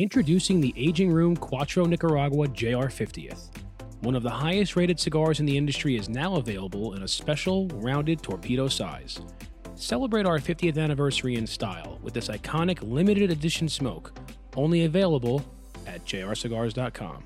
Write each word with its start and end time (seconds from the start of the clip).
Introducing 0.00 0.62
the 0.62 0.72
Aging 0.78 1.12
Room 1.12 1.36
Cuatro 1.36 1.86
Nicaragua 1.86 2.48
JR 2.48 2.88
50th. 2.88 3.50
One 4.00 4.14
of 4.14 4.22
the 4.22 4.30
highest 4.30 4.74
rated 4.74 4.98
cigars 4.98 5.40
in 5.40 5.44
the 5.44 5.58
industry 5.58 5.94
is 5.94 6.08
now 6.08 6.36
available 6.36 6.94
in 6.94 7.02
a 7.02 7.06
special 7.06 7.68
rounded 7.74 8.22
torpedo 8.22 8.66
size. 8.66 9.20
Celebrate 9.74 10.24
our 10.24 10.38
50th 10.38 10.78
anniversary 10.78 11.34
in 11.34 11.46
style 11.46 11.98
with 12.02 12.14
this 12.14 12.28
iconic 12.28 12.78
limited 12.80 13.30
edition 13.30 13.68
smoke, 13.68 14.18
only 14.56 14.86
available 14.86 15.44
at 15.86 16.02
jrcigars.com. 16.06 17.22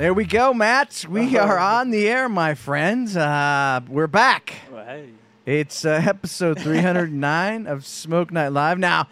There 0.00 0.14
we 0.14 0.24
go, 0.24 0.54
Matt. 0.54 1.04
We 1.10 1.36
are 1.36 1.58
on 1.58 1.90
the 1.90 2.08
air, 2.08 2.26
my 2.26 2.54
friends. 2.54 3.18
Uh, 3.18 3.80
we're 3.86 4.06
back. 4.06 4.54
Well, 4.72 4.82
hey. 4.86 5.10
It's 5.44 5.84
uh, 5.84 6.00
episode 6.02 6.58
309 6.62 7.66
of 7.66 7.84
Smoke 7.86 8.32
Night 8.32 8.48
Live. 8.48 8.78
Now, 8.78 9.08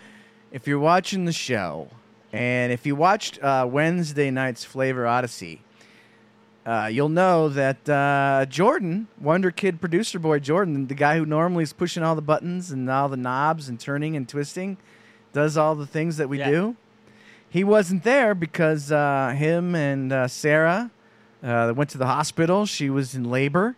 if 0.51 0.67
you're 0.67 0.79
watching 0.79 1.27
the 1.27 1.33
show, 1.35 1.91
and 2.33 2.73
if 2.73 2.87
you 2.87 2.97
watched 2.97 3.39
uh, 3.43 3.69
Wednesday 3.71 4.31
night's 4.31 4.65
Flavor 4.65 5.07
Odyssey, 5.07 5.61
uh, 6.65 6.89
you'll 6.91 7.11
know 7.11 7.51
that 7.51 7.87
uh, 7.87 8.47
Jordan, 8.49 9.09
Wonder 9.21 9.51
Kid 9.51 9.83
producer 9.83 10.19
boy 10.19 10.39
Jordan, 10.39 10.87
the 10.87 10.95
guy 10.95 11.19
who 11.19 11.27
normally 11.27 11.65
is 11.65 11.75
pushing 11.75 12.03
all 12.03 12.15
the 12.15 12.23
buttons 12.23 12.71
and 12.71 12.89
all 12.89 13.11
the 13.11 13.19
knobs 13.19 13.69
and 13.69 13.79
turning 13.79 14.17
and 14.17 14.27
twisting, 14.27 14.79
does 15.35 15.59
all 15.59 15.75
the 15.75 15.87
things 15.87 16.17
that 16.17 16.31
we 16.31 16.39
Yeah. 16.39 16.51
do. 16.51 16.77
He 17.51 17.65
wasn't 17.65 18.05
there 18.05 18.35
because 18.35 18.93
uh, 18.93 19.35
him 19.37 19.75
and 19.75 20.13
uh, 20.13 20.29
Sarah 20.29 20.91
uh, 21.43 21.73
went 21.75 21.91
to 21.91 21.99
the 21.99 22.07
hospital. 22.07 22.67
She 22.67 22.91
was 22.91 23.15
in 23.15 23.25
labor. 23.31 23.77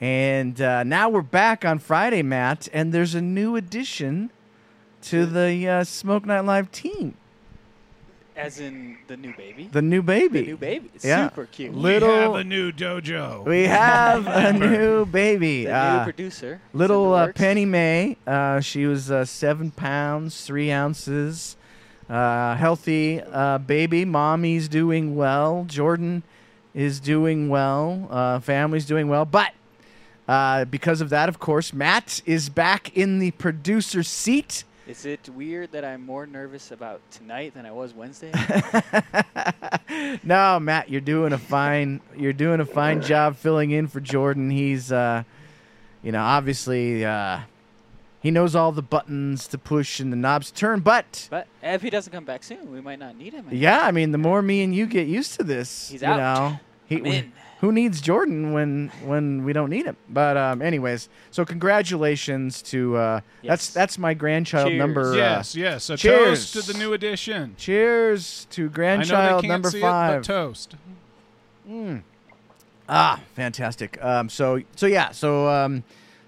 And 0.00 0.60
uh, 0.60 0.82
now 0.82 1.08
we're 1.08 1.22
back 1.22 1.64
on 1.64 1.78
Friday, 1.78 2.22
Matt, 2.22 2.68
and 2.72 2.92
there's 2.92 3.14
a 3.14 3.20
new 3.22 3.56
addition 3.56 4.30
to 5.02 5.24
the 5.24 5.66
uh, 5.68 5.84
Smoke 5.84 6.26
Night 6.26 6.40
Live 6.40 6.70
team. 6.70 7.14
As 8.36 8.60
in 8.60 8.98
the 9.06 9.16
new 9.16 9.34
baby. 9.34 9.70
The 9.72 9.80
new 9.80 10.02
baby. 10.02 10.40
The 10.42 10.46
new 10.48 10.56
baby. 10.58 10.90
It's 10.94 11.04
Yeah. 11.06 11.30
super 11.30 11.46
cute. 11.46 11.74
Little- 11.74 12.08
We 12.10 12.14
have 12.14 12.34
a 12.34 12.44
new 12.44 12.70
dojo. 12.72 13.46
We 13.46 13.62
have 13.64 14.26
a 14.26 14.52
new 14.58 15.06
baby. 15.06 15.64
the 15.64 15.72
Uh, 15.74 15.98
new 15.98 16.04
producer. 16.04 16.60
Little 16.74 17.14
uh. 17.14 17.32
Penny 17.32 17.64
May. 17.64 18.18
Uh, 18.26 18.60
she 18.60 18.84
was 18.84 19.10
uh, 19.10 19.24
seven 19.24 19.70
pounds, 19.70 20.44
three 20.44 20.70
ounces. 20.70 21.56
Uh, 22.08 22.54
healthy 22.54 23.20
uh, 23.20 23.58
baby. 23.58 24.04
Mommy's 24.04 24.68
doing 24.68 25.16
well. 25.16 25.64
Jordan 25.68 26.22
is 26.74 27.00
doing 27.00 27.48
well. 27.48 28.06
Uh, 28.10 28.38
family's 28.38 28.86
doing 28.86 29.08
well. 29.08 29.24
But 29.24 29.52
uh, 30.28 30.66
because 30.66 31.00
of 31.00 31.10
that, 31.10 31.28
of 31.28 31.38
course, 31.38 31.72
Matt 31.72 32.22
is 32.26 32.48
back 32.48 32.96
in 32.96 33.18
the 33.18 33.32
producer 33.32 34.02
seat. 34.02 34.64
Is 34.86 35.04
it 35.04 35.28
weird 35.30 35.72
that 35.72 35.84
I'm 35.84 36.06
more 36.06 36.26
nervous 36.26 36.70
about 36.70 37.00
tonight 37.10 37.54
than 37.54 37.66
I 37.66 37.72
was 37.72 37.92
Wednesday? 37.92 38.30
no, 40.22 40.60
Matt, 40.60 40.88
you're 40.88 41.00
doing 41.00 41.32
a 41.32 41.38
fine. 41.38 42.00
You're 42.16 42.32
doing 42.32 42.60
a 42.60 42.66
fine 42.66 43.02
job 43.02 43.36
filling 43.36 43.72
in 43.72 43.88
for 43.88 43.98
Jordan. 43.98 44.48
He's, 44.48 44.92
uh, 44.92 45.24
you 46.04 46.12
know, 46.12 46.22
obviously, 46.22 47.04
uh, 47.04 47.40
he 48.26 48.30
knows 48.32 48.56
all 48.56 48.72
the 48.72 48.82
buttons 48.82 49.46
to 49.46 49.56
push 49.58 50.00
and 50.00 50.12
the 50.12 50.16
knobs 50.16 50.50
to 50.50 50.54
turn. 50.54 50.80
But 50.80 51.28
but 51.30 51.46
if 51.62 51.80
he 51.82 51.90
doesn't 51.90 52.12
come 52.12 52.24
back 52.24 52.42
soon, 52.42 52.72
we 52.72 52.80
might 52.80 52.98
not 52.98 53.16
need 53.16 53.32
him. 53.34 53.46
anymore. 53.46 53.54
yeah, 53.62 53.86
I 53.86 53.92
mean, 53.92 54.10
the 54.10 54.18
more 54.18 54.42
me 54.42 54.62
and 54.64 54.74
you 54.74 54.86
get 54.86 55.06
used 55.06 55.34
to 55.38 55.44
this, 55.44 55.90
He's 55.90 56.02
you 56.02 56.08
out. 56.08 56.16
know, 56.18 56.58
he, 56.86 56.96
I'm 56.96 57.06
in. 57.06 57.32
who 57.60 57.70
needs 57.70 58.00
Jordan 58.00 58.52
when 58.52 58.90
when 59.04 59.44
we 59.44 59.52
don't 59.52 59.70
need 59.70 59.86
him? 59.86 59.96
But 60.08 60.36
um, 60.36 60.60
anyways, 60.60 61.08
so 61.30 61.44
congratulations 61.44 62.62
to 62.62 62.96
uh, 62.96 63.20
that's 63.44 63.68
Yes. 63.68 63.70
that's 63.70 63.96
my 63.98 64.12
grandchild 64.14 64.68
Cheers. 64.70 64.78
number. 64.78 65.12
uh, 65.12 65.16
yes, 65.16 65.54
yes. 65.54 65.88
A 65.90 65.96
cheers. 65.96 66.52
toast 66.52 66.66
to 66.66 66.72
the 66.72 66.78
new 66.78 66.92
edition. 66.92 67.54
cheers 67.56 68.46
to 68.50 68.62
I 68.62 68.64
know 68.66 68.72
grandchild 68.74 69.38
they 69.44 69.48
can't 69.48 69.52
number 69.62 69.70
see 69.70 69.80
five. 69.80 70.14
it, 70.14 70.16
but 70.18 70.24
toast. 70.26 70.74
Ah, 72.88 73.20
fantastic. 73.34 74.02
Um, 74.02 74.28
so 74.28 74.62
so 74.76 74.86
yeah, 74.86 75.10
so 75.10 75.48
um, 75.48 75.82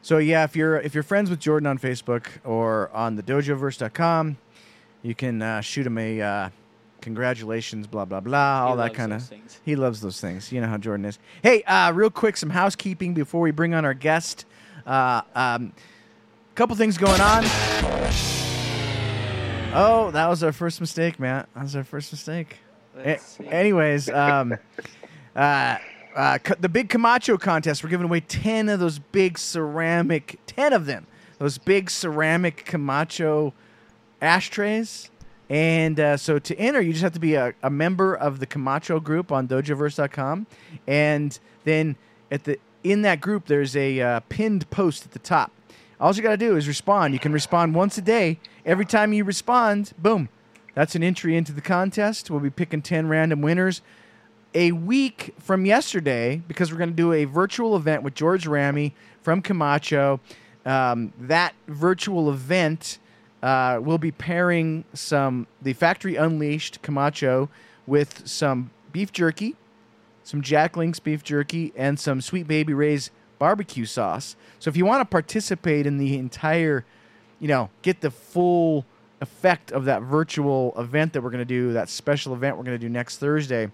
so 0.09 0.17
yeah, 0.17 0.45
if 0.45 0.57
you're 0.57 0.79
if 0.79 0.95
you're 0.95 1.03
friends 1.03 1.29
with 1.29 1.39
Jordan 1.39 1.67
on 1.67 1.79
Facebook 1.79 2.29
or 2.43 2.89
on 2.95 3.17
the 3.17 3.23
dojoverse.com, 3.23 4.39
you 5.03 5.15
can 5.15 5.43
uh, 5.43 5.61
shoot 5.61 5.87
him 5.87 5.99
a 5.99 6.23
uh, 6.23 6.49
congratulations, 7.03 7.87
blah 7.87 8.07
blah 8.07 8.21
blah, 8.21 8.65
all 8.65 8.71
He 8.71 8.77
that 8.79 8.83
loves 8.85 8.97
kind 8.97 9.13
those 9.13 9.23
of. 9.25 9.29
things. 9.29 9.61
He 9.67 9.77
loves 9.77 10.01
those 10.01 10.19
things. 10.19 10.51
You 10.51 10.63
know 10.63 10.67
how 10.67 10.79
Jordan 10.79 11.05
is. 11.05 11.19
Hey, 11.43 11.63
uh, 11.65 11.93
real 11.93 12.09
quick, 12.09 12.39
some 12.39 12.49
housekeeping 12.49 13.13
before 13.13 13.43
we 13.43 13.51
bring 13.51 13.75
on 13.75 13.85
our 13.85 13.93
guest. 13.93 14.47
Uh, 14.87 15.21
um, 15.35 15.75
couple 16.55 16.75
things 16.75 16.97
going 16.97 17.21
on. 17.21 17.45
Oh, 19.75 20.11
that 20.15 20.27
was 20.29 20.43
our 20.43 20.53
first 20.53 20.81
mistake, 20.81 21.21
Matt. 21.21 21.51
That 21.55 21.65
was 21.65 21.77
our 21.77 21.85
first 21.85 22.13
mistake. 22.15 22.57
A- 22.97 23.21
anyways, 23.47 24.09
um, 24.09 24.57
uh, 26.15 26.39
the 26.59 26.69
big 26.69 26.89
Camacho 26.89 27.37
contest, 27.37 27.83
we're 27.83 27.91
giving 27.91 28.07
away 28.07 28.21
10 28.21 28.69
of 28.69 28.81
those 28.81 28.99
big 28.99 29.39
ceramic, 29.39 30.39
10 30.47 30.73
of 30.73 30.87
them, 30.87 31.07
those 31.39 31.59
big 31.59 31.91
ceramic 31.91 32.65
Camacho 32.65 33.53
ashtrays. 34.21 35.11
And 35.51 35.99
uh, 35.99 36.17
so 36.17 36.39
to 36.39 36.59
enter, 36.59 36.81
you 36.81 36.93
just 36.93 37.03
have 37.03 37.15
to 37.15 37.21
be 37.21 37.35
a, 37.35 37.55
a 37.63 37.71
member 37.71 38.15
of 38.15 38.41
the 38.41 38.47
Camacho 38.47 39.01
group 39.01 39.33
on 39.33 39.49
dojoverse.com. 39.49 40.47
And 40.87 41.39
then 41.65 41.97
at 42.31 42.45
the 42.45 42.59
in 42.85 43.03
that 43.03 43.21
group, 43.21 43.47
there's 43.47 43.77
a 43.77 44.01
uh, 44.01 44.21
pinned 44.29 44.69
post 44.71 45.05
at 45.05 45.13
the 45.13 45.19
top. 45.19 45.53
All 46.01 46.15
you 46.15 46.23
got 46.23 46.31
to 46.31 46.37
do 46.37 46.57
is 46.57 46.69
respond. 46.69 47.13
You 47.13 47.21
can 47.21 47.33
respond 47.33 47.75
once 47.75 47.99
a 47.99 48.03
day. 48.03 48.39
Every 48.65 48.85
time 48.85 49.13
you 49.13 49.25
respond, 49.25 49.93
boom, 49.99 50.29
that's 50.75 50.95
an 50.95 51.03
entry 51.03 51.37
into 51.37 51.53
the 51.53 51.61
contest. 51.61 52.31
We'll 52.31 52.41
be 52.41 52.51
picking 52.51 52.83
10 52.83 53.09
random 53.09 53.43
winners. 53.43 53.83
A 54.55 54.73
week 54.73 55.35
from 55.39 55.67
yesterday, 55.67 56.43
because 56.49 56.73
we're 56.73 56.79
going 56.79 56.91
to 56.91 56.97
do 56.97 57.13
a 57.13 57.27
virtual 57.27 57.77
event 57.77 58.03
with 58.03 58.15
George 58.15 58.47
Ramy 58.47 58.95
from 59.23 59.43
Camacho. 59.43 60.21
Um, 60.65 61.13
that 61.21 61.55
virtual 61.67 62.31
event 62.31 62.99
uh, 63.43 63.79
will 63.83 63.99
be 63.99 64.11
pairing 64.11 64.85
some 64.95 65.47
the 65.61 65.75
Factory 65.75 66.17
Unleashed 66.17 66.81
Camacho 66.81 67.51
with 67.87 68.27
some 68.27 68.71
beef 68.91 69.13
jerky, 69.13 69.55
some 70.25 70.41
Jack 70.41 70.79
Link's 70.79 70.99
beef 70.99 71.23
jerky, 71.23 71.73
and 71.77 72.01
some 72.01 72.23
Sweet 72.23 72.49
Baby 72.49 72.73
Ray's 72.73 73.11
barbecue 73.39 73.85
sauce. 73.85 74.35
So 74.59 74.69
if 74.71 74.77
you 74.77 74.87
want 74.87 75.03
to 75.03 75.05
participate 75.05 75.87
in 75.87 75.99
the 75.99 76.19
entire, 76.19 76.87
you 77.39 77.49
know, 77.49 77.69
get 77.83 78.01
the 78.01 78.11
full 78.11 78.87
effect 79.21 79.73
of 79.73 79.85
that 79.85 80.03
virtual 80.03 80.73
event 80.79 81.13
that 81.13 81.23
we're 81.23 81.31
going 81.31 81.39
to 81.41 81.45
do, 81.45 81.75
that 81.75 81.89
special 81.91 82.33
event 82.33 82.57
we're 82.57 82.65
going 82.65 82.79
to 82.79 82.85
do 82.85 82.89
next 82.89 83.19
Thursday, 83.19 83.71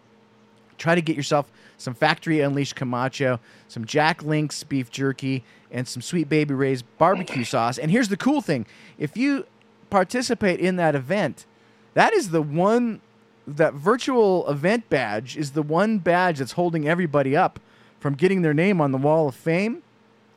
try 0.79 0.95
to 0.95 1.03
get 1.03 1.17
yourself 1.17 1.51
some 1.77 1.95
Factory 1.95 2.41
Unleashed 2.41 2.77
Camacho, 2.77 3.41
some 3.69 3.85
Jack 3.85 4.23
Link's 4.23 4.63
beef 4.65 4.91
jerky, 4.91 5.45
and 5.71 5.87
some 5.87 6.03
Sweet 6.03 6.29
Baby 6.29 6.55
Ray's 6.55 6.83
barbecue 6.83 7.45
sauce. 7.45 7.79
And 7.79 7.91
here's 7.91 8.09
the 8.09 8.17
cool 8.17 8.41
thing 8.41 8.67
if 8.99 9.17
you 9.17 9.47
participate 9.91 10.61
in 10.61 10.77
that 10.77 10.95
event, 10.95 11.47
that 11.95 12.13
is 12.13 12.31
the 12.31 12.43
one, 12.43 13.01
that 13.47 13.75
virtual 13.75 14.49
event 14.49 14.89
badge 14.89 15.37
is 15.37 15.53
the 15.53 15.63
one 15.63 15.99
badge 15.99 16.39
that's 16.39 16.53
holding 16.53 16.89
everybody 16.89 17.37
up 17.37 17.61
from 18.01 18.15
getting 18.15 18.43
their 18.43 18.55
name 18.55 18.81
on 18.81 18.93
the 18.93 18.99
Wall 18.99 19.29
of 19.29 19.35
Fame. 19.35 19.83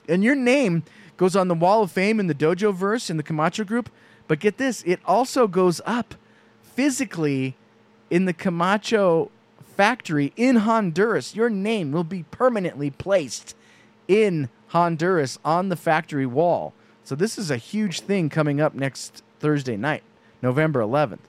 And 0.09 0.23
your 0.23 0.35
name 0.35 0.83
goes 1.17 1.35
on 1.35 1.47
the 1.47 1.55
Wall 1.55 1.83
of 1.83 1.91
Fame 1.91 2.19
in 2.19 2.27
the 2.27 2.35
Dojo 2.35 2.73
verse 2.73 3.09
in 3.09 3.17
the 3.17 3.23
Camacho 3.23 3.63
group. 3.63 3.89
But 4.27 4.39
get 4.39 4.57
this, 4.57 4.83
it 4.83 4.99
also 5.05 5.47
goes 5.47 5.81
up 5.85 6.15
physically 6.61 7.55
in 8.09 8.25
the 8.25 8.33
Camacho 8.33 9.31
factory 9.77 10.33
in 10.35 10.57
Honduras. 10.57 11.35
Your 11.35 11.49
name 11.49 11.91
will 11.91 12.03
be 12.03 12.23
permanently 12.23 12.89
placed 12.89 13.55
in 14.07 14.49
Honduras 14.69 15.37
on 15.45 15.69
the 15.69 15.75
factory 15.75 16.25
wall. 16.25 16.73
So 17.03 17.15
this 17.15 17.37
is 17.37 17.49
a 17.51 17.57
huge 17.57 18.01
thing 18.01 18.29
coming 18.29 18.59
up 18.59 18.73
next 18.73 19.23
Thursday 19.39 19.77
night, 19.77 20.03
November 20.41 20.81
11th. 20.81 21.19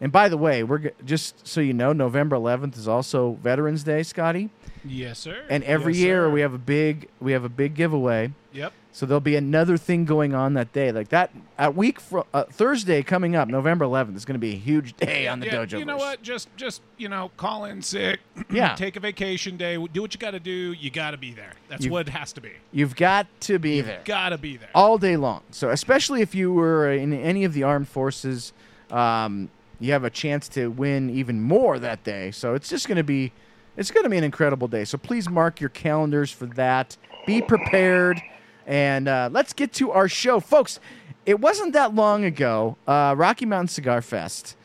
And 0.00 0.10
by 0.10 0.28
the 0.28 0.36
way, 0.36 0.62
we're 0.64 0.78
g- 0.78 0.90
just 1.04 1.46
so 1.46 1.60
you 1.60 1.72
know, 1.72 1.92
November 1.92 2.34
11th 2.36 2.76
is 2.76 2.88
also 2.88 3.38
Veterans 3.42 3.84
Day, 3.84 4.02
Scotty. 4.02 4.50
Yes, 4.84 5.20
sir. 5.20 5.44
And 5.48 5.62
every 5.64 5.92
Yes, 5.94 6.02
year 6.02 6.22
sir. 6.22 6.30
we 6.30 6.40
have 6.40 6.52
a 6.52 6.58
big 6.58 7.08
we 7.20 7.32
have 7.32 7.44
a 7.44 7.48
big 7.48 7.74
giveaway. 7.74 8.32
Yep. 8.54 8.72
So 8.92 9.04
there'll 9.04 9.20
be 9.20 9.34
another 9.34 9.76
thing 9.76 10.04
going 10.04 10.32
on 10.34 10.54
that 10.54 10.72
day, 10.72 10.92
like 10.92 11.08
that. 11.08 11.32
at 11.58 11.74
week 11.74 11.98
fro- 11.98 12.26
uh, 12.32 12.44
Thursday 12.44 13.02
coming 13.02 13.34
up, 13.34 13.48
November 13.48 13.84
11th 13.84 14.14
is 14.16 14.24
going 14.24 14.36
to 14.36 14.38
be 14.38 14.52
a 14.52 14.56
huge 14.58 14.96
day 14.96 15.26
on 15.26 15.40
the 15.40 15.46
yeah, 15.46 15.52
dojo. 15.54 15.78
You 15.80 15.84
know 15.84 15.96
what? 15.96 16.22
Just, 16.22 16.48
just 16.56 16.80
you 16.96 17.08
know, 17.08 17.32
call 17.36 17.64
in 17.64 17.82
sick. 17.82 18.20
Yeah. 18.50 18.76
Take 18.76 18.94
a 18.94 19.00
vacation 19.00 19.56
day. 19.56 19.74
Do 19.92 20.00
what 20.02 20.14
you 20.14 20.20
got 20.20 20.30
to 20.30 20.38
do. 20.40 20.50
You 20.72 20.88
got 20.90 21.10
to 21.10 21.16
be 21.16 21.32
there. 21.32 21.54
That's 21.68 21.84
You- 21.84 21.90
what 21.90 22.06
it 22.06 22.12
has 22.12 22.32
to 22.34 22.40
be. 22.40 22.52
You've 22.70 22.94
got 22.94 23.26
to 23.40 23.58
be 23.58 23.80
there 23.80 24.00
Got 24.04 24.28
to 24.28 24.38
be 24.38 24.56
there. 24.56 24.68
all 24.76 24.96
day 24.96 25.16
long. 25.16 25.42
So 25.50 25.70
especially 25.70 26.20
if 26.20 26.34
you 26.34 26.52
were 26.52 26.92
in 26.92 27.12
any 27.12 27.42
of 27.44 27.52
the 27.54 27.64
armed 27.64 27.88
forces, 27.88 28.52
um, 28.92 29.50
you 29.80 29.90
have 29.90 30.04
a 30.04 30.10
chance 30.10 30.48
to 30.50 30.68
win 30.70 31.10
even 31.10 31.40
more 31.42 31.80
that 31.80 32.04
day. 32.04 32.30
So 32.30 32.54
it's 32.54 32.68
just 32.68 32.86
going 32.86 32.96
to 32.96 33.02
be, 33.02 33.32
it's 33.76 33.90
going 33.90 34.04
to 34.04 34.10
be 34.10 34.16
an 34.18 34.24
incredible 34.24 34.68
day. 34.68 34.84
So 34.84 34.96
please 34.96 35.28
mark 35.28 35.60
your 35.60 35.70
calendars 35.70 36.30
for 36.30 36.46
that. 36.46 36.96
Be 37.26 37.42
prepared, 37.42 38.22
and 38.66 39.08
uh, 39.08 39.28
let's 39.32 39.52
get 39.52 39.72
to 39.74 39.90
our 39.90 40.08
show, 40.08 40.40
folks. 40.40 40.80
It 41.26 41.40
wasn't 41.40 41.72
that 41.72 41.94
long 41.94 42.24
ago, 42.24 42.76
uh, 42.86 43.14
Rocky 43.16 43.46
Mountain 43.46 43.68
Cigar 43.68 44.02
Fest, 44.02 44.56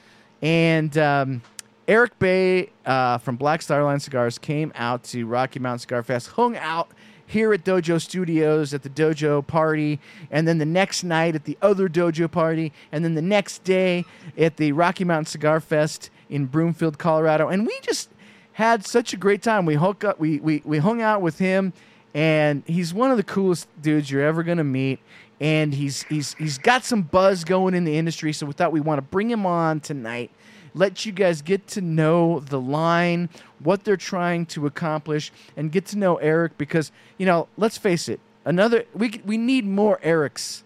and 0.41 0.97
um, 0.97 1.41
Aric 1.87 2.11
Bay 2.19 2.69
uh, 2.85 3.17
from 3.17 3.35
Black 3.35 3.61
Star 3.61 3.83
Line 3.83 3.99
Cigars 3.99 4.37
came 4.37 4.71
out 4.75 5.03
to 5.05 5.25
Rocky 5.25 5.59
Mountain 5.59 5.79
Cigar 5.79 6.03
Fest, 6.03 6.27
hung 6.27 6.55
out 6.57 6.89
here 7.25 7.53
at 7.53 7.63
Dojo 7.63 8.01
Studios 8.01 8.73
at 8.73 8.81
the 8.81 8.89
Dojo 8.89 9.45
party, 9.45 9.99
and 10.31 10.47
then 10.47 10.57
the 10.57 10.65
next 10.65 11.03
night 11.03 11.35
at 11.35 11.45
the 11.45 11.57
other 11.61 11.87
Dojo 11.87 12.29
party, 12.29 12.73
and 12.91 13.05
then 13.05 13.13
the 13.13 13.21
next 13.21 13.63
day 13.63 14.03
at 14.37 14.57
the 14.57 14.71
Rocky 14.71 15.03
Mountain 15.03 15.27
Cigar 15.27 15.59
Fest 15.59 16.09
in 16.29 16.47
Broomfield, 16.47 16.97
Colorado. 16.97 17.47
And 17.47 17.65
we 17.65 17.79
just 17.81 18.09
had 18.53 18.85
such 18.85 19.13
a 19.13 19.17
great 19.17 19.41
time. 19.41 19.65
We 19.65 19.75
hook 19.75 20.03
up, 20.03 20.19
we, 20.19 20.39
we, 20.39 20.61
we 20.65 20.79
hung 20.79 21.01
out 21.01 21.21
with 21.21 21.37
him, 21.37 21.71
and 22.13 22.63
he's 22.65 22.93
one 22.93 23.11
of 23.11 23.17
the 23.17 23.23
coolest 23.23 23.67
dudes 23.81 24.09
you're 24.09 24.23
ever 24.23 24.43
gonna 24.43 24.63
meet. 24.63 24.99
And 25.41 25.73
he's 25.73 26.03
he's 26.03 26.33
he's 26.33 26.57
got 26.57 26.83
some 26.83 27.01
buzz 27.01 27.45
going 27.45 27.73
in 27.73 27.85
the 27.85 27.97
industry, 27.97 28.33
so 28.33 28.45
we 28.45 28.53
thought 28.53 28.73
we 28.73 28.81
want 28.81 28.97
to 28.97 29.01
bring 29.01 29.29
him 29.29 29.45
on 29.45 29.79
tonight 29.79 30.31
let 30.73 31.05
you 31.05 31.11
guys 31.11 31.41
get 31.41 31.67
to 31.67 31.81
know 31.81 32.39
the 32.39 32.59
line, 32.59 33.29
what 33.59 33.83
they're 33.83 33.97
trying 33.97 34.45
to 34.47 34.65
accomplish, 34.65 35.31
and 35.57 35.71
get 35.71 35.85
to 35.87 35.97
know 35.97 36.17
Eric 36.17 36.57
because 36.57 36.91
you 37.17 37.25
know, 37.25 37.47
let's 37.57 37.77
face 37.77 38.09
it, 38.09 38.19
another 38.45 38.85
we 38.93 39.21
we 39.25 39.37
need 39.37 39.65
more 39.65 39.99
Erics 40.03 40.63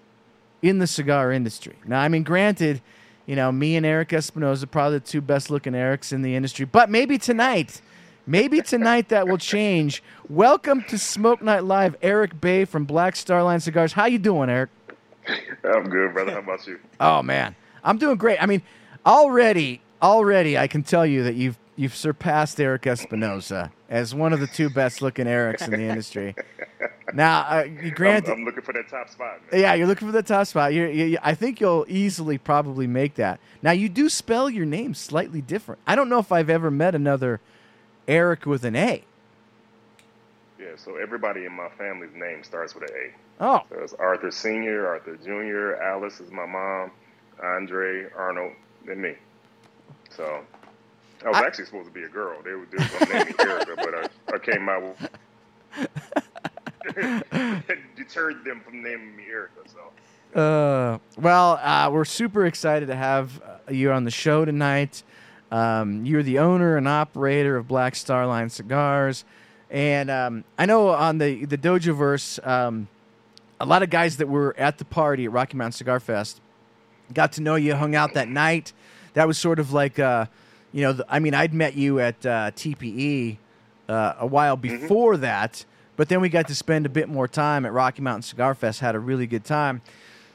in 0.61 0.79
the 0.79 0.87
cigar 0.87 1.31
industry. 1.31 1.75
Now, 1.85 2.01
I 2.01 2.07
mean, 2.07 2.23
granted, 2.23 2.81
you 3.25 3.35
know, 3.35 3.51
me 3.51 3.75
and 3.75 3.85
Eric 3.85 4.13
Espinosa 4.13 4.67
probably 4.67 4.99
the 4.99 5.05
two 5.05 5.21
best 5.21 5.49
looking 5.49 5.73
Erics 5.73 6.13
in 6.13 6.21
the 6.21 6.35
industry, 6.35 6.65
but 6.65 6.89
maybe 6.89 7.17
tonight. 7.17 7.81
Maybe 8.25 8.61
tonight 8.63 9.09
that 9.09 9.27
will 9.27 9.37
change. 9.37 10.01
Welcome 10.29 10.83
to 10.85 10.97
Smoke 10.97 11.41
Night 11.41 11.63
Live, 11.63 11.99
Aric 12.01 12.39
Bay 12.39 12.65
from 12.65 12.85
Black 12.85 13.15
Star 13.15 13.43
Line 13.43 13.59
Cigars. 13.59 13.93
How 13.93 14.05
you 14.05 14.19
doing, 14.19 14.49
Eric? 14.49 14.69
I'm 15.63 15.89
good, 15.89 16.13
brother. 16.13 16.31
How 16.31 16.39
about 16.39 16.65
you? 16.67 16.79
Oh 16.99 17.21
man, 17.21 17.55
I'm 17.83 17.97
doing 17.97 18.17
great. 18.17 18.41
I 18.41 18.45
mean, 18.45 18.61
already, 19.05 19.81
already, 20.01 20.57
I 20.57 20.67
can 20.67 20.83
tell 20.83 21.05
you 21.05 21.23
that 21.23 21.35
you've 21.35 21.57
you've 21.75 21.95
surpassed 21.95 22.59
Eric 22.59 22.85
Espinosa 22.87 23.71
as 23.89 24.13
one 24.13 24.33
of 24.33 24.39
the 24.39 24.47
two 24.47 24.69
best 24.69 25.01
looking 25.01 25.25
Erics 25.25 25.65
in 25.65 25.71
the 25.71 25.81
industry. 25.81 26.35
Now, 27.13 27.41
uh, 27.41 27.63
you 27.63 27.89
I'm, 27.89 27.89
granted, 27.91 28.31
I'm 28.31 28.43
looking 28.43 28.63
for 28.63 28.73
that 28.73 28.89
top 28.89 29.09
spot, 29.09 29.39
man. 29.51 29.61
yeah, 29.61 29.73
you're 29.75 29.87
looking 29.87 30.07
for 30.07 30.11
the 30.11 30.23
top 30.23 30.47
spot. 30.47 30.73
You, 30.73 30.85
you, 30.87 31.17
I 31.21 31.35
think 31.35 31.61
you'll 31.61 31.85
easily 31.87 32.37
probably 32.37 32.87
make 32.87 33.15
that. 33.15 33.39
Now, 33.61 33.71
you 33.71 33.87
do 33.87 34.09
spell 34.09 34.49
your 34.49 34.65
name 34.65 34.93
slightly 34.93 35.41
different. 35.41 35.79
I 35.85 35.95
don't 35.95 36.09
know 36.09 36.19
if 36.19 36.31
I've 36.31 36.49
ever 36.49 36.71
met 36.71 36.95
another 36.95 37.39
Aric 38.07 38.45
with 38.45 38.63
an 38.63 38.75
A. 38.75 39.03
Yeah, 40.59 40.75
so 40.77 40.95
everybody 40.97 41.45
in 41.45 41.51
my 41.53 41.69
family's 41.77 42.13
name 42.15 42.43
starts 42.43 42.73
with 42.75 42.83
an 42.89 42.95
A. 42.95 43.43
Oh, 43.43 43.61
So 43.69 43.79
it's 43.79 43.93
Arthur 43.93 44.31
Senior, 44.31 44.87
Arthur 44.87 45.17
Junior, 45.17 45.75
Alice 45.81 46.19
is 46.19 46.31
my 46.31 46.45
mom, 46.45 46.91
Andre, 47.41 48.07
Arnold, 48.15 48.53
and 48.87 49.01
me. 49.01 49.15
So 50.09 50.41
I 51.25 51.29
was 51.29 51.37
I- 51.37 51.45
actually 51.45 51.65
supposed 51.65 51.87
to 51.87 51.93
be 51.93 52.03
a 52.03 52.09
girl. 52.09 52.41
They 52.43 52.51
were, 52.51 52.67
they 52.71 52.77
were 52.77 52.89
going 52.89 53.07
to 53.07 53.13
name 53.13 53.27
me 53.27 53.33
Erica, 53.39 53.75
but 53.77 53.93
I, 53.95 54.35
I 54.35 54.39
came 54.39 54.69
out 54.69 54.83
with 54.83 55.09
deterred 57.95 58.43
them 58.45 58.61
from 58.63 58.83
naming 58.83 59.15
me 59.15 59.23
Erica. 59.29 59.61
So 59.67 60.39
Uh, 60.39 60.99
well, 61.19 61.59
uh, 61.61 61.89
we're 61.91 62.05
super 62.05 62.45
excited 62.45 62.87
to 62.87 62.95
have 62.95 63.41
uh, 63.41 63.71
you 63.71 63.91
on 63.91 64.03
the 64.03 64.11
show 64.11 64.45
tonight. 64.45 65.03
Um, 65.53 66.05
you're 66.05 66.23
the 66.23 66.39
owner 66.39 66.77
and 66.77 66.87
operator 66.87 67.57
of 67.57 67.67
Black 67.67 67.95
Star 67.95 68.25
Line 68.25 68.49
Cigars, 68.49 69.23
and 69.69 70.09
um, 70.09 70.43
I 70.57 70.65
know 70.65 70.89
on 70.89 71.19
the 71.19 71.45
the 71.45 71.57
Dojoverse, 71.57 72.45
um, 72.45 72.87
a 73.59 73.65
lot 73.65 73.83
of 73.83 73.89
guys 73.89 74.17
that 74.17 74.27
were 74.27 74.55
at 74.57 74.79
the 74.79 74.85
party 74.85 75.25
at 75.25 75.31
Rocky 75.31 75.55
Mountain 75.55 75.73
Cigar 75.73 75.99
Fest 75.99 76.41
got 77.13 77.33
to 77.33 77.41
know 77.41 77.55
you, 77.55 77.75
hung 77.75 77.95
out 77.95 78.13
that 78.13 78.27
night. 78.27 78.73
That 79.13 79.27
was 79.27 79.37
sort 79.37 79.59
of 79.59 79.71
like, 79.73 79.99
uh, 79.99 80.25
you 80.71 80.81
know, 80.81 80.93
the, 80.93 81.05
I 81.07 81.19
mean, 81.19 81.33
I'd 81.33 81.53
met 81.53 81.75
you 81.75 81.99
at 81.99 82.25
uh, 82.25 82.51
TPE 82.51 83.37
uh, 83.87 84.13
a 84.19 84.25
while 84.25 84.57
before 84.57 85.17
that, 85.17 85.65
but 85.95 86.09
then 86.09 86.21
we 86.21 86.29
got 86.29 86.47
to 86.47 86.55
spend 86.55 86.85
a 86.85 86.89
bit 86.89 87.09
more 87.09 87.27
time 87.27 87.65
at 87.65 87.73
Rocky 87.73 88.01
Mountain 88.01 88.23
Cigar 88.23 88.55
Fest. 88.55 88.79
Had 88.79 88.95
a 88.95 88.99
really 88.99 89.27
good 89.27 89.43
time. 89.43 89.81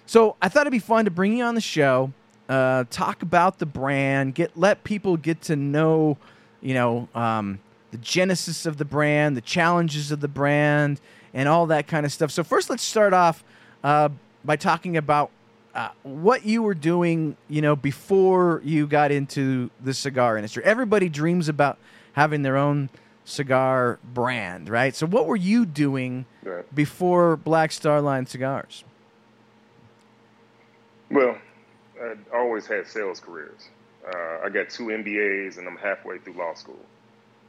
So 0.06 0.36
I 0.40 0.48
thought 0.48 0.62
it'd 0.62 0.70
be 0.70 0.78
fun 0.78 1.04
to 1.04 1.10
bring 1.10 1.36
you 1.36 1.44
on 1.44 1.54
the 1.54 1.60
show, 1.60 2.12
uh, 2.48 2.84
talk 2.90 3.22
about 3.22 3.58
the 3.58 3.66
brand, 3.66 4.34
get 4.34 4.56
let 4.56 4.84
people 4.84 5.16
get 5.16 5.42
to 5.42 5.56
know, 5.56 6.16
you 6.60 6.74
know, 6.74 7.08
um, 7.14 7.60
the 7.90 7.98
genesis 7.98 8.66
of 8.66 8.76
the 8.76 8.84
brand, 8.84 9.36
the 9.36 9.40
challenges 9.42 10.10
of 10.10 10.20
the 10.20 10.28
brand, 10.28 11.00
and 11.34 11.48
all 11.48 11.66
that 11.66 11.86
kind 11.86 12.04
of 12.06 12.12
stuff. 12.12 12.30
So 12.30 12.42
first, 12.42 12.70
let's 12.70 12.82
start 12.82 13.12
off 13.12 13.44
uh, 13.84 14.08
by 14.44 14.56
talking 14.56 14.96
about 14.96 15.30
uh, 15.74 15.90
what 16.02 16.44
you 16.44 16.62
were 16.62 16.74
doing, 16.74 17.36
you 17.48 17.62
know, 17.62 17.76
before 17.76 18.60
you 18.64 18.86
got 18.86 19.10
into 19.12 19.70
the 19.82 19.94
cigar 19.94 20.36
industry. 20.36 20.64
Everybody 20.64 21.08
dreams 21.08 21.48
about 21.48 21.78
having 22.14 22.42
their 22.42 22.56
own 22.56 22.90
cigar 23.24 23.98
brand, 24.14 24.68
right? 24.68 24.94
So 24.94 25.06
what 25.06 25.26
were 25.26 25.36
you 25.36 25.66
doing 25.66 26.24
Right. 26.42 26.74
before 26.74 27.36
Black 27.36 27.70
Star 27.72 28.00
Line 28.00 28.24
cigars? 28.26 28.84
Well, 31.10 31.38
I 32.00 32.36
always 32.36 32.66
had 32.66 32.86
sales 32.86 33.20
careers. 33.20 33.68
Uh, 34.06 34.44
I 34.44 34.48
got 34.48 34.70
two 34.70 34.84
MBAs 34.84 35.58
and 35.58 35.66
I'm 35.66 35.76
halfway 35.76 36.18
through 36.18 36.34
law 36.34 36.54
school. 36.54 36.84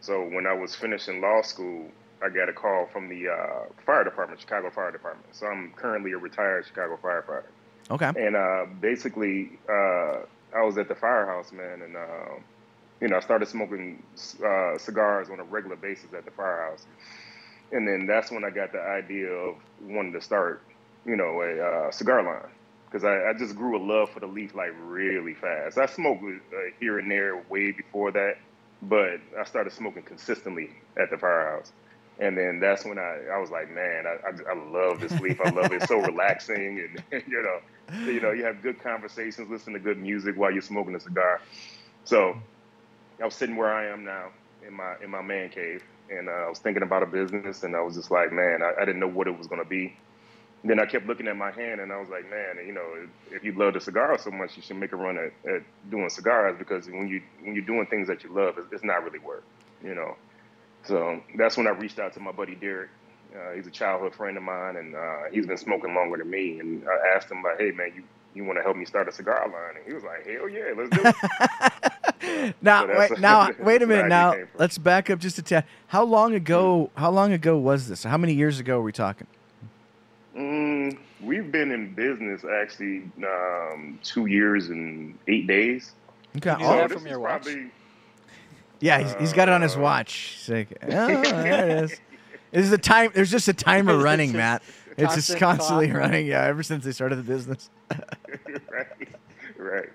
So 0.01 0.23
when 0.23 0.45
I 0.47 0.53
was 0.53 0.75
finishing 0.75 1.21
law 1.21 1.41
school, 1.41 1.89
I 2.21 2.29
got 2.29 2.49
a 2.49 2.53
call 2.53 2.87
from 2.91 3.09
the 3.09 3.29
uh, 3.29 3.65
fire 3.85 4.03
department, 4.03 4.41
Chicago 4.41 4.69
Fire 4.69 4.91
Department. 4.91 5.35
So 5.35 5.47
I'm 5.47 5.71
currently 5.75 6.11
a 6.11 6.17
retired 6.17 6.65
Chicago 6.65 6.97
firefighter. 7.01 7.43
Okay. 7.91 8.11
And 8.25 8.35
uh, 8.35 8.65
basically, 8.81 9.51
uh, 9.69 10.19
I 10.55 10.63
was 10.63 10.77
at 10.77 10.87
the 10.87 10.95
firehouse, 10.95 11.51
man, 11.51 11.81
and 11.81 11.95
uh, 11.95 12.39
you 13.01 13.07
know, 13.07 13.17
I 13.17 13.19
started 13.21 13.47
smoking 13.47 14.03
uh, 14.45 14.77
cigars 14.77 15.29
on 15.29 15.39
a 15.39 15.43
regular 15.43 15.75
basis 15.75 16.13
at 16.13 16.25
the 16.25 16.31
firehouse. 16.31 16.85
And 17.71 17.87
then 17.87 18.05
that's 18.05 18.31
when 18.31 18.43
I 18.43 18.49
got 18.49 18.71
the 18.71 18.81
idea 18.81 19.29
of 19.29 19.55
wanting 19.81 20.13
to 20.13 20.21
start, 20.21 20.61
you 21.05 21.15
know, 21.15 21.41
a 21.41 21.87
uh, 21.87 21.91
cigar 21.91 22.23
line 22.23 22.51
because 22.89 23.03
I, 23.03 23.29
I 23.29 23.33
just 23.37 23.55
grew 23.55 23.77
a 23.77 23.83
love 23.83 24.09
for 24.09 24.19
the 24.19 24.27
leaf 24.27 24.55
like 24.55 24.71
really 24.81 25.33
fast. 25.33 25.77
I 25.77 25.85
smoked 25.85 26.23
uh, 26.23 26.57
here 26.79 26.97
and 26.97 27.09
there 27.09 27.43
way 27.49 27.71
before 27.71 28.11
that, 28.11 28.35
but 28.81 29.19
I 29.39 29.43
started 29.45 29.73
smoking 29.73 30.03
consistently 30.03 30.71
at 30.97 31.09
the 31.11 31.17
firehouse. 31.17 31.71
And 32.19 32.37
then 32.37 32.59
that's 32.59 32.83
when 32.83 32.97
I, 32.97 33.17
I 33.33 33.37
was 33.37 33.49
like, 33.49 33.73
man, 33.73 34.05
I, 34.05 34.27
I, 34.27 34.51
I 34.51 34.71
love 34.71 34.99
this 34.99 35.17
leaf. 35.21 35.39
I 35.39 35.49
love 35.51 35.71
it. 35.71 35.73
It's 35.73 35.87
so 35.87 35.99
relaxing, 36.01 36.85
and 37.11 37.23
you 37.27 37.43
know, 37.43 38.05
you 38.11 38.19
know, 38.19 38.31
you 38.31 38.43
have 38.43 38.61
good 38.61 38.81
conversations, 38.81 39.49
listen 39.49 39.73
to 39.73 39.79
good 39.79 39.97
music 39.97 40.35
while 40.35 40.51
you're 40.51 40.61
smoking 40.61 40.95
a 40.95 40.99
cigar. 40.99 41.39
So 42.03 42.35
I 43.21 43.25
was 43.25 43.35
sitting 43.35 43.55
where 43.55 43.73
I 43.73 43.87
am 43.87 44.03
now 44.03 44.29
in 44.67 44.73
my 44.73 44.95
in 45.01 45.09
my 45.09 45.21
man 45.21 45.49
cave, 45.49 45.81
and 46.09 46.27
uh, 46.27 46.31
I 46.31 46.49
was 46.49 46.59
thinking 46.59 46.83
about 46.83 47.03
a 47.03 47.05
business, 47.05 47.63
and 47.63 47.75
I 47.75 47.81
was 47.81 47.95
just 47.95 48.11
like, 48.11 48.33
man, 48.33 48.59
I, 48.63 48.81
I 48.81 48.85
didn't 48.85 48.99
know 48.99 49.07
what 49.07 49.27
it 49.27 49.37
was 49.37 49.47
going 49.47 49.63
to 49.63 49.69
be. 49.69 49.95
Then 50.63 50.79
I 50.79 50.85
kept 50.85 51.07
looking 51.07 51.27
at 51.27 51.37
my 51.37 51.51
hand, 51.51 51.79
and 51.79 51.91
I 51.91 51.97
was 51.97 52.09
like, 52.09 52.29
man, 52.29 52.65
you 52.65 52.73
know, 52.73 52.85
if, 53.03 53.37
if 53.37 53.43
you 53.45 53.53
love 53.53 53.75
the 53.75 53.79
cigar 53.79 54.17
so 54.17 54.29
much, 54.29 54.57
you 54.57 54.61
should 54.61 54.75
make 54.75 54.91
a 54.91 54.97
run 54.97 55.17
at, 55.17 55.31
at 55.49 55.61
doing 55.89 56.09
cigars 56.09 56.57
because 56.59 56.87
when 56.87 57.07
you 57.07 57.21
when 57.41 57.55
you're 57.55 57.63
doing 57.65 57.85
things 57.85 58.07
that 58.09 58.23
you 58.23 58.33
love, 58.33 58.57
it's, 58.57 58.67
it's 58.73 58.83
not 58.83 59.03
really 59.03 59.19
work, 59.19 59.43
you 59.83 59.95
know. 59.95 60.15
So 60.83 61.21
that's 61.37 61.55
when 61.55 61.67
I 61.67 61.71
reached 61.71 61.99
out 61.99 62.13
to 62.13 62.19
my 62.19 62.31
buddy 62.31 62.55
Derek. 62.55 62.89
Uh, 63.33 63.53
he's 63.55 63.67
a 63.67 63.71
childhood 63.71 64.15
friend 64.15 64.37
of 64.37 64.43
mine, 64.43 64.75
and 64.75 64.95
uh, 64.95 65.17
he's 65.31 65.45
been 65.45 65.57
smoking 65.57 65.93
longer 65.93 66.17
than 66.17 66.29
me. 66.29 66.59
And 66.59 66.83
I 66.87 67.15
asked 67.15 67.29
him, 67.29 67.43
like, 67.43 67.59
hey, 67.59 67.69
man, 67.71 67.91
you, 67.95 68.03
you 68.33 68.43
want 68.43 68.57
to 68.57 68.63
help 68.63 68.75
me 68.75 68.85
start 68.85 69.07
a 69.07 69.11
cigar 69.11 69.47
line? 69.47 69.75
And 69.77 69.85
he 69.85 69.93
was 69.93 70.03
like, 70.03 70.25
hell 70.25 70.49
yeah, 70.49 70.73
let's 70.75 70.89
do 70.89 71.01
it. 71.05 71.83
Now, 72.61 72.85
So 72.85 72.99
wait, 72.99 73.19
now, 73.19 73.49
wait 73.59 73.81
a 73.81 73.87
minute. 73.87 74.07
Now, 74.07 74.35
let's 74.57 74.77
back 74.77 75.09
up 75.09 75.19
just 75.19 75.37
a 75.37 75.41
tad. 75.41 75.65
How 75.87 76.03
long 76.03 76.33
ago? 76.33 76.91
How 76.95 77.09
long 77.09 77.31
ago 77.31 77.57
was 77.57 77.87
this? 77.87 78.03
How 78.03 78.17
many 78.17 78.33
years 78.33 78.59
ago 78.59 78.79
are 78.79 78.81
we 78.81 78.91
talking? 78.91 79.27
Mm, 80.35 80.97
we've 81.23 81.51
been 81.51 81.71
in 81.71 81.93
business 81.93 82.43
actually 82.45 83.03
um, 83.25 83.99
two 84.03 84.27
years 84.27 84.69
and 84.69 85.17
eight 85.27 85.47
days. 85.47 85.93
Okay. 86.37 86.51
You 86.51 86.57
knew 86.59 86.65
Oh, 86.65 86.77
that 86.77 86.91
from 86.91 87.07
your 87.07 87.19
watch? 87.19 87.43
probably- 87.43 87.71
yeah, 88.81 88.99
he's, 88.99 89.13
he's 89.15 89.33
got 89.33 89.49
it 89.49 89.51
on 89.53 89.61
his 89.61 89.75
Uh, 89.75 89.81
watch. 89.81 90.13
He's 90.37 90.49
like, 90.49 90.77
oh, 90.83 90.87
there 91.21 91.69
it 91.69 91.83
is. 91.83 91.99
There's 92.51 92.71
a 92.71 92.77
time. 92.77 93.11
There's 93.13 93.29
just 93.31 93.47
a 93.49 93.53
timer 93.53 93.97
running, 93.97 94.31
Matt. 94.31 94.63
It's 94.97 95.15
just 95.15 95.37
constantly 95.37 95.87
clock. 95.89 95.99
running. 95.99 96.27
Yeah, 96.27 96.45
ever 96.45 96.63
since 96.63 96.85
they 96.85 96.91
started 96.93 97.17
the 97.17 97.23
business. 97.23 97.69
right, 98.71 98.87
right. 99.57 99.89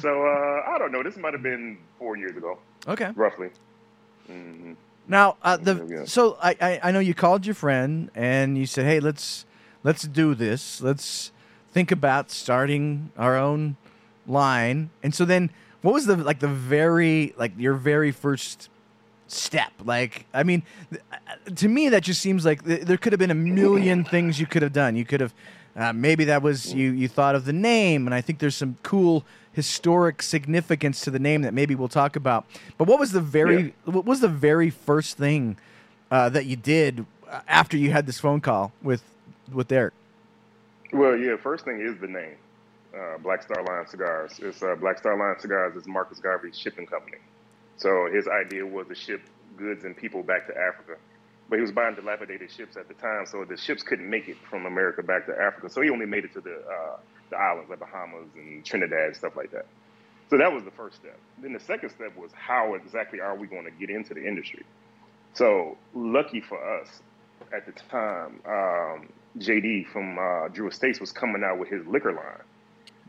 So 0.00 0.22
uh, 0.26 0.62
I 0.70 0.76
don't 0.78 0.92
know. 0.92 1.02
This 1.02 1.16
might 1.16 1.32
have 1.32 1.42
been 1.42 1.78
four 1.98 2.16
years 2.16 2.36
ago, 2.36 2.58
Okay. 2.86 3.10
roughly. 3.16 3.48
hmm 4.28 4.74
Now, 5.08 5.36
uh, 5.42 5.56
the 5.56 6.04
so 6.06 6.36
I, 6.40 6.56
I 6.60 6.80
I 6.84 6.92
know 6.92 7.00
you 7.00 7.14
called 7.14 7.44
your 7.46 7.54
friend 7.56 8.10
and 8.14 8.56
you 8.56 8.66
said, 8.66 8.84
"Hey, 8.86 9.00
let's 9.00 9.44
let's 9.82 10.02
do 10.02 10.34
this. 10.34 10.80
Let's 10.80 11.32
think 11.72 11.90
about 11.90 12.30
starting 12.30 13.10
our 13.16 13.36
own 13.36 13.76
line." 14.26 14.90
And 15.02 15.14
so 15.14 15.24
then, 15.24 15.50
what 15.82 15.94
was 15.94 16.06
the 16.06 16.16
like 16.16 16.40
the 16.40 16.48
very 16.48 17.34
like 17.36 17.52
your 17.56 17.74
very 17.74 18.12
first 18.12 18.68
step? 19.28 19.72
Like, 19.84 20.26
I 20.34 20.42
mean, 20.42 20.62
to 21.54 21.68
me, 21.68 21.88
that 21.88 22.02
just 22.02 22.20
seems 22.20 22.44
like 22.44 22.64
th- 22.64 22.82
there 22.82 22.96
could 22.96 23.12
have 23.12 23.20
been 23.20 23.30
a 23.30 23.34
million 23.34 24.04
things 24.04 24.40
you 24.40 24.46
could 24.46 24.62
have 24.62 24.72
done. 24.72 24.96
You 24.96 25.04
could 25.04 25.20
have 25.20 25.34
uh, 25.76 25.92
maybe 25.92 26.24
that 26.24 26.42
was 26.42 26.74
you 26.74 26.90
you 26.92 27.08
thought 27.08 27.34
of 27.34 27.44
the 27.44 27.52
name, 27.52 28.06
and 28.06 28.14
I 28.14 28.20
think 28.20 28.38
there's 28.38 28.56
some 28.56 28.76
cool 28.82 29.24
historic 29.52 30.22
significance 30.22 31.00
to 31.02 31.10
the 31.10 31.18
name 31.18 31.42
that 31.42 31.54
maybe 31.54 31.74
we'll 31.74 31.88
talk 31.88 32.16
about. 32.16 32.44
But 32.76 32.88
what 32.88 32.98
was 32.98 33.12
the 33.12 33.20
very 33.20 33.74
what 33.84 34.04
was 34.04 34.20
the 34.20 34.28
very 34.28 34.70
first 34.70 35.16
thing 35.16 35.56
uh, 36.10 36.28
that 36.30 36.46
you 36.46 36.56
did 36.56 37.06
uh, 37.28 37.40
after 37.46 37.76
you 37.76 37.92
had 37.92 38.06
this 38.06 38.18
phone 38.18 38.40
call 38.40 38.72
with 38.82 39.02
with 39.52 39.70
Eric? 39.72 39.94
Well, 40.92 41.16
yeah. 41.16 41.36
First 41.36 41.64
thing 41.64 41.80
is 41.80 42.00
the 42.00 42.08
name, 42.08 42.36
uh, 42.94 43.18
Black 43.18 43.42
Star 43.42 43.62
Line 43.62 43.86
Cigars. 43.86 44.38
It's 44.40 44.62
uh, 44.62 44.74
Black 44.76 44.98
Star 44.98 45.16
Line 45.16 45.38
Cigars 45.38 45.76
is 45.76 45.86
Marcus 45.86 46.18
Garvey's 46.18 46.58
shipping 46.58 46.86
company. 46.86 47.18
So 47.76 48.08
his 48.12 48.26
idea 48.28 48.66
was 48.66 48.88
to 48.88 48.94
ship 48.94 49.22
goods 49.56 49.84
and 49.84 49.96
people 49.96 50.22
back 50.22 50.46
to 50.48 50.56
Africa. 50.56 50.96
But 51.48 51.56
he 51.56 51.62
was 51.62 51.72
buying 51.72 51.96
dilapidated 51.96 52.50
ships 52.52 52.76
at 52.76 52.86
the 52.86 52.94
time, 52.94 53.26
so 53.26 53.44
the 53.44 53.56
ships 53.56 53.82
couldn't 53.82 54.08
make 54.08 54.28
it 54.28 54.36
from 54.48 54.66
America 54.66 55.02
back 55.02 55.26
to 55.26 55.32
Africa. 55.32 55.68
So 55.68 55.80
he 55.80 55.90
only 55.90 56.06
made 56.06 56.24
it 56.24 56.32
to 56.34 56.40
the 56.40 56.54
uh, 56.54 56.96
the 57.30 57.36
islands 57.36 57.70
like 57.70 57.80
Bahamas 57.80 58.28
and 58.36 58.64
Trinidad 58.64 59.06
and 59.06 59.16
stuff 59.16 59.36
like 59.36 59.50
that. 59.52 59.66
So 60.28 60.38
that 60.38 60.52
was 60.52 60.62
the 60.62 60.70
first 60.70 60.96
step. 60.96 61.18
Then 61.38 61.52
the 61.52 61.60
second 61.60 61.90
step 61.90 62.16
was 62.16 62.30
how 62.32 62.74
exactly 62.74 63.20
are 63.20 63.34
we 63.34 63.48
going 63.48 63.64
to 63.64 63.72
get 63.72 63.90
into 63.90 64.14
the 64.14 64.24
industry? 64.24 64.64
So 65.34 65.76
lucky 65.92 66.40
for 66.40 66.80
us, 66.80 67.02
at 67.52 67.66
the 67.66 67.72
time, 67.72 68.40
um, 68.46 69.08
JD 69.38 69.86
from 69.88 70.18
uh, 70.18 70.48
Drew 70.48 70.68
Estates 70.68 71.00
was 71.00 71.12
coming 71.12 71.42
out 71.44 71.58
with 71.58 71.68
his 71.68 71.86
liquor 71.86 72.12
line. 72.12 72.44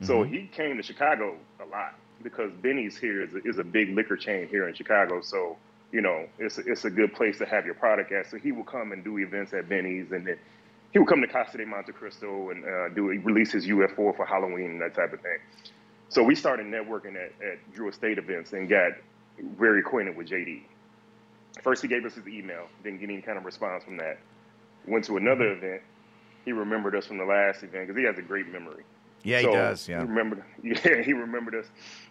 So 0.03 0.23
he 0.23 0.47
came 0.47 0.77
to 0.77 0.83
Chicago 0.83 1.35
a 1.59 1.65
lot 1.65 1.93
because 2.23 2.51
Binny's 2.61 2.97
here 2.97 3.21
is 3.23 3.35
a, 3.35 3.47
is 3.47 3.59
a 3.59 3.63
big 3.63 3.89
liquor 3.95 4.17
chain 4.17 4.47
here 4.47 4.67
in 4.67 4.73
Chicago. 4.73 5.21
So 5.21 5.57
you 5.91 6.01
know 6.01 6.25
it's 6.39 6.57
a, 6.57 6.61
it's 6.65 6.85
a 6.85 6.89
good 6.89 7.13
place 7.13 7.37
to 7.37 7.45
have 7.45 7.65
your 7.65 7.75
product 7.75 8.11
at. 8.11 8.29
So 8.29 8.37
he 8.37 8.51
will 8.51 8.63
come 8.63 8.93
and 8.93 9.03
do 9.03 9.19
events 9.19 9.53
at 9.53 9.69
Binny's, 9.69 10.11
and 10.11 10.25
then 10.25 10.37
he 10.91 10.99
would 10.99 11.07
come 11.07 11.21
to 11.21 11.27
Casa 11.27 11.57
de 11.57 11.65
Monte 11.65 11.91
Cristo 11.91 12.49
and 12.49 12.65
uh, 12.65 12.89
do 12.89 13.07
release 13.07 13.51
his 13.51 13.67
UF4 13.67 14.15
for 14.15 14.25
Halloween 14.25 14.71
and 14.71 14.81
that 14.81 14.95
type 14.95 15.13
of 15.13 15.21
thing. 15.21 15.37
So 16.09 16.23
we 16.23 16.35
started 16.35 16.65
networking 16.65 17.15
at, 17.15 17.31
at 17.45 17.73
Drew 17.73 17.87
Estate 17.87 18.17
events 18.17 18.51
and 18.53 18.67
got 18.67 18.91
very 19.57 19.79
acquainted 19.79 20.17
with 20.17 20.27
JD. 20.27 20.63
First, 21.63 21.81
he 21.81 21.87
gave 21.87 22.05
us 22.05 22.15
his 22.15 22.27
email, 22.27 22.67
didn't 22.83 22.99
get 22.99 23.09
any 23.09 23.21
kind 23.21 23.37
of 23.37 23.45
response 23.45 23.83
from 23.83 23.97
that. 23.97 24.19
Went 24.87 25.05
to 25.05 25.17
another 25.17 25.53
event. 25.53 25.81
He 26.45 26.51
remembered 26.51 26.95
us 26.95 27.05
from 27.05 27.17
the 27.17 27.25
last 27.25 27.63
event 27.63 27.87
because 27.87 27.97
he 27.99 28.05
has 28.05 28.17
a 28.17 28.21
great 28.21 28.51
memory. 28.51 28.83
Yeah, 29.23 29.41
So, 29.41 29.49
he 29.51 29.55
does. 29.55 29.87
Yeah. 29.87 29.99
He 30.01 30.07
remembered, 30.07 30.43
yeah, 30.63 31.01
he 31.03 31.13
remembered 31.13 31.55
us. 31.55 31.65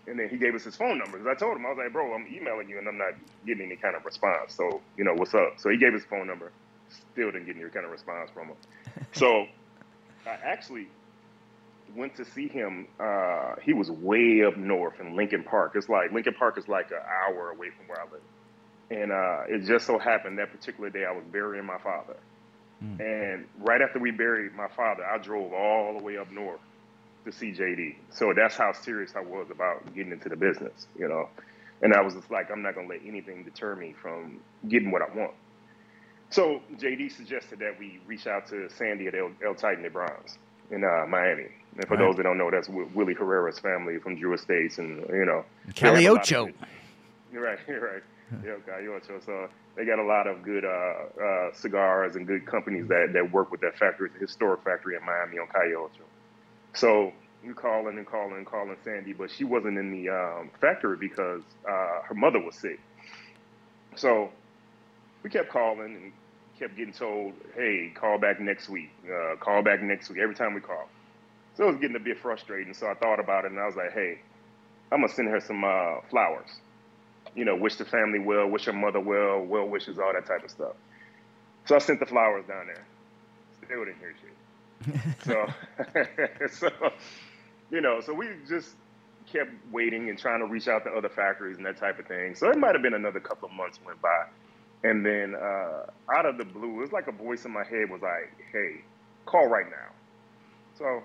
And 0.06 0.18
then 0.18 0.28
he 0.28 0.36
gave 0.36 0.54
us 0.54 0.64
his 0.64 0.76
phone 0.76 0.98
number. 0.98 1.18
'Cause 1.18 1.26
I 1.26 1.34
told 1.34 1.56
him, 1.56 1.66
I 1.66 1.70
was 1.70 1.78
like, 1.78 1.92
bro, 1.92 2.12
I'm 2.14 2.26
emailing 2.32 2.68
you 2.68 2.78
and 2.78 2.86
I'm 2.88 2.98
not 2.98 3.14
getting 3.46 3.66
any 3.66 3.76
kind 3.76 3.96
of 3.96 4.04
response. 4.04 4.54
So, 4.54 4.80
you 4.96 5.04
know, 5.04 5.14
what's 5.14 5.34
up? 5.34 5.54
So 5.58 5.70
he 5.70 5.76
gave 5.76 5.92
his 5.92 6.04
phone 6.04 6.26
number. 6.26 6.52
Still 7.12 7.30
didn't 7.32 7.46
get 7.46 7.56
any 7.56 7.68
kind 7.70 7.84
of 7.84 7.90
response 7.92 8.30
from 8.32 8.48
him. 8.48 8.56
so 9.12 9.46
I 10.26 10.30
actually 10.44 10.86
went 11.96 12.14
to 12.16 12.24
see 12.24 12.46
him. 12.46 12.86
Uh, 13.00 13.56
he 13.62 13.72
was 13.72 13.90
way 13.90 14.44
up 14.44 14.56
north 14.56 15.00
in 15.00 15.16
Lincoln 15.16 15.42
Park. 15.42 15.72
It's 15.74 15.88
like, 15.88 16.12
Lincoln 16.12 16.34
Park 16.34 16.56
is 16.58 16.68
like 16.68 16.92
an 16.92 16.98
hour 17.28 17.50
away 17.50 17.70
from 17.70 17.88
where 17.88 18.00
I 18.00 18.04
live. 18.04 18.22
And 18.92 19.12
uh, 19.12 19.42
it 19.48 19.66
just 19.66 19.86
so 19.86 19.98
happened 19.98 20.38
that 20.38 20.50
particular 20.52 20.90
day 20.90 21.04
I 21.04 21.12
was 21.12 21.24
burying 21.32 21.64
my 21.64 21.78
father. 21.78 22.16
And 22.80 23.46
right 23.58 23.80
after 23.82 23.98
we 23.98 24.10
buried 24.10 24.54
my 24.54 24.68
father, 24.68 25.04
I 25.04 25.18
drove 25.18 25.52
all 25.52 25.96
the 25.98 26.02
way 26.04 26.16
up 26.16 26.30
north 26.30 26.60
to 27.26 27.32
see 27.32 27.52
JD. 27.52 27.96
So 28.10 28.32
that's 28.34 28.56
how 28.56 28.72
serious 28.72 29.12
I 29.16 29.20
was 29.20 29.48
about 29.50 29.94
getting 29.94 30.12
into 30.12 30.28
the 30.28 30.36
business, 30.36 30.86
you 30.98 31.08
know. 31.08 31.28
And 31.82 31.92
I 31.94 32.00
was 32.02 32.14
just 32.14 32.30
like, 32.30 32.50
I'm 32.50 32.62
not 32.62 32.74
gonna 32.74 32.88
let 32.88 33.00
anything 33.06 33.44
deter 33.44 33.74
me 33.76 33.94
from 34.00 34.40
getting 34.68 34.90
what 34.90 35.02
I 35.02 35.14
want. 35.14 35.32
So 36.30 36.60
JD 36.76 37.12
suggested 37.16 37.58
that 37.58 37.78
we 37.78 38.00
reach 38.06 38.26
out 38.26 38.46
to 38.48 38.68
Sandy 38.70 39.08
at 39.08 39.14
El, 39.14 39.30
El 39.44 39.54
Titan 39.54 39.82
de 39.82 39.90
Bronze 39.90 40.38
in 40.70 40.84
uh, 40.84 41.06
Miami. 41.08 41.48
And 41.76 41.86
for 41.88 41.96
Right. 41.96 42.06
those 42.06 42.16
that 42.16 42.22
don't 42.22 42.38
know, 42.38 42.50
that's 42.50 42.68
Wi- 42.68 42.90
Willie 42.94 43.14
Herrera's 43.14 43.58
family 43.58 43.98
from 43.98 44.16
Drew 44.16 44.32
Estates, 44.34 44.78
and 44.78 45.04
you 45.10 45.24
know, 45.24 45.44
they 45.80 45.88
have 45.88 45.96
a 45.96 46.00
lot 46.12 46.22
of 46.22 46.28
Calle 46.28 46.42
Ocho. 46.46 46.52
You're 47.32 47.42
right. 47.42 47.58
You're 47.68 47.80
right. 47.80 48.02
Yeah, 48.44 48.54
Calle 48.66 48.94
Ocho. 48.96 49.20
So 49.24 49.48
they 49.80 49.86
got 49.86 49.98
a 49.98 50.04
lot 50.04 50.26
of 50.26 50.42
good 50.42 50.62
uh, 50.62 51.22
uh, 51.24 51.54
cigars 51.54 52.14
and 52.14 52.26
good 52.26 52.44
companies 52.44 52.86
that, 52.88 53.14
that 53.14 53.32
work 53.32 53.50
with 53.50 53.62
that 53.62 53.78
factory. 53.78 54.10
A 54.14 54.18
historic 54.20 54.62
factory 54.62 54.94
in 54.94 55.02
Miami 55.06 55.38
on 55.38 55.46
Calle 55.46 55.74
Ocho. 55.74 56.04
So 56.74 57.14
we 57.42 57.54
calling 57.54 57.96
and 57.96 58.06
calling 58.06 58.36
and 58.36 58.44
calling 58.44 58.76
Sandy, 58.84 59.14
but 59.14 59.30
she 59.30 59.44
wasn't 59.44 59.78
in 59.78 59.90
the 59.90 60.10
um, 60.10 60.50
factory 60.60 60.98
because 60.98 61.40
uh, 61.66 62.02
her 62.02 62.14
mother 62.14 62.38
was 62.38 62.56
sick. 62.56 62.78
So 63.96 64.30
we 65.22 65.30
kept 65.30 65.48
calling 65.48 65.96
and 65.96 66.12
kept 66.58 66.76
getting 66.76 66.92
told, 66.92 67.32
"Hey, 67.54 67.90
call 67.94 68.18
back 68.18 68.38
next 68.38 68.68
week. 68.68 68.90
Uh, 69.10 69.36
call 69.36 69.62
back 69.62 69.80
next 69.80 70.10
week." 70.10 70.18
Every 70.18 70.34
time 70.34 70.52
we 70.52 70.60
called, 70.60 70.88
so 71.56 71.64
it 71.64 71.72
was 71.72 71.80
getting 71.80 71.96
a 71.96 72.00
bit 72.00 72.18
frustrating. 72.18 72.74
So 72.74 72.86
I 72.86 72.92
thought 72.92 73.18
about 73.18 73.46
it 73.46 73.52
and 73.52 73.58
I 73.58 73.64
was 73.64 73.76
like, 73.76 73.94
"Hey, 73.94 74.18
I'm 74.92 75.00
gonna 75.00 75.12
send 75.12 75.28
her 75.28 75.40
some 75.40 75.64
uh, 75.64 76.02
flowers. 76.10 76.50
You 77.34 77.44
know, 77.44 77.56
wish 77.56 77.76
the 77.76 77.84
family 77.84 78.18
well, 78.18 78.46
wish 78.46 78.64
her 78.64 78.72
mother 78.72 79.00
well, 79.00 79.40
well 79.40 79.66
wishes, 79.66 79.98
all 79.98 80.12
that 80.12 80.26
type 80.26 80.44
of 80.44 80.50
stuff." 80.50 80.74
So 81.66 81.76
I 81.76 81.78
sent 81.78 82.00
the 82.00 82.06
flowers 82.06 82.44
down 82.46 82.66
there. 82.66 82.84
Still 83.64 83.84
didn't 83.84 83.98
hear 83.98 84.14
shit. 84.20 84.34
so, 86.50 86.68
so, 86.68 86.90
you 87.70 87.80
know, 87.80 88.00
so 88.00 88.14
we 88.14 88.26
just 88.48 88.70
kept 89.30 89.50
waiting 89.70 90.08
and 90.08 90.18
trying 90.18 90.40
to 90.40 90.46
reach 90.46 90.68
out 90.68 90.84
to 90.84 90.90
other 90.90 91.08
factories 91.08 91.56
and 91.56 91.66
that 91.66 91.76
type 91.76 91.98
of 91.98 92.06
thing. 92.06 92.34
So 92.34 92.50
it 92.50 92.58
might 92.58 92.74
have 92.74 92.82
been 92.82 92.94
another 92.94 93.20
couple 93.20 93.48
of 93.48 93.54
months 93.54 93.78
went 93.84 94.00
by. 94.02 94.26
And 94.82 95.04
then 95.04 95.34
uh, 95.34 95.86
out 96.12 96.26
of 96.26 96.38
the 96.38 96.44
blue, 96.44 96.78
it 96.78 96.80
was 96.80 96.92
like 96.92 97.06
a 97.06 97.12
voice 97.12 97.44
in 97.44 97.52
my 97.52 97.64
head 97.64 97.90
was 97.90 98.00
like, 98.00 98.32
hey, 98.52 98.80
call 99.26 99.46
right 99.46 99.66
now. 99.66 99.92
So 100.78 101.02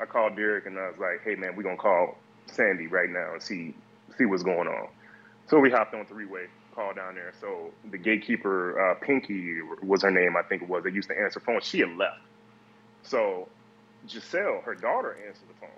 I 0.00 0.06
called 0.06 0.36
Derek 0.36 0.66
and 0.66 0.78
I 0.78 0.88
was 0.88 0.98
like, 0.98 1.22
hey, 1.24 1.36
man, 1.36 1.54
we're 1.54 1.62
going 1.62 1.76
to 1.76 1.82
call 1.82 2.18
Sandy 2.46 2.88
right 2.88 3.08
now 3.08 3.34
and 3.34 3.42
see 3.42 3.74
see 4.18 4.26
what's 4.26 4.42
going 4.42 4.68
on. 4.68 4.88
So 5.48 5.58
we 5.58 5.70
hopped 5.70 5.94
on 5.94 6.06
three-way, 6.06 6.46
call 6.74 6.94
down 6.94 7.14
there. 7.14 7.32
So 7.40 7.70
the 7.90 7.98
gatekeeper, 7.98 8.80
uh, 8.80 8.94
Pinky 8.94 9.60
was 9.82 10.02
her 10.02 10.10
name, 10.10 10.36
I 10.36 10.42
think 10.42 10.62
it 10.62 10.68
was. 10.68 10.84
They 10.84 10.90
used 10.90 11.08
to 11.08 11.18
answer 11.18 11.40
phone. 11.40 11.60
She 11.60 11.80
had 11.80 11.96
left. 11.96 12.20
So 13.02 13.48
Giselle, 14.08 14.62
her 14.64 14.74
daughter, 14.74 15.16
answered 15.26 15.48
the 15.48 15.54
phone. 15.60 15.70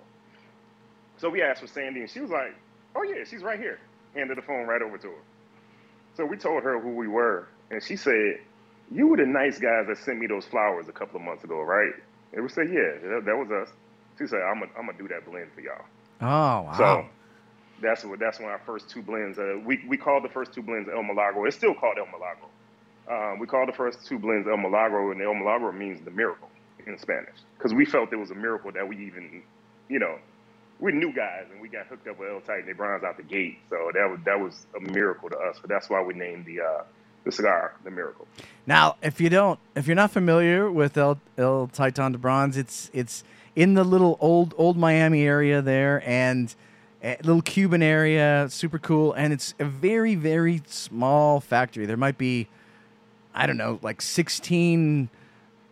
So 1.17 1.29
we 1.29 1.41
asked 1.41 1.61
for 1.61 1.67
Sandy, 1.67 2.01
and 2.01 2.09
she 2.09 2.19
was 2.19 2.29
like, 2.29 2.55
"Oh 2.95 3.03
yeah, 3.03 3.23
she's 3.23 3.41
right 3.41 3.59
here." 3.59 3.79
Handed 4.13 4.37
the 4.37 4.41
phone 4.41 4.67
right 4.67 4.81
over 4.81 4.97
to 4.97 5.07
her. 5.07 5.23
So 6.15 6.25
we 6.25 6.37
told 6.37 6.63
her 6.63 6.79
who 6.79 6.95
we 6.95 7.07
were, 7.07 7.47
and 7.71 7.81
she 7.81 7.95
said, 7.95 8.39
"You 8.91 9.07
were 9.07 9.17
the 9.17 9.25
nice 9.25 9.59
guys 9.59 9.87
that 9.87 9.97
sent 9.97 10.19
me 10.19 10.27
those 10.27 10.45
flowers 10.45 10.87
a 10.87 10.91
couple 10.91 11.17
of 11.17 11.23
months 11.23 11.43
ago, 11.43 11.61
right?" 11.61 11.93
And 12.33 12.43
we 12.43 12.49
said, 12.49 12.69
"Yeah, 12.69 13.09
that, 13.09 13.25
that 13.25 13.37
was 13.37 13.49
us." 13.51 13.69
She 14.17 14.27
said, 14.27 14.41
"I'm 14.41 14.59
gonna 14.59 14.71
I'm 14.77 14.85
gonna 14.85 14.97
do 14.97 15.07
that 15.07 15.25
blend 15.25 15.51
for 15.53 15.61
y'all." 15.61 15.85
Oh 16.21 16.61
wow. 16.61 16.73
So 16.77 17.05
that's 17.81 18.03
what 18.03 18.19
that's 18.19 18.39
when 18.39 18.49
our 18.49 18.61
first 18.65 18.89
two 18.89 19.01
blends. 19.01 19.37
Uh, 19.37 19.59
we 19.63 19.83
we 19.87 19.97
called 19.97 20.23
the 20.23 20.29
first 20.29 20.53
two 20.53 20.61
blends 20.61 20.89
El 20.89 21.03
Milagro. 21.03 21.45
It's 21.45 21.55
still 21.55 21.73
called 21.73 21.97
El 21.97 22.07
Milagro. 22.07 22.49
Um, 23.07 23.39
we 23.39 23.47
called 23.47 23.67
the 23.67 23.73
first 23.73 24.05
two 24.05 24.17
blends 24.17 24.47
El 24.47 24.57
Milagro, 24.57 25.11
and 25.11 25.21
El 25.21 25.35
Milagro 25.35 25.71
means 25.71 26.03
the 26.03 26.11
miracle 26.11 26.49
in 26.87 26.97
Spanish 26.97 27.35
because 27.57 27.73
we 27.73 27.85
felt 27.85 28.11
it 28.13 28.17
was 28.17 28.31
a 28.31 28.35
miracle 28.35 28.71
that 28.71 28.87
we 28.87 29.07
even, 29.07 29.43
you 29.89 29.99
know, 29.99 30.17
we're 30.79 30.91
new 30.91 31.13
guys 31.13 31.45
and 31.51 31.61
we 31.61 31.67
got 31.67 31.87
hooked 31.87 32.07
up 32.07 32.19
with 32.19 32.29
El 32.29 32.41
Titan 32.41 32.65
de 32.65 32.73
Bronze 32.73 33.03
out 33.03 33.17
the 33.17 33.23
gate. 33.23 33.59
So 33.69 33.91
that 33.93 34.09
was 34.09 34.19
that 34.25 34.39
was 34.39 34.65
a 34.75 34.91
miracle 34.91 35.29
to 35.29 35.37
us. 35.37 35.57
So 35.57 35.67
that's 35.67 35.89
why 35.89 36.01
we 36.01 36.13
named 36.13 36.45
the 36.45 36.61
uh, 36.61 36.83
the 37.25 37.31
cigar 37.31 37.73
the 37.83 37.91
Miracle. 37.91 38.27
Now, 38.65 38.95
if 39.01 39.19
you 39.19 39.29
don't, 39.29 39.59
if 39.75 39.87
you're 39.87 39.95
not 39.95 40.11
familiar 40.11 40.71
with 40.71 40.97
El 40.97 41.19
El 41.37 41.67
Titan 41.67 42.13
de 42.13 42.17
Bronze, 42.17 42.55
it's 42.55 42.89
it's 42.93 43.23
in 43.55 43.73
the 43.73 43.83
little 43.83 44.17
old 44.21 44.53
old 44.57 44.77
Miami 44.77 45.23
area 45.23 45.61
there, 45.61 46.01
and 46.05 46.53
a 47.05 47.17
little 47.23 47.41
Cuban 47.41 47.83
area, 47.83 48.47
super 48.49 48.79
cool, 48.79 49.13
and 49.13 49.31
it's 49.31 49.53
a 49.59 49.65
very 49.65 50.15
very 50.15 50.61
small 50.67 51.39
factory. 51.39 51.85
There 51.85 51.97
might 51.97 52.17
be, 52.17 52.47
I 53.33 53.45
don't 53.47 53.57
know, 53.57 53.79
like 53.81 54.01
16 54.01 55.09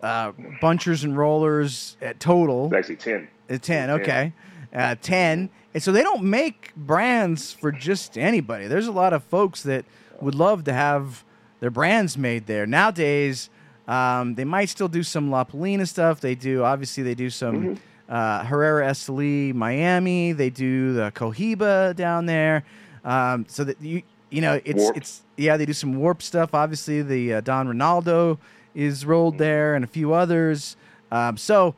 uh, 0.01 0.31
bunchers 0.61 1.03
and 1.03 1.17
rollers 1.17 1.97
at 2.01 2.19
total. 2.19 2.67
It's 2.67 2.75
actually 2.75 2.95
ten. 2.97 3.27
Uh, 3.49 3.57
10, 3.57 3.89
Yeah. 3.89 3.95
okay. 3.95 4.33
uh, 4.73 4.95
10. 5.01 5.49
And 5.73 5.81
so 5.81 5.91
they 5.91 6.03
don't 6.03 6.23
make 6.23 6.71
brands 6.75 7.51
for 7.51 7.71
just 7.71 8.17
anybody. 8.17 8.67
There's 8.67 8.87
a 8.87 8.91
lot 8.91 9.11
of 9.13 9.23
folks 9.23 9.63
that 9.63 9.85
would 10.21 10.35
love 10.35 10.63
to 10.65 10.73
have 10.73 11.23
their 11.61 11.71
brands 11.71 12.17
made 12.17 12.45
there. 12.45 12.65
Nowadays, 12.67 13.49
um, 13.87 14.35
they 14.35 14.43
might 14.45 14.69
still 14.69 14.87
do 14.87 15.01
some 15.03 15.31
La 15.31 15.43
Palina 15.45 15.87
stuff. 15.87 16.19
They 16.21 16.35
do, 16.35 16.63
obviously, 16.63 17.01
they 17.03 17.15
do 17.15 17.29
some 17.29 17.79
uh, 18.13 18.45
Herrera 18.45 18.91
Esteli 18.91 19.53
Miami. 19.55 20.33
They 20.33 20.51
do 20.51 20.93
the 20.93 21.11
Cohiba 21.15 21.95
down 21.95 22.27
there. 22.27 22.63
Um, 23.03 23.45
so 23.49 23.63
that 23.63 23.81
you, 23.81 24.03
you 24.29 24.39
know, 24.39 24.61
it's, 24.63 24.83
Warped. 24.83 24.97
it's, 24.97 25.21
yeah, 25.35 25.57
they 25.57 25.65
do 25.65 25.73
some 25.73 25.95
warp 25.95 26.21
stuff. 26.21 26.53
Obviously, 26.53 27.01
the 27.01 27.33
uh, 27.33 27.41
Don 27.41 27.67
Ronaldo 27.67 28.37
is 28.75 29.03
rolled 29.05 29.39
there 29.39 29.73
and 29.75 29.83
a 29.83 29.87
few 29.87 30.13
others. 30.13 30.77
Um, 31.11 31.37
so, 31.37 31.75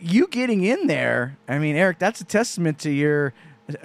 you 0.00 0.26
getting 0.26 0.64
in 0.64 0.88
there, 0.88 1.36
I 1.46 1.58
mean, 1.58 1.76
Eric, 1.76 1.98
that's 1.98 2.20
a 2.20 2.24
testament 2.24 2.80
to 2.80 2.90
your 2.90 3.32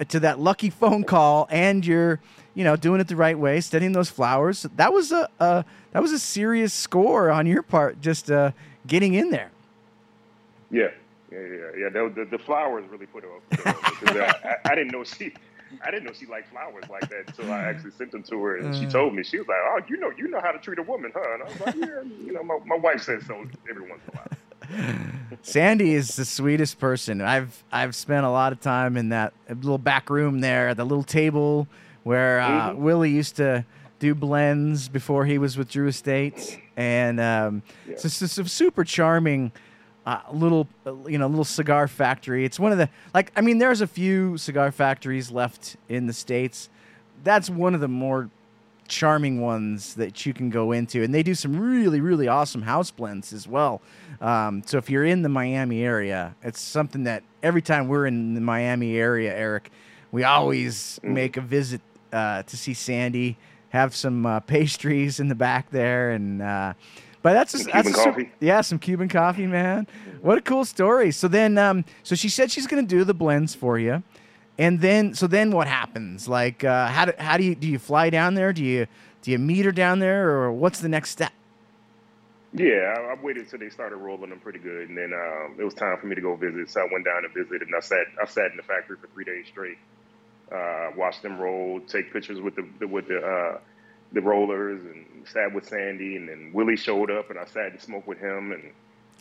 to 0.08 0.18
that 0.20 0.40
lucky 0.40 0.70
phone 0.70 1.04
call 1.04 1.46
and 1.50 1.84
your, 1.84 2.18
you 2.54 2.64
know, 2.64 2.74
doing 2.74 3.00
it 3.00 3.08
the 3.08 3.16
right 3.16 3.38
way, 3.38 3.60
studying 3.60 3.92
those 3.92 4.08
flowers. 4.08 4.66
That 4.76 4.92
was 4.92 5.12
a, 5.12 5.28
a 5.38 5.64
that 5.92 6.02
was 6.02 6.10
a 6.10 6.18
serious 6.18 6.72
score 6.72 7.30
on 7.30 7.46
your 7.46 7.62
part, 7.62 8.00
just 8.00 8.30
uh, 8.30 8.52
getting 8.86 9.14
in 9.14 9.30
there. 9.30 9.50
Yeah, 10.70 10.90
yeah, 11.34 11.40
yeah, 11.40 11.70
yeah. 11.84 11.88
The, 11.90 12.12
the, 12.14 12.36
the 12.36 12.38
flowers 12.44 12.84
really 12.90 13.06
put 13.06 13.24
her 13.24 13.30
off. 13.30 13.42
because 14.00 14.16
I, 14.16 14.48
I, 14.48 14.72
I 14.72 14.74
didn't 14.74 14.92
know 14.92 15.04
she, 15.04 15.32
I 15.84 15.90
didn't 15.90 16.04
know 16.04 16.12
she 16.12 16.26
liked 16.26 16.50
flowers 16.50 16.84
like 16.88 17.08
that 17.10 17.24
until 17.26 17.50
I 17.52 17.62
actually 17.64 17.90
sent 17.92 18.12
them 18.12 18.22
to 18.30 18.40
her, 18.42 18.58
and 18.58 18.74
she 18.74 18.86
told 18.86 19.14
me 19.14 19.22
she 19.24 19.38
was 19.38 19.48
like, 19.48 19.56
"Oh, 19.60 19.80
you 19.88 19.96
know, 19.98 20.10
you 20.16 20.28
know 20.28 20.40
how 20.40 20.52
to 20.52 20.58
treat 20.58 20.78
a 20.78 20.82
woman, 20.82 21.10
huh?" 21.14 21.34
And 21.34 21.42
I 21.42 21.46
was 21.46 21.60
like, 21.60 21.74
"Yeah, 21.74 22.02
you 22.26 22.32
know, 22.32 22.42
my, 22.44 22.58
my 22.66 22.76
wife 22.76 23.02
says 23.02 23.26
so 23.26 23.44
every 23.68 23.88
once 23.88 24.02
in 24.06 24.14
a 24.14 24.16
while." 24.16 24.28
Sandy 25.42 25.94
is 25.94 26.16
the 26.16 26.24
sweetest 26.24 26.78
person. 26.78 27.20
I've 27.20 27.64
I've 27.72 27.94
spent 27.94 28.24
a 28.24 28.30
lot 28.30 28.52
of 28.52 28.60
time 28.60 28.96
in 28.96 29.10
that 29.10 29.32
little 29.48 29.78
back 29.78 30.08
room 30.10 30.40
there, 30.40 30.68
at 30.68 30.76
the 30.76 30.84
little 30.84 31.04
table 31.04 31.66
where 32.02 32.40
uh, 32.40 32.70
Mhm. 32.70 32.76
Willie 32.76 33.10
used 33.10 33.36
to 33.36 33.64
do 33.98 34.14
blends 34.14 34.88
before 34.88 35.24
he 35.24 35.38
was 35.38 35.56
with 35.56 35.70
Drew 35.70 35.88
Estates, 35.88 36.56
and 36.76 37.18
um, 37.20 37.62
Yeah. 37.86 37.92
it's 37.94 38.02
just 38.02 38.22
it's 38.22 38.38
a 38.38 38.44
super 38.48 38.84
charming 38.84 39.52
uh, 40.06 40.20
little 40.32 40.68
you 41.06 41.18
know 41.18 41.26
little 41.26 41.44
cigar 41.44 41.88
factory. 41.88 42.44
It's 42.44 42.58
one 42.58 42.72
of 42.72 42.78
the 42.78 42.88
like 43.12 43.32
I 43.36 43.40
mean, 43.40 43.58
there's 43.58 43.80
a 43.80 43.86
few 43.86 44.36
cigar 44.36 44.70
factories 44.72 45.30
left 45.30 45.76
in 45.88 46.06
the 46.06 46.12
states. 46.12 46.68
That's 47.22 47.48
one 47.48 47.74
of 47.74 47.80
the 47.80 47.88
more 47.88 48.28
charming 48.86 49.40
ones 49.40 49.94
that 49.94 50.26
you 50.26 50.34
can 50.34 50.50
go 50.50 50.72
into, 50.72 51.02
and 51.02 51.14
they 51.14 51.22
do 51.22 51.34
some 51.34 51.58
really, 51.58 52.00
really 52.00 52.28
awesome 52.28 52.62
house 52.62 52.90
blends 52.90 53.32
as 53.32 53.48
well. 53.48 53.80
Um, 54.20 54.62
so 54.66 54.78
if 54.78 54.90
you're 54.90 55.06
in 55.06 55.22
the 55.22 55.28
Miami 55.28 55.82
area, 55.82 56.34
it's 56.42 56.60
something 56.60 57.04
that 57.04 57.22
every 57.42 57.62
time 57.62 57.88
we're 57.88 58.06
in 58.06 58.34
the 58.34 58.40
Miami 58.40 58.96
area, 58.96 59.34
Eric, 59.34 59.70
we 60.12 60.22
always 60.22 61.00
make 61.02 61.36
a 61.36 61.40
visit 61.40 61.80
uh, 62.12 62.42
to 62.42 62.56
see 62.56 62.74
Sandy, 62.74 63.36
have 63.70 63.94
some 63.94 64.26
uh, 64.26 64.40
pastries 64.40 65.18
in 65.18 65.28
the 65.28 65.34
back 65.34 65.70
there, 65.70 66.10
and 66.10 66.42
uh, 66.42 66.74
but 67.24 67.32
that's 67.32 67.52
Some 67.52 67.70
that's 67.72 67.88
Cuban 67.88 68.00
a 68.00 68.04
coffee. 68.04 68.30
yeah, 68.38 68.60
some 68.60 68.78
Cuban 68.78 69.08
coffee, 69.08 69.46
man. 69.46 69.86
What 70.20 70.36
a 70.36 70.42
cool 70.42 70.66
story. 70.66 71.10
So 71.10 71.26
then, 71.26 71.56
um, 71.56 71.86
so 72.02 72.14
she 72.14 72.28
said 72.28 72.50
she's 72.50 72.66
going 72.66 72.86
to 72.86 72.88
do 72.88 73.02
the 73.02 73.14
blends 73.14 73.54
for 73.54 73.78
you. 73.78 74.02
And 74.58 74.82
then, 74.82 75.14
so 75.14 75.26
then 75.26 75.50
what 75.50 75.66
happens? 75.66 76.28
Like, 76.28 76.64
uh, 76.64 76.86
how 76.88 77.06
do, 77.06 77.12
how 77.18 77.38
do 77.38 77.44
you, 77.44 77.54
do 77.54 77.66
you 77.66 77.78
fly 77.78 78.10
down 78.10 78.34
there? 78.34 78.52
Do 78.52 78.62
you, 78.62 78.86
do 79.22 79.30
you 79.30 79.38
meet 79.38 79.64
her 79.64 79.72
down 79.72 80.00
there 80.00 80.28
or 80.28 80.52
what's 80.52 80.80
the 80.80 80.88
next 80.88 81.10
step? 81.10 81.32
Yeah, 82.52 82.94
I, 82.94 83.14
I 83.14 83.22
waited 83.22 83.48
till 83.48 83.58
they 83.58 83.70
started 83.70 83.96
rolling 83.96 84.28
them 84.28 84.38
pretty 84.40 84.58
good, 84.58 84.90
and 84.90 84.96
then 84.96 85.12
um, 85.14 85.56
it 85.58 85.64
was 85.64 85.72
time 85.74 85.96
for 85.98 86.06
me 86.06 86.14
to 86.14 86.20
go 86.20 86.36
visit. 86.36 86.70
So 86.70 86.82
I 86.82 86.88
went 86.92 87.06
down 87.06 87.24
and 87.24 87.32
visited, 87.32 87.62
and 87.62 87.74
I 87.74 87.80
sat 87.80 88.04
I 88.22 88.26
sat 88.26 88.50
in 88.52 88.58
the 88.58 88.62
factory 88.62 88.96
for 89.00 89.08
three 89.08 89.24
days 89.24 89.46
straight. 89.48 89.78
Uh, 90.52 90.90
watched 90.94 91.22
them 91.22 91.38
roll, 91.38 91.80
take 91.80 92.12
pictures 92.12 92.40
with 92.40 92.54
the, 92.54 92.68
the 92.78 92.86
with 92.86 93.08
the 93.08 93.18
uh, 93.18 93.58
the 94.14 94.20
rollers, 94.22 94.80
and 94.84 95.04
sat 95.28 95.52
with 95.52 95.68
Sandy, 95.68 96.16
and 96.16 96.28
then 96.28 96.50
Willie 96.54 96.76
showed 96.76 97.10
up, 97.10 97.30
and 97.30 97.38
I 97.38 97.44
sat 97.44 97.72
and 97.72 97.80
smoked 97.80 98.06
with 98.08 98.18
him, 98.18 98.52
and 98.52 98.72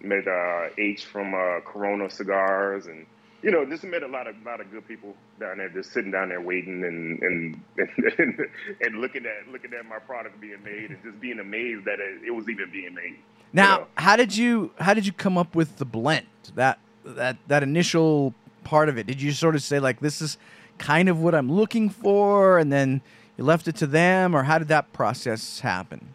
met 0.03 0.27
uh, 0.27 0.69
H 0.77 1.05
from 1.05 1.33
uh, 1.33 1.59
Corona 1.65 2.09
Cigars, 2.09 2.85
and 2.85 3.05
you 3.41 3.51
know, 3.51 3.65
just 3.65 3.83
met 3.83 4.03
a 4.03 4.07
lot 4.07 4.27
of 4.27 4.35
a 4.41 4.45
lot 4.45 4.61
of 4.61 4.71
good 4.71 4.87
people 4.87 5.15
down 5.39 5.57
there, 5.57 5.67
just 5.69 5.91
sitting 5.91 6.11
down 6.11 6.29
there 6.29 6.39
waiting 6.41 6.83
and 6.85 7.21
and 7.21 7.61
and, 8.17 8.39
and 8.81 8.95
looking 9.01 9.25
at 9.25 9.51
looking 9.51 9.71
at 9.73 9.85
my 9.85 9.99
product 9.99 10.39
being 10.39 10.63
made, 10.63 10.91
and 10.91 11.03
just 11.03 11.19
being 11.19 11.39
amazed 11.39 11.83
that 11.85 11.99
it, 11.99 12.21
it 12.27 12.31
was 12.31 12.47
even 12.47 12.69
being 12.71 12.93
made. 12.93 13.17
Now, 13.51 13.79
Yeah. 13.79 13.85
how 13.97 14.15
did 14.15 14.35
you, 14.35 14.71
how 14.79 14.93
did 14.95 15.05
you 15.05 15.11
come 15.13 15.37
up 15.37 15.53
with 15.55 15.77
the 15.77 15.85
blend? 15.85 16.25
That, 16.55 16.79
that, 17.05 17.37
that 17.47 17.61
initial 17.61 18.33
part 18.63 18.89
of 18.89 18.97
it? 18.97 19.05
Did 19.05 19.21
you 19.21 19.31
sort 19.31 19.53
of 19.53 19.61
say 19.61 19.79
like, 19.79 19.99
this 19.99 20.23
is 20.23 20.39
kind 20.79 21.07
of 21.07 21.19
what 21.19 21.35
I'm 21.35 21.51
looking 21.51 21.87
for? 21.91 22.57
And 22.57 22.73
then 22.73 23.01
you 23.43 23.47
left 23.47 23.67
it 23.67 23.75
to 23.75 23.87
them 23.87 24.35
or 24.35 24.43
how 24.43 24.57
did 24.57 24.69
that 24.69 24.93
process 24.93 25.59
happen? 25.59 26.13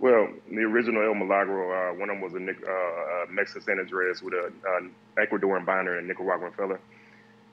Well, 0.00 0.28
the 0.48 0.62
original 0.62 1.02
El 1.02 1.14
Milagro, 1.14 1.70
uh, 1.70 1.94
one 1.94 2.10
of 2.10 2.16
them 2.16 2.22
was 2.22 2.34
a 2.34 2.38
uh, 2.38 2.70
uh, 2.70 3.26
Mexican 3.30 3.62
San 3.62 3.78
Andreas 3.78 4.22
with 4.22 4.34
a 4.34 4.46
uh, 4.46 5.22
Ecuadorian 5.22 5.64
binder 5.64 5.98
and 5.98 6.08
Nicaraguan 6.08 6.52
filler. 6.52 6.80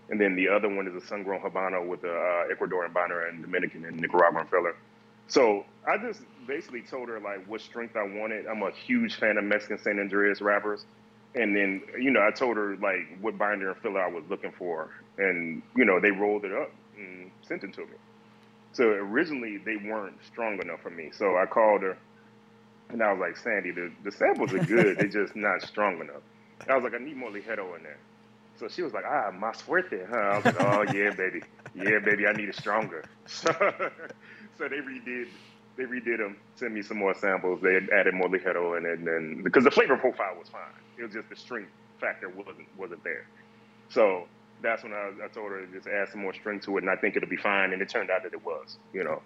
And 0.10 0.20
then 0.20 0.36
the 0.36 0.48
other 0.48 0.68
one 0.68 0.88
is 0.88 0.96
a 0.96 1.06
sun-grown 1.06 1.42
Habano 1.42 1.86
with 1.86 2.04
an 2.04 2.10
uh, 2.10 2.54
Ecuadorian 2.54 2.94
binder 2.94 3.26
and 3.28 3.42
Dominican 3.42 3.86
and 3.86 4.00
Nicaraguan 4.00 4.48
filler. 4.48 4.76
So 5.28 5.66
I 5.88 5.98
just 5.98 6.22
basically 6.48 6.82
told 6.82 7.10
her 7.10 7.20
like 7.20 7.46
what 7.48 7.62
strength 7.62 7.96
I 7.96 8.04
wanted. 8.04 8.48
I'm 8.48 8.64
a 8.64 8.72
huge 8.72 9.16
fan 9.16 9.38
of 9.38 9.44
Mexican 9.44 9.78
San 9.78 10.00
Andreas 10.00 10.42
wrappers. 10.42 10.86
And 11.36 11.56
then, 11.56 11.84
you 12.00 12.10
know, 12.10 12.26
I 12.26 12.32
told 12.32 12.58
her 12.58 12.76
like 12.78 13.20
what 13.22 13.38
binder 13.38 13.72
and 13.72 13.80
filler 13.82 14.02
I 14.02 14.10
was 14.10 14.24
looking 14.30 14.52
for. 14.52 14.90
And, 15.20 15.62
you 15.76 15.86
know, 15.86 16.00
they 16.00 16.10
rolled 16.10 16.46
it 16.46 16.54
up 16.54 16.72
and 16.98 17.30
sent 17.48 17.64
it 17.64 17.74
to 17.74 17.82
me. 17.82 17.94
So 18.74 18.84
originally 18.86 19.58
they 19.58 19.78
weren't 19.78 20.18
strong 20.26 20.62
enough 20.62 20.82
for 20.82 20.90
me. 20.90 21.12
So 21.14 21.38
I 21.38 21.46
called 21.46 21.82
her 21.82 21.98
and 22.90 23.02
I 23.04 23.12
was 23.12 23.20
like, 23.20 23.38
Sandy, 23.38 23.72
the, 23.72 23.92
the 24.04 24.12
samples 24.12 24.54
are 24.54 24.60
good. 24.60 24.98
They're 24.98 25.08
just 25.08 25.36
not 25.36 25.62
strong 25.62 26.00
enough. 26.02 26.22
I 26.68 26.76
was 26.76 26.84
like, 26.84 26.94
I 27.00 27.04
need 27.04 27.18
more 27.18 27.30
ligero 27.30 27.76
in 27.78 27.84
there. 27.84 27.98
So 28.58 28.68
she 28.68 28.82
was 28.82 28.94
like, 28.94 29.06
ah, 29.08 29.32
más 29.32 29.64
fuerte, 29.64 30.06
huh? 30.10 30.16
I 30.16 30.36
was 30.38 30.46
like, 30.46 30.62
oh, 30.62 30.84
yeah, 30.94 31.12
baby. 31.12 31.42
Yeah, 31.76 32.00
baby, 32.00 32.28
I 32.28 32.34
need 32.34 32.50
it 32.50 32.56
stronger. 32.56 33.06
So, 34.58 34.68
they 34.68 34.76
redid 34.76 35.28
they 35.78 35.86
redid 35.86 36.18
them, 36.18 36.36
sent 36.56 36.74
me 36.74 36.82
some 36.82 36.98
more 36.98 37.14
samples. 37.14 37.62
They 37.62 37.78
added 37.98 38.14
more 38.14 38.28
ligero 38.28 38.78
in 38.78 38.86
it, 38.86 39.00
and 39.00 39.08
then 39.08 39.42
because 39.44 39.64
the 39.64 39.72
flavor 39.72 39.96
profile 39.96 40.36
was 40.38 40.50
fine. 40.50 40.62
It 40.98 41.04
was 41.04 41.14
just 41.14 41.30
the 41.30 41.38
strength 41.38 41.72
factor 42.02 42.28
wasn't 42.28 42.68
wasn't 42.78 43.02
there. 43.06 43.26
So 43.88 44.28
that's 44.62 44.84
when 44.84 44.94
I, 44.94 45.12
I 45.24 45.28
told 45.28 45.52
her 45.52 45.66
to 45.66 45.72
just 45.72 45.88
add 45.88 46.10
some 46.10 46.22
more 46.22 46.34
strength 46.34 46.66
to 46.66 46.78
it, 46.78 46.84
and 46.84 46.90
I 46.90 46.96
think 46.96 47.16
it'll 47.16 47.30
be 47.30 47.38
fine. 47.38 47.74
And 47.74 47.82
it 47.82 47.90
turned 47.90 48.10
out 48.10 48.24
that 48.24 48.34
it 48.34 48.46
was, 48.46 48.78
you 48.94 49.04
know. 49.04 49.22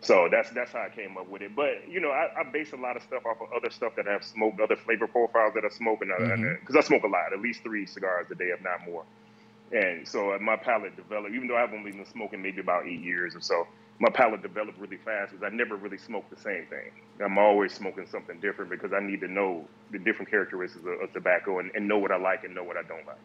So 0.00 0.28
that's 0.30 0.50
that's 0.50 0.72
how 0.72 0.80
I 0.80 0.90
came 0.90 1.16
up 1.16 1.28
with 1.28 1.42
it. 1.42 1.56
But 1.56 1.88
you 1.88 2.00
know, 2.00 2.10
I, 2.10 2.28
I 2.38 2.44
base 2.44 2.72
a 2.72 2.76
lot 2.76 2.96
of 2.96 3.02
stuff 3.02 3.26
off 3.26 3.40
of 3.40 3.52
other 3.52 3.70
stuff 3.70 3.96
that 3.96 4.06
I've 4.06 4.24
smoked, 4.24 4.60
other 4.60 4.76
flavor 4.76 5.08
profiles 5.08 5.54
that 5.54 5.64
I 5.64 5.70
smoke, 5.70 6.02
and 6.02 6.60
because 6.60 6.76
I 6.76 6.80
smoke 6.80 7.02
a 7.02 7.08
lot, 7.08 7.32
at 7.32 7.40
least 7.40 7.62
three 7.62 7.86
cigars 7.86 8.26
a 8.30 8.34
day, 8.34 8.46
if 8.46 8.62
not 8.62 8.86
more. 8.86 9.04
And 9.72 10.06
so 10.06 10.32
uh, 10.32 10.38
my 10.38 10.56
palate 10.56 10.96
developed, 10.96 11.34
even 11.34 11.48
though 11.48 11.56
I've 11.56 11.72
only 11.72 11.92
been 11.92 12.06
smoking 12.06 12.40
maybe 12.42 12.60
about 12.60 12.86
eight 12.86 13.00
years 13.00 13.34
or 13.34 13.40
so, 13.40 13.66
my 13.98 14.08
palate 14.08 14.42
developed 14.42 14.78
really 14.78 14.96
fast 14.96 15.32
because 15.32 15.44
I 15.44 15.54
never 15.54 15.76
really 15.76 15.98
smoked 15.98 16.30
the 16.30 16.40
same 16.40 16.66
thing. 16.66 16.90
I'm 17.22 17.36
always 17.36 17.74
smoking 17.74 18.06
something 18.06 18.38
different 18.40 18.70
because 18.70 18.92
I 18.92 19.00
need 19.00 19.20
to 19.20 19.28
know 19.28 19.66
the 19.90 19.98
different 19.98 20.30
characteristics 20.30 20.84
of, 20.86 21.02
of 21.02 21.12
tobacco 21.12 21.58
and, 21.58 21.70
and 21.74 21.88
know 21.88 21.98
what 21.98 22.12
I 22.12 22.16
like 22.16 22.44
and 22.44 22.54
know 22.54 22.62
what 22.62 22.76
I 22.76 22.82
don't 22.82 23.06
like. 23.06 23.18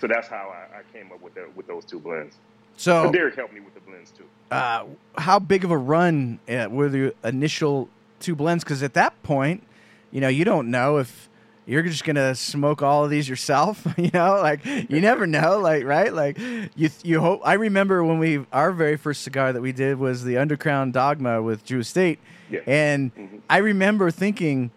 So 0.00 0.06
that's 0.06 0.28
how 0.28 0.52
I, 0.54 0.78
I 0.78 0.82
came 0.92 1.10
up 1.12 1.20
with 1.22 1.34
the, 1.34 1.46
with 1.54 1.66
those 1.66 1.84
two 1.84 1.98
blends. 1.98 2.36
So, 2.76 3.04
But 3.04 3.12
Derek 3.12 3.34
helped 3.36 3.54
me 3.54 3.60
with 3.60 3.74
the 3.74 3.80
blends 3.80 4.10
too. 4.10 4.24
uh, 4.50 4.84
how 5.16 5.38
big 5.38 5.64
of 5.64 5.70
a 5.70 5.78
run 5.78 6.38
uh, 6.48 6.68
were 6.70 6.88
the 6.88 7.14
initial 7.24 7.88
two 8.20 8.34
blends? 8.34 8.62
Because 8.64 8.82
at 8.82 8.92
that 8.94 9.20
point, 9.22 9.62
you 10.10 10.20
know, 10.20 10.28
you 10.28 10.44
don't 10.44 10.70
know 10.70 10.98
if 10.98 11.28
you're 11.64 11.82
just 11.82 12.04
gonna 12.04 12.34
smoke 12.34 12.80
all 12.82 13.02
of 13.04 13.10
these 13.10 13.28
yourself. 13.28 13.86
You 13.98 14.10
know, 14.12 14.38
like 14.40 14.64
you 14.64 15.00
never 15.00 15.26
know, 15.26 15.58
like 15.58 15.84
right, 15.84 16.12
like 16.12 16.38
you 16.38 16.90
you 17.02 17.20
hope. 17.20 17.40
I 17.44 17.54
remember 17.54 18.04
when 18.04 18.18
we 18.18 18.44
our 18.52 18.70
very 18.72 18.96
first 18.96 19.22
cigar 19.22 19.52
that 19.54 19.60
we 19.62 19.72
did 19.72 19.98
was 19.98 20.22
the 20.22 20.36
Underground 20.36 20.92
Dogma 20.92 21.42
with 21.42 21.64
Drew 21.64 21.80
Estate, 21.80 22.18
Yeah. 22.50 22.60
and 22.66 23.12
Mhm. 23.16 23.40
I 23.50 23.58
remember 23.58 24.10
thinking 24.10 24.70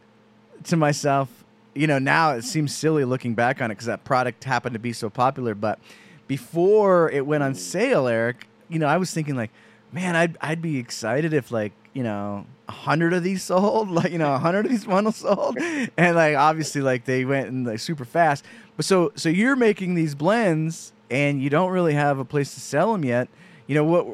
to 0.64 0.78
myself, 0.78 1.39
you 1.74 1.88
know, 1.88 2.00
now 2.00 2.32
it 2.32 2.44
seems 2.44 2.76
silly 2.76 3.06
looking 3.06 3.36
back 3.36 3.62
on 3.62 3.72
it 3.72 3.76
because 3.76 3.88
that 3.88 4.04
product 4.04 4.44
happened 4.44 4.74
to 4.74 4.80
be 4.80 4.94
so 4.94 5.10
popular. 5.10 5.56
But 5.56 5.80
before 6.28 7.10
it 7.12 7.26
went 7.26 7.44
on 7.44 7.56
sale, 7.56 8.08
Eric, 8.08 8.48
you 8.68 8.80
know, 8.80 8.88
I 8.88 8.98
was 8.98 9.14
thinking 9.14 9.36
like, 9.36 9.52
man, 9.92 10.16
I'd 10.16 10.38
I'd 10.42 10.62
be 10.62 10.78
excited 10.78 11.34
if 11.34 11.52
like 11.52 11.74
you 11.94 12.04
know 12.04 12.46
a 12.68 12.72
hundred 12.72 13.14
of 13.14 13.24
these 13.24 13.44
sold, 13.50 13.90
like 13.90 14.12
you 14.12 14.18
know 14.18 14.34
a 14.34 14.40
hundred 14.40 14.66
of 14.66 14.72
these 14.72 14.86
bundles 14.86 15.18
sold, 15.18 15.58
and 15.60 16.16
like 16.16 16.36
obviously 16.36 16.82
like 16.82 17.06
they 17.06 17.26
went 17.26 17.48
in 17.48 17.64
like 17.64 17.80
super 17.80 18.06
fast. 18.06 18.46
But 18.76 18.86
so 18.86 19.12
so 19.16 19.30
you're 19.30 19.56
making 19.56 19.96
these 19.96 20.16
blends 20.16 20.94
and 21.10 21.42
you 21.42 21.50
don't 21.50 21.72
really 21.72 21.94
have 21.94 22.20
a 22.20 22.26
place 22.26 22.54
to 22.54 22.60
sell 22.60 22.94
them 22.94 23.04
yet. 23.04 23.28
you 23.68 23.76
know 23.76 23.84
what 23.84 24.06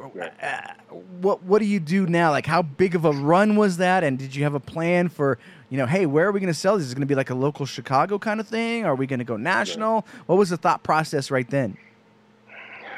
uh, 0.41 0.74
what 1.22 1.44
what 1.44 1.60
do 1.60 1.65
you 1.65 1.80
do 1.80 2.06
now? 2.08 2.32
Like 2.32 2.46
how 2.46 2.62
big 2.62 2.96
of 2.96 3.06
a 3.06 3.12
run 3.12 3.56
was 3.56 3.78
that? 3.78 4.04
And 4.04 4.18
did 4.18 4.36
you 4.36 4.44
have 4.44 4.56
a 4.56 4.60
plan 4.60 5.10
for 5.10 5.38
you 5.69 5.78
know, 5.78 5.86
hey, 5.86 6.06
where 6.06 6.28
are 6.28 6.32
we 6.32 6.39
going 6.39 6.54
to 6.54 6.60
sell 6.60 6.78
this? 6.78 6.86
Is 6.86 6.91
it 6.91 6.95
going 6.95 7.01
to 7.01 7.08
be 7.08 7.15
like 7.15 7.30
a 7.30 7.36
local 7.36 7.65
Chicago 7.65 8.19
kind 8.19 8.39
of 8.39 8.47
thing? 8.47 8.86
Are 8.86 8.95
we 8.95 9.08
going 9.08 9.19
to 9.19 9.25
go 9.25 9.38
national? 9.38 10.06
What 10.25 10.38
was 10.38 10.49
the 10.49 10.58
thought 10.58 10.84
process 10.84 11.32
right 11.32 11.49
then? 11.49 11.78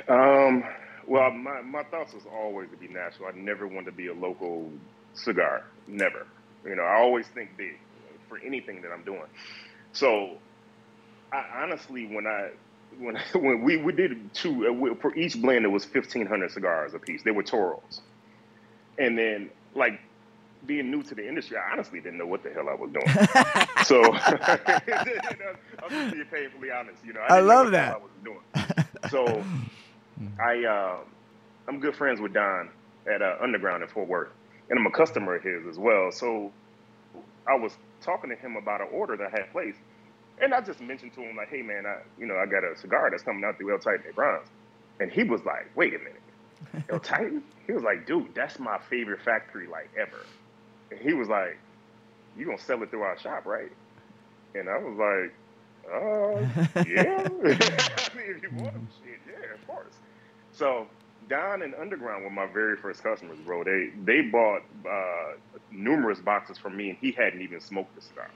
Um, 0.07 0.63
well, 1.05 1.31
my, 1.31 1.61
my 1.61 1.83
thoughts 1.83 2.13
was 2.13 2.23
always 2.31 2.69
to 2.71 2.77
be 2.77 2.87
national. 2.87 3.29
I 3.29 3.31
never 3.31 3.67
wanted 3.67 3.85
to 3.85 3.91
be 3.91 4.07
a 4.07 4.13
local 4.13 4.71
cigar. 5.13 5.63
Never. 5.87 6.27
You 6.65 6.75
know, 6.75 6.83
I 6.83 6.97
always 6.97 7.27
think 7.27 7.55
big 7.57 7.77
for 8.27 8.39
anything 8.39 8.81
that 8.81 8.91
I'm 8.91 9.03
doing. 9.03 9.23
So, 9.93 10.37
I 11.31 11.45
honestly, 11.63 12.05
when 12.07 12.27
I 12.27 12.51
when 12.99 13.15
when 13.33 13.63
we, 13.63 13.77
we 13.77 13.93
did 13.93 14.33
two 14.33 14.91
uh, 14.91 14.95
for 14.95 15.15
each 15.15 15.41
blend, 15.41 15.65
it 15.65 15.69
was 15.69 15.85
1,500 15.85 16.51
cigars 16.51 16.93
a 16.93 16.99
piece. 16.99 17.23
They 17.23 17.31
were 17.31 17.43
Toros, 17.43 18.01
and 18.97 19.17
then 19.17 19.49
like 19.75 19.99
being 20.65 20.91
new 20.91 21.03
to 21.03 21.15
the 21.15 21.27
industry, 21.27 21.57
I 21.57 21.71
honestly 21.71 21.99
didn't 21.99 22.17
know 22.17 22.27
what 22.27 22.43
the 22.43 22.49
hell 22.49 22.67
I 22.69 22.73
was 22.73 22.91
doing. 22.91 23.07
so 23.85 24.13
I'm 25.83 25.89
just 25.89 26.13
being 26.13 26.25
painfully 26.25 26.71
honest. 26.71 27.03
You 27.05 27.13
know, 27.13 27.21
I 27.29 27.35
didn't 27.35 27.47
love 27.47 27.71
that. 27.71 27.95
I 27.95 27.97
was 27.97 28.11
doing. 28.23 28.41
So 29.09 29.43
I 30.39 30.65
uh, 30.65 30.97
I'm 31.67 31.79
good 31.79 31.95
friends 31.95 32.19
with 32.19 32.33
Don 32.33 32.69
at 33.11 33.21
uh, 33.21 33.35
Underground 33.41 33.83
in 33.83 33.89
Fort 33.89 34.07
Worth, 34.07 34.29
and 34.69 34.79
I'm 34.79 34.85
a 34.85 34.91
customer 34.91 35.35
of 35.35 35.43
his 35.43 35.65
as 35.67 35.77
well. 35.77 36.11
So 36.11 36.51
I 37.47 37.55
was 37.55 37.73
talking 38.01 38.29
to 38.29 38.35
him 38.35 38.55
about 38.55 38.81
an 38.81 38.87
order 38.91 39.15
that 39.17 39.27
I 39.27 39.29
had 39.29 39.51
placed, 39.51 39.79
and 40.41 40.53
I 40.53 40.61
just 40.61 40.81
mentioned 40.81 41.13
to 41.15 41.21
him 41.21 41.35
like, 41.35 41.49
"Hey 41.49 41.61
man, 41.61 41.85
I 41.85 41.99
you 42.19 42.25
know 42.25 42.35
I 42.35 42.45
got 42.45 42.63
a 42.63 42.77
cigar 42.77 43.09
that's 43.09 43.23
coming 43.23 43.43
out 43.43 43.57
through 43.57 43.73
El 43.73 43.79
Titan 43.79 44.11
Bronze," 44.13 44.47
and 44.99 45.11
he 45.11 45.23
was 45.23 45.43
like, 45.45 45.69
"Wait 45.75 45.93
a 45.93 45.99
minute, 45.99 46.89
El 46.89 46.99
Titan?" 46.99 47.43
He 47.65 47.73
was 47.73 47.83
like, 47.83 48.05
"Dude, 48.05 48.33
that's 48.33 48.59
my 48.59 48.77
favorite 48.89 49.21
factory 49.21 49.67
like 49.67 49.89
ever," 49.99 50.25
and 50.91 50.99
he 50.99 51.13
was 51.13 51.27
like, 51.27 51.57
"You 52.37 52.45
gonna 52.45 52.57
sell 52.57 52.81
it 52.83 52.89
through 52.91 53.01
our 53.01 53.17
shop, 53.17 53.45
right?" 53.45 53.71
And 54.55 54.69
I 54.69 54.77
was 54.77 54.97
like, 54.97 55.33
"Uh, 55.91 56.83
yeah." 56.87 57.27
I 57.27 58.17
mean, 58.17 58.35
if 58.35 58.43
you 58.43 58.49
want 58.53 58.73
them, 58.73 58.87
shit, 59.03 59.19
yeah, 59.27 59.53
of 59.53 59.67
course. 59.67 59.93
So 60.53 60.87
Don 61.29 61.61
and 61.61 61.73
Underground 61.75 62.23
were 62.23 62.29
my 62.29 62.45
very 62.47 62.75
first 62.77 63.03
customers, 63.03 63.37
bro. 63.45 63.63
They 63.63 63.89
they 64.03 64.21
bought 64.21 64.63
uh, 64.89 65.33
numerous 65.71 66.19
boxes 66.19 66.57
from 66.57 66.75
me, 66.77 66.89
and 66.89 66.97
he 66.99 67.11
hadn't 67.11 67.41
even 67.41 67.59
smoked 67.59 67.95
the 67.95 68.01
cigar. 68.01 68.29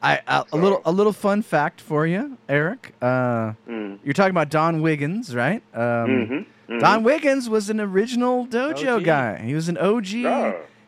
I, 0.00 0.20
I 0.28 0.40
a 0.40 0.44
So- 0.48 0.56
little 0.56 0.80
a 0.84 0.92
little 0.92 1.12
fun 1.12 1.42
fact 1.42 1.80
for 1.80 2.06
you, 2.06 2.38
Eric. 2.48 2.94
Uh, 3.02 3.52
Mm. 3.68 3.98
you're 4.04 4.12
talking 4.14 4.30
about 4.30 4.48
Don 4.48 4.80
Wiggins, 4.80 5.34
right? 5.34 5.60
Um, 5.74 5.82
Mhm, 5.82 6.46
mhm. 6.68 6.80
Don 6.80 7.02
Wiggins 7.02 7.48
was 7.50 7.68
an 7.68 7.80
original 7.80 8.46
dojo 8.46 8.96
OG. 8.98 9.04
guy. 9.04 9.38
He 9.40 9.54
was 9.54 9.68
an 9.68 9.76
OG. 9.76 10.22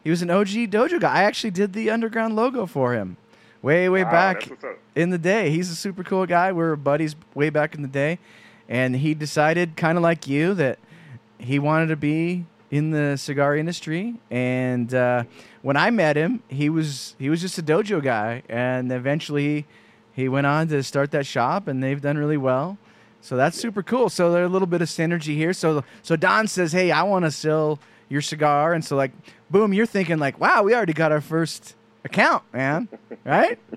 He 0.04 0.10
was 0.10 0.22
an 0.22 0.30
OG 0.30 0.48
dojo 0.70 1.00
guy. 1.00 1.12
I 1.12 1.22
actually 1.24 1.50
did 1.50 1.72
the 1.72 1.90
underground 1.90 2.34
logo 2.36 2.66
for 2.66 2.94
him, 2.94 3.16
way 3.62 3.88
way 3.88 4.04
Wow, 4.04 4.10
back 4.10 4.44
what's 4.46 4.64
up. 4.64 4.78
in 4.94 5.10
the 5.10 5.18
day. 5.18 5.50
He's 5.50 5.70
a 5.70 5.76
super 5.76 6.02
cool 6.02 6.26
guy. 6.26 6.52
We 6.52 6.58
were 6.62 6.76
buddies 6.76 7.14
way 7.34 7.50
back 7.50 7.74
in 7.74 7.82
the 7.82 7.88
day, 7.88 8.18
and 8.68 8.96
he 8.96 9.14
decided, 9.14 9.76
kind 9.76 9.98
of 9.98 10.02
like 10.02 10.26
you, 10.26 10.54
that 10.54 10.78
he 11.38 11.58
wanted 11.58 11.88
to 11.88 11.96
be 11.96 12.46
in 12.70 12.90
the 12.92 13.16
cigar 13.16 13.56
industry. 13.56 14.14
And 14.30 14.94
uh, 14.94 15.24
when 15.62 15.76
I 15.76 15.90
met 15.90 16.16
him, 16.16 16.42
he 16.48 16.70
was 16.70 17.14
he 17.18 17.28
was 17.28 17.40
just 17.40 17.58
a 17.58 17.62
dojo 17.62 18.02
guy, 18.02 18.42
and 18.48 18.90
eventually 18.90 19.66
he 20.14 20.28
went 20.28 20.46
on 20.46 20.68
to 20.68 20.82
start 20.82 21.10
that 21.10 21.26
shop, 21.26 21.68
and 21.68 21.82
they've 21.82 22.00
done 22.00 22.16
really 22.16 22.36
well. 22.38 22.78
So 23.22 23.36
that's 23.36 23.58
super 23.58 23.82
cool. 23.82 24.08
So 24.08 24.32
there's 24.32 24.46
a 24.48 24.52
little 24.52 24.66
bit 24.66 24.80
of 24.80 24.88
synergy 24.88 25.34
here. 25.36 25.52
So 25.52 25.84
so 26.02 26.16
Don 26.16 26.46
says, 26.46 26.72
"Hey, 26.72 26.90
I 26.90 27.02
want 27.02 27.26
to 27.26 27.30
sell 27.30 27.78
your 28.10 28.20
cigar," 28.20 28.74
and 28.74 28.84
so 28.84 28.96
like, 28.96 29.12
boom, 29.50 29.72
you're 29.72 29.86
thinking 29.86 30.18
like, 30.18 30.38
"Wow, 30.38 30.62
we 30.62 30.74
already 30.74 30.92
got 30.92 31.12
our 31.12 31.22
first 31.22 31.74
account, 32.04 32.42
man." 32.52 32.88
Right? 33.24 33.58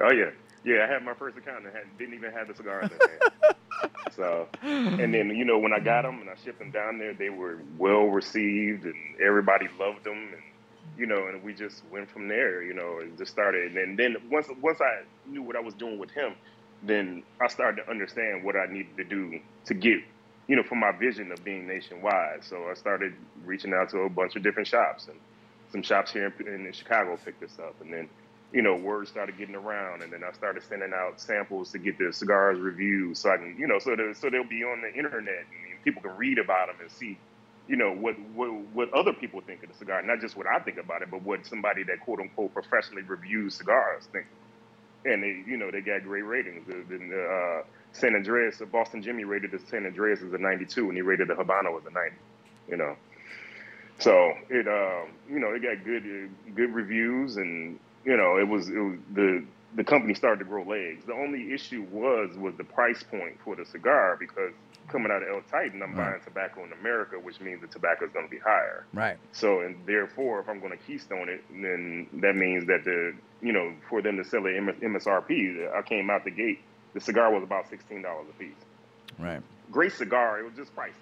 Oh 0.00 0.10
yeah, 0.10 0.30
yeah. 0.64 0.86
I 0.88 0.90
had 0.90 1.04
my 1.04 1.12
first 1.12 1.36
account 1.36 1.66
and 1.66 1.74
had, 1.74 1.84
didn't 1.98 2.14
even 2.14 2.32
have 2.32 2.48
the 2.48 2.54
cigars 2.54 2.90
in 2.90 2.98
there. 2.98 3.50
so, 4.16 4.48
and 4.62 5.12
then 5.12 5.28
you 5.36 5.44
know 5.44 5.58
when 5.58 5.74
I 5.74 5.80
got 5.80 6.02
them 6.02 6.20
and 6.20 6.30
I 6.30 6.34
shipped 6.42 6.60
them 6.60 6.70
down 6.70 6.98
there, 6.98 7.12
they 7.12 7.28
were 7.28 7.58
well 7.76 8.06
received 8.06 8.84
and 8.84 8.94
everybody 9.22 9.68
loved 9.78 10.04
them, 10.04 10.16
and 10.32 10.42
you 10.96 11.04
know, 11.04 11.26
and 11.26 11.42
we 11.42 11.52
just 11.52 11.82
went 11.90 12.10
from 12.10 12.28
there. 12.28 12.62
You 12.62 12.72
know, 12.72 13.00
and 13.00 13.18
just 13.18 13.30
started. 13.30 13.66
And 13.66 13.76
then, 13.76 13.96
then 13.96 14.16
once 14.30 14.48
once 14.62 14.80
I 14.80 15.02
knew 15.28 15.42
what 15.42 15.56
I 15.56 15.60
was 15.60 15.74
doing 15.74 15.98
with 15.98 16.10
him, 16.10 16.34
then 16.82 17.22
I 17.40 17.48
started 17.48 17.82
to 17.82 17.90
understand 17.90 18.44
what 18.44 18.56
I 18.56 18.66
needed 18.66 18.96
to 18.96 19.04
do 19.04 19.40
to 19.66 19.74
get. 19.74 20.00
You 20.48 20.56
know, 20.56 20.62
for 20.62 20.76
my 20.76 20.92
vision 20.92 21.32
of 21.32 21.42
being 21.44 21.66
nationwide, 21.66 22.44
so 22.44 22.68
I 22.70 22.74
started 22.74 23.14
reaching 23.44 23.74
out 23.74 23.90
to 23.90 24.00
a 24.00 24.08
bunch 24.08 24.36
of 24.36 24.42
different 24.42 24.68
shops, 24.68 25.08
and 25.08 25.18
some 25.72 25.82
shops 25.82 26.12
here 26.12 26.32
in, 26.40 26.66
in 26.66 26.72
Chicago 26.72 27.18
picked 27.24 27.40
this 27.40 27.58
up, 27.58 27.74
and 27.80 27.92
then 27.92 28.08
you 28.52 28.62
know, 28.62 28.76
word 28.76 29.08
started 29.08 29.36
getting 29.36 29.54
around, 29.54 30.02
and 30.02 30.12
then 30.12 30.22
I 30.22 30.32
started 30.32 30.62
sending 30.62 30.92
out 30.94 31.20
samples 31.20 31.72
to 31.72 31.78
get 31.78 31.98
the 31.98 32.12
cigars 32.12 32.58
reviewed, 32.58 33.16
so 33.16 33.30
I 33.30 33.36
can, 33.38 33.56
you 33.58 33.66
know, 33.66 33.78
so 33.78 33.96
they 33.96 34.12
so 34.14 34.30
they'll 34.30 34.48
be 34.48 34.62
on 34.62 34.80
the 34.80 34.92
internet, 34.96 35.44
and 35.44 35.84
people 35.84 36.02
can 36.02 36.16
read 36.16 36.38
about 36.38 36.68
them 36.68 36.76
and 36.80 36.90
see, 36.90 37.18
you 37.68 37.76
know, 37.76 37.92
what 37.92 38.14
what 38.34 38.48
what 38.72 38.92
other 38.94 39.12
people 39.12 39.40
think 39.40 39.62
of 39.62 39.70
the 39.70 39.74
cigar, 39.76 40.00
not 40.02 40.20
just 40.20 40.36
what 40.36 40.46
I 40.46 40.60
think 40.60 40.78
about 40.78 41.02
it, 41.02 41.10
but 41.10 41.22
what 41.22 41.44
somebody 41.46 41.82
that 41.84 42.00
quote 42.00 42.20
unquote 42.20 42.54
professionally 42.54 43.02
reviews 43.02 43.54
cigars 43.54 44.04
think. 44.12 44.26
And 45.04 45.22
they, 45.22 45.44
you 45.46 45.56
know, 45.56 45.70
they 45.70 45.82
got 45.82 46.02
great 46.02 46.22
ratings. 46.24 46.66
The, 46.66 46.82
the 46.88 47.24
uh, 47.24 47.62
San 47.96 48.14
Andreas, 48.14 48.60
Boston 48.70 49.02
Jimmy 49.02 49.24
rated 49.24 49.50
the 49.50 49.58
San 49.70 49.86
Andreas 49.86 50.20
as 50.22 50.32
a 50.32 50.38
92, 50.38 50.88
and 50.88 50.96
he 50.96 51.02
rated 51.02 51.28
the 51.28 51.34
Habano 51.34 51.78
as 51.78 51.86
a 51.86 51.90
90. 51.90 52.14
You 52.68 52.76
know, 52.76 52.96
so 53.98 54.32
it, 54.50 54.66
um, 54.68 55.12
you 55.30 55.38
know, 55.38 55.50
it 55.54 55.62
got 55.62 55.84
good, 55.84 56.30
good 56.54 56.74
reviews, 56.74 57.36
and 57.36 57.78
you 58.04 58.16
know, 58.16 58.38
it 58.38 58.48
was, 58.48 58.68
it 58.68 58.78
was 58.78 58.98
the 59.14 59.44
the 59.74 59.84
company 59.84 60.14
started 60.14 60.38
to 60.38 60.44
grow 60.46 60.62
legs. 60.62 61.04
The 61.06 61.12
only 61.12 61.52
issue 61.52 61.86
was 61.90 62.36
was 62.36 62.54
the 62.56 62.64
price 62.64 63.02
point 63.02 63.38
for 63.44 63.56
the 63.56 63.64
cigar 63.66 64.16
because 64.18 64.52
coming 64.88 65.10
out 65.12 65.22
of 65.22 65.28
El 65.28 65.42
Titan, 65.50 65.82
I'm 65.82 65.94
Right. 65.94 66.10
buying 66.12 66.22
tobacco 66.24 66.64
in 66.64 66.72
America, 66.72 67.16
which 67.18 67.40
means 67.40 67.60
the 67.60 67.66
tobacco 67.66 68.04
is 68.06 68.12
going 68.12 68.24
to 68.26 68.30
be 68.30 68.38
higher. 68.38 68.84
Right. 68.94 69.16
So, 69.32 69.60
and 69.60 69.76
therefore, 69.84 70.38
if 70.40 70.48
I'm 70.48 70.60
going 70.60 70.70
to 70.72 70.78
keystone 70.78 71.28
it, 71.28 71.44
then 71.50 72.06
that 72.14 72.36
means 72.36 72.66
that 72.66 72.84
the, 72.84 73.12
you 73.42 73.52
know, 73.52 73.72
for 73.90 74.00
them 74.00 74.16
to 74.16 74.24
sell 74.24 74.46
it 74.46 74.60
MS- 74.62 74.76
MSRP, 74.80 75.74
I 75.74 75.82
came 75.82 76.08
out 76.08 76.22
the 76.24 76.30
gate, 76.30 76.60
the 76.94 77.00
cigar 77.00 77.32
was 77.32 77.42
about 77.42 77.70
$16 77.70 78.02
a 78.04 78.32
piece. 78.38 78.54
Right. 79.18 79.42
Great 79.70 79.92
cigar, 79.92 80.40
it 80.40 80.44
was 80.44 80.54
just 80.54 80.74
pricey. 80.74 80.94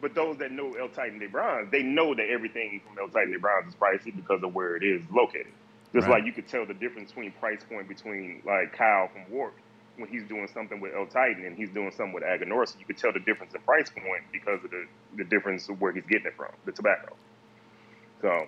But 0.00 0.14
those 0.14 0.36
that 0.38 0.52
know 0.52 0.72
El 0.72 0.88
Titan 0.88 1.18
de 1.18 1.26
Bronze, 1.26 1.70
they 1.70 1.82
know 1.82 2.14
that 2.14 2.26
everything 2.28 2.80
from 2.86 2.98
El 2.98 3.08
Titan 3.08 3.32
de 3.32 3.38
Bronze 3.38 3.68
is 3.68 3.74
pricey 3.74 4.14
because 4.14 4.42
of 4.42 4.54
where 4.54 4.76
it 4.76 4.82
is 4.84 5.02
located. 5.10 5.52
Just 5.94 6.08
Right. 6.08 6.18
like 6.18 6.26
you 6.26 6.32
could 6.32 6.48
tell 6.48 6.66
the 6.66 6.74
difference 6.74 7.10
between 7.12 7.32
price 7.32 7.64
point 7.64 7.88
between 7.88 8.42
like 8.44 8.72
Kyle 8.76 9.08
from 9.08 9.30
Warp 9.30 9.54
when 9.96 10.10
he's 10.10 10.24
doing 10.24 10.46
something 10.52 10.80
with 10.80 10.92
El 10.94 11.06
Titan 11.06 11.46
and 11.46 11.56
he's 11.56 11.70
doing 11.70 11.90
something 11.90 12.12
with 12.12 12.22
Aganorsa, 12.22 12.78
you 12.78 12.84
could 12.84 12.98
tell 12.98 13.12
the 13.12 13.20
difference 13.20 13.54
in 13.54 13.60
price 13.62 13.88
point 13.88 14.24
because 14.30 14.62
of 14.62 14.70
the, 14.70 14.84
the 15.16 15.24
difference 15.24 15.68
of 15.70 15.80
where 15.80 15.92
he's 15.92 16.04
getting 16.04 16.26
it 16.26 16.34
from, 16.36 16.52
the 16.66 16.72
tobacco. 16.72 17.16
So, 18.20 18.46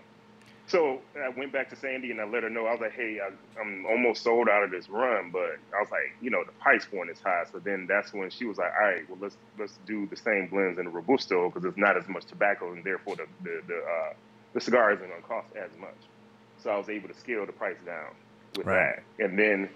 so 0.68 1.00
I 1.16 1.30
went 1.30 1.52
back 1.52 1.70
to 1.70 1.76
Sandy 1.76 2.10
and 2.12 2.20
I 2.20 2.24
let 2.26 2.44
her 2.44 2.50
know. 2.50 2.66
I 2.66 2.72
was 2.72 2.80
like, 2.80 2.94
"Hey, 2.94 3.18
I, 3.22 3.30
I'm 3.60 3.86
almost 3.86 4.22
sold 4.22 4.48
out 4.48 4.64
of 4.64 4.70
this 4.70 4.88
run, 4.88 5.30
but 5.32 5.50
I 5.76 5.80
was 5.80 5.90
like, 5.90 6.02
you 6.20 6.30
know, 6.30 6.44
the 6.46 6.52
price 6.60 6.86
point 6.86 7.10
is 7.10 7.20
high." 7.24 7.44
So 7.52 7.60
then 7.60 7.86
that's 7.88 8.12
when 8.14 8.30
she 8.30 8.46
was 8.46 8.58
like, 8.58 8.72
"All 8.80 8.86
right, 8.88 9.02
well, 9.08 9.18
let's 9.20 9.38
let's 9.58 9.78
do 9.86 10.06
the 10.08 10.16
same 10.16 10.48
blends 10.48 10.78
in 10.78 10.86
the 10.86 10.90
robusto 10.92 11.50
because 11.50 11.64
it's 11.66 11.78
not 11.78 11.96
as 11.96 12.08
much 12.08 12.26
tobacco, 12.26 12.72
and 12.72 12.84
therefore 12.84 13.16
the 13.16 13.26
the 13.42 13.62
the, 13.66 13.76
uh, 13.76 14.12
the 14.54 14.60
cigar 14.60 14.92
isn't 14.92 15.08
going 15.08 15.22
to 15.22 15.26
cost 15.28 15.48
as 15.56 15.72
much." 15.78 16.08
So 16.58 16.70
I 16.70 16.78
was 16.78 16.88
able 16.90 17.08
to 17.08 17.14
scale 17.14 17.46
the 17.46 17.52
price 17.52 17.80
down 17.84 18.14
with 18.54 18.68
Right. 18.68 18.70
that, 18.70 19.04
and 19.18 19.38
then 19.38 19.70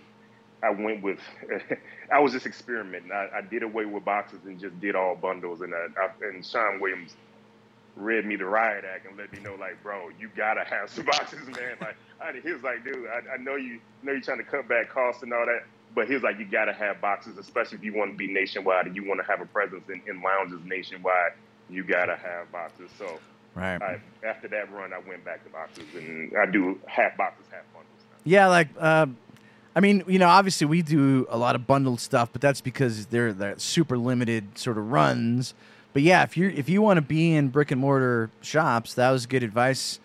I 0.62 0.70
went 0.70 1.02
with. 1.02 1.20
I 2.12 2.20
was 2.20 2.32
just 2.32 2.46
experimenting. 2.46 3.12
I, 3.12 3.28
I 3.38 3.40
did 3.42 3.62
away 3.62 3.86
with 3.86 4.04
boxes 4.04 4.44
and 4.44 4.60
just 4.60 4.80
did 4.80 4.96
all 4.96 5.16
bundles, 5.16 5.60
and 5.62 5.74
I, 5.74 5.86
I, 6.00 6.08
and 6.28 6.44
Sean 6.46 6.80
Williams 6.80 7.16
read 7.96 8.24
me 8.24 8.36
the 8.36 8.44
riot 8.44 8.84
act 8.84 9.06
and 9.06 9.16
let 9.16 9.32
me 9.32 9.40
know, 9.40 9.54
like, 9.54 9.82
bro, 9.82 10.08
you 10.18 10.30
gotta 10.36 10.64
have 10.64 10.90
some 10.90 11.04
boxes, 11.06 11.46
man. 11.46 11.76
Like, 11.80 11.96
I, 12.20 12.32
he 12.42 12.52
was 12.52 12.62
like, 12.62 12.84
dude, 12.84 13.06
I, 13.06 13.34
I 13.34 13.36
know 13.38 13.56
you 13.56 13.80
know 14.02 14.12
you're 14.12 14.20
trying 14.20 14.38
to 14.38 14.44
cut 14.44 14.68
back 14.68 14.90
costs 14.90 15.22
and 15.22 15.32
all 15.32 15.46
that, 15.46 15.64
but 15.94 16.06
he 16.06 16.14
was 16.14 16.22
like, 16.22 16.38
you 16.38 16.46
gotta 16.46 16.72
have 16.72 17.00
boxes, 17.00 17.38
especially 17.38 17.78
if 17.78 17.84
you 17.84 17.94
want 17.94 18.12
to 18.12 18.16
be 18.16 18.32
nationwide 18.32 18.86
and 18.86 18.96
you 18.96 19.06
want 19.06 19.20
to 19.20 19.26
have 19.26 19.40
a 19.40 19.46
presence 19.46 19.88
in, 19.88 20.02
in 20.06 20.22
lounges 20.22 20.60
nationwide. 20.64 21.32
You 21.68 21.84
gotta 21.84 22.16
have 22.16 22.50
boxes. 22.50 22.90
So 22.98 23.18
Right. 23.54 23.82
I, 23.82 24.00
after 24.26 24.48
that 24.48 24.72
run, 24.72 24.92
I 24.92 24.98
went 24.98 25.24
back 25.24 25.44
to 25.44 25.50
boxes, 25.50 25.84
and 25.94 26.32
I 26.36 26.50
do 26.50 26.80
half 26.86 27.16
boxes, 27.16 27.44
half 27.50 27.64
bundles. 27.74 27.86
Now. 28.10 28.16
Yeah, 28.24 28.46
like 28.46 28.68
uh, 28.78 29.06
I 29.76 29.80
mean, 29.80 30.04
you 30.06 30.18
know, 30.18 30.28
obviously 30.28 30.66
we 30.66 30.82
do 30.82 31.26
a 31.28 31.36
lot 31.36 31.54
of 31.54 31.66
bundled 31.66 32.00
stuff, 32.00 32.30
but 32.32 32.40
that's 32.40 32.60
because 32.60 33.06
they're 33.06 33.32
they're 33.32 33.58
super 33.58 33.98
limited 33.98 34.58
sort 34.58 34.78
of 34.78 34.90
runs. 34.90 35.54
But 35.92 36.02
yeah, 36.02 36.22
if 36.22 36.36
you 36.36 36.48
if 36.48 36.68
you 36.68 36.82
want 36.82 36.96
to 36.98 37.02
be 37.02 37.34
in 37.34 37.48
brick 37.48 37.70
and 37.70 37.80
mortar 37.80 38.30
shops, 38.40 38.94
that 38.94 39.10
was 39.10 39.26
good 39.26 39.42
advice 39.42 40.00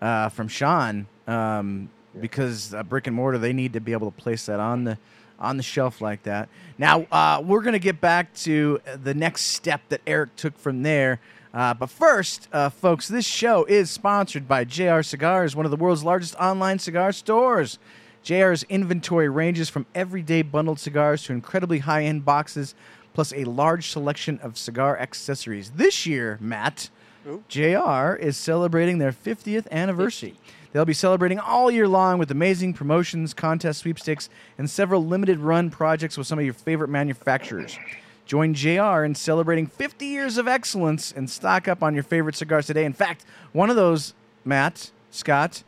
uh, 0.00 0.28
from 0.28 0.48
Sean. 0.48 1.06
Um, 1.26 1.90
because 2.20 2.72
uh, 2.74 2.82
brick 2.82 3.06
and 3.06 3.16
mortar, 3.16 3.38
they 3.38 3.52
need 3.52 3.72
to 3.72 3.80
be 3.80 3.92
able 3.92 4.10
to 4.10 4.16
place 4.16 4.46
that 4.46 4.60
on 4.60 4.84
the 4.84 4.98
on 5.38 5.56
the 5.56 5.62
shelf 5.62 6.00
like 6.00 6.22
that. 6.22 6.48
Now 6.78 7.02
uh, 7.10 7.42
we're 7.44 7.62
gonna 7.62 7.78
get 7.78 8.00
back 8.00 8.32
to 8.34 8.80
the 9.02 9.14
next 9.14 9.42
step 9.42 9.80
that 9.88 10.00
Eric 10.06 10.36
took 10.36 10.56
from 10.56 10.82
there. 10.82 11.20
Uh, 11.52 11.72
but 11.72 11.88
first, 11.88 12.48
uh, 12.52 12.68
folks, 12.68 13.06
this 13.06 13.24
show 13.24 13.64
is 13.64 13.88
sponsored 13.88 14.48
by 14.48 14.64
JR 14.64 15.02
Cigars, 15.02 15.54
one 15.54 15.64
of 15.64 15.70
the 15.70 15.76
world's 15.76 16.02
largest 16.02 16.34
online 16.34 16.80
cigar 16.80 17.12
stores. 17.12 17.78
JR's 18.24 18.64
inventory 18.64 19.28
ranges 19.28 19.68
from 19.68 19.86
everyday 19.94 20.42
bundled 20.42 20.80
cigars 20.80 21.22
to 21.24 21.32
incredibly 21.32 21.80
high 21.80 22.04
end 22.04 22.24
boxes, 22.24 22.74
plus 23.14 23.32
a 23.32 23.44
large 23.44 23.88
selection 23.88 24.38
of 24.42 24.58
cigar 24.58 24.98
accessories. 24.98 25.70
This 25.70 26.04
year, 26.04 26.36
Matt, 26.40 26.90
Ooh. 27.26 27.42
JR 27.48 28.14
is 28.16 28.36
celebrating 28.36 28.98
their 28.98 29.12
50th 29.12 29.70
anniversary. 29.70 30.34
They'll 30.72 30.84
be 30.84 30.92
celebrating 30.92 31.38
all 31.38 31.70
year 31.70 31.86
long 31.86 32.18
with 32.18 32.32
amazing 32.32 32.74
promotions, 32.74 33.32
contest 33.32 33.78
sweepstakes, 33.80 34.28
and 34.58 34.68
several 34.68 35.06
limited 35.06 35.38
run 35.38 35.70
projects 35.70 36.18
with 36.18 36.26
some 36.26 36.38
of 36.38 36.44
your 36.44 36.52
favorite 36.52 36.88
manufacturers. 36.88 37.78
Join 38.26 38.54
JR 38.54 39.04
in 39.04 39.14
celebrating 39.14 39.68
50 39.68 40.04
years 40.04 40.36
of 40.36 40.48
excellence 40.48 41.12
and 41.12 41.30
stock 41.30 41.68
up 41.68 41.82
on 41.82 41.94
your 41.94 42.02
favorite 42.02 42.34
cigars 42.34 42.66
today. 42.66 42.84
In 42.84 42.92
fact, 42.92 43.24
one 43.52 43.70
of 43.70 43.76
those, 43.76 44.14
Matt, 44.44 44.90
Scott, 45.12 45.62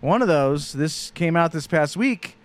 one 0.00 0.22
of 0.22 0.28
those, 0.28 0.72
this 0.72 1.10
came 1.10 1.36
out 1.36 1.50
this 1.50 1.66
past 1.66 1.96
week, 1.96 2.36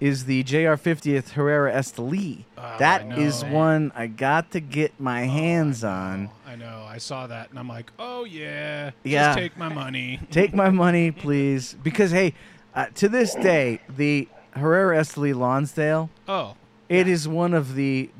is 0.00 0.26
the 0.26 0.42
JR 0.44 0.74
50th 0.78 1.30
Herrera 1.30 1.72
Esteli. 1.72 2.44
Oh, 2.56 2.76
that 2.78 3.18
is 3.18 3.42
know. 3.42 3.52
one 3.52 3.92
I 3.96 4.06
got 4.06 4.52
to 4.52 4.60
get 4.60 4.98
my 5.00 5.22
hands 5.22 5.82
I 5.82 5.92
on. 6.12 6.30
I 6.46 6.54
know. 6.56 6.84
I 6.88 6.98
saw 6.98 7.26
that 7.26 7.50
and 7.50 7.58
I'm 7.58 7.68
like, 7.68 7.90
oh 7.98 8.24
yeah, 8.24 8.92
Yeah. 9.04 9.28
just 9.28 9.38
take 9.38 9.56
my 9.56 9.68
money. 9.68 10.20
Take 10.30 10.54
my 10.54 10.70
money, 10.70 11.10
please. 11.10 11.74
Because, 11.82 12.10
hey, 12.12 12.34
uh, 12.74 12.86
to 12.96 13.08
this 13.08 13.34
day, 13.34 13.80
the 13.88 14.28
Herrera 14.52 14.98
Esteli 15.00 15.34
Lonsdale, 15.34 16.10
Oh, 16.28 16.54
it 16.88 17.08
is 17.08 17.26
one 17.26 17.52
of 17.54 17.74
the, 17.74 18.10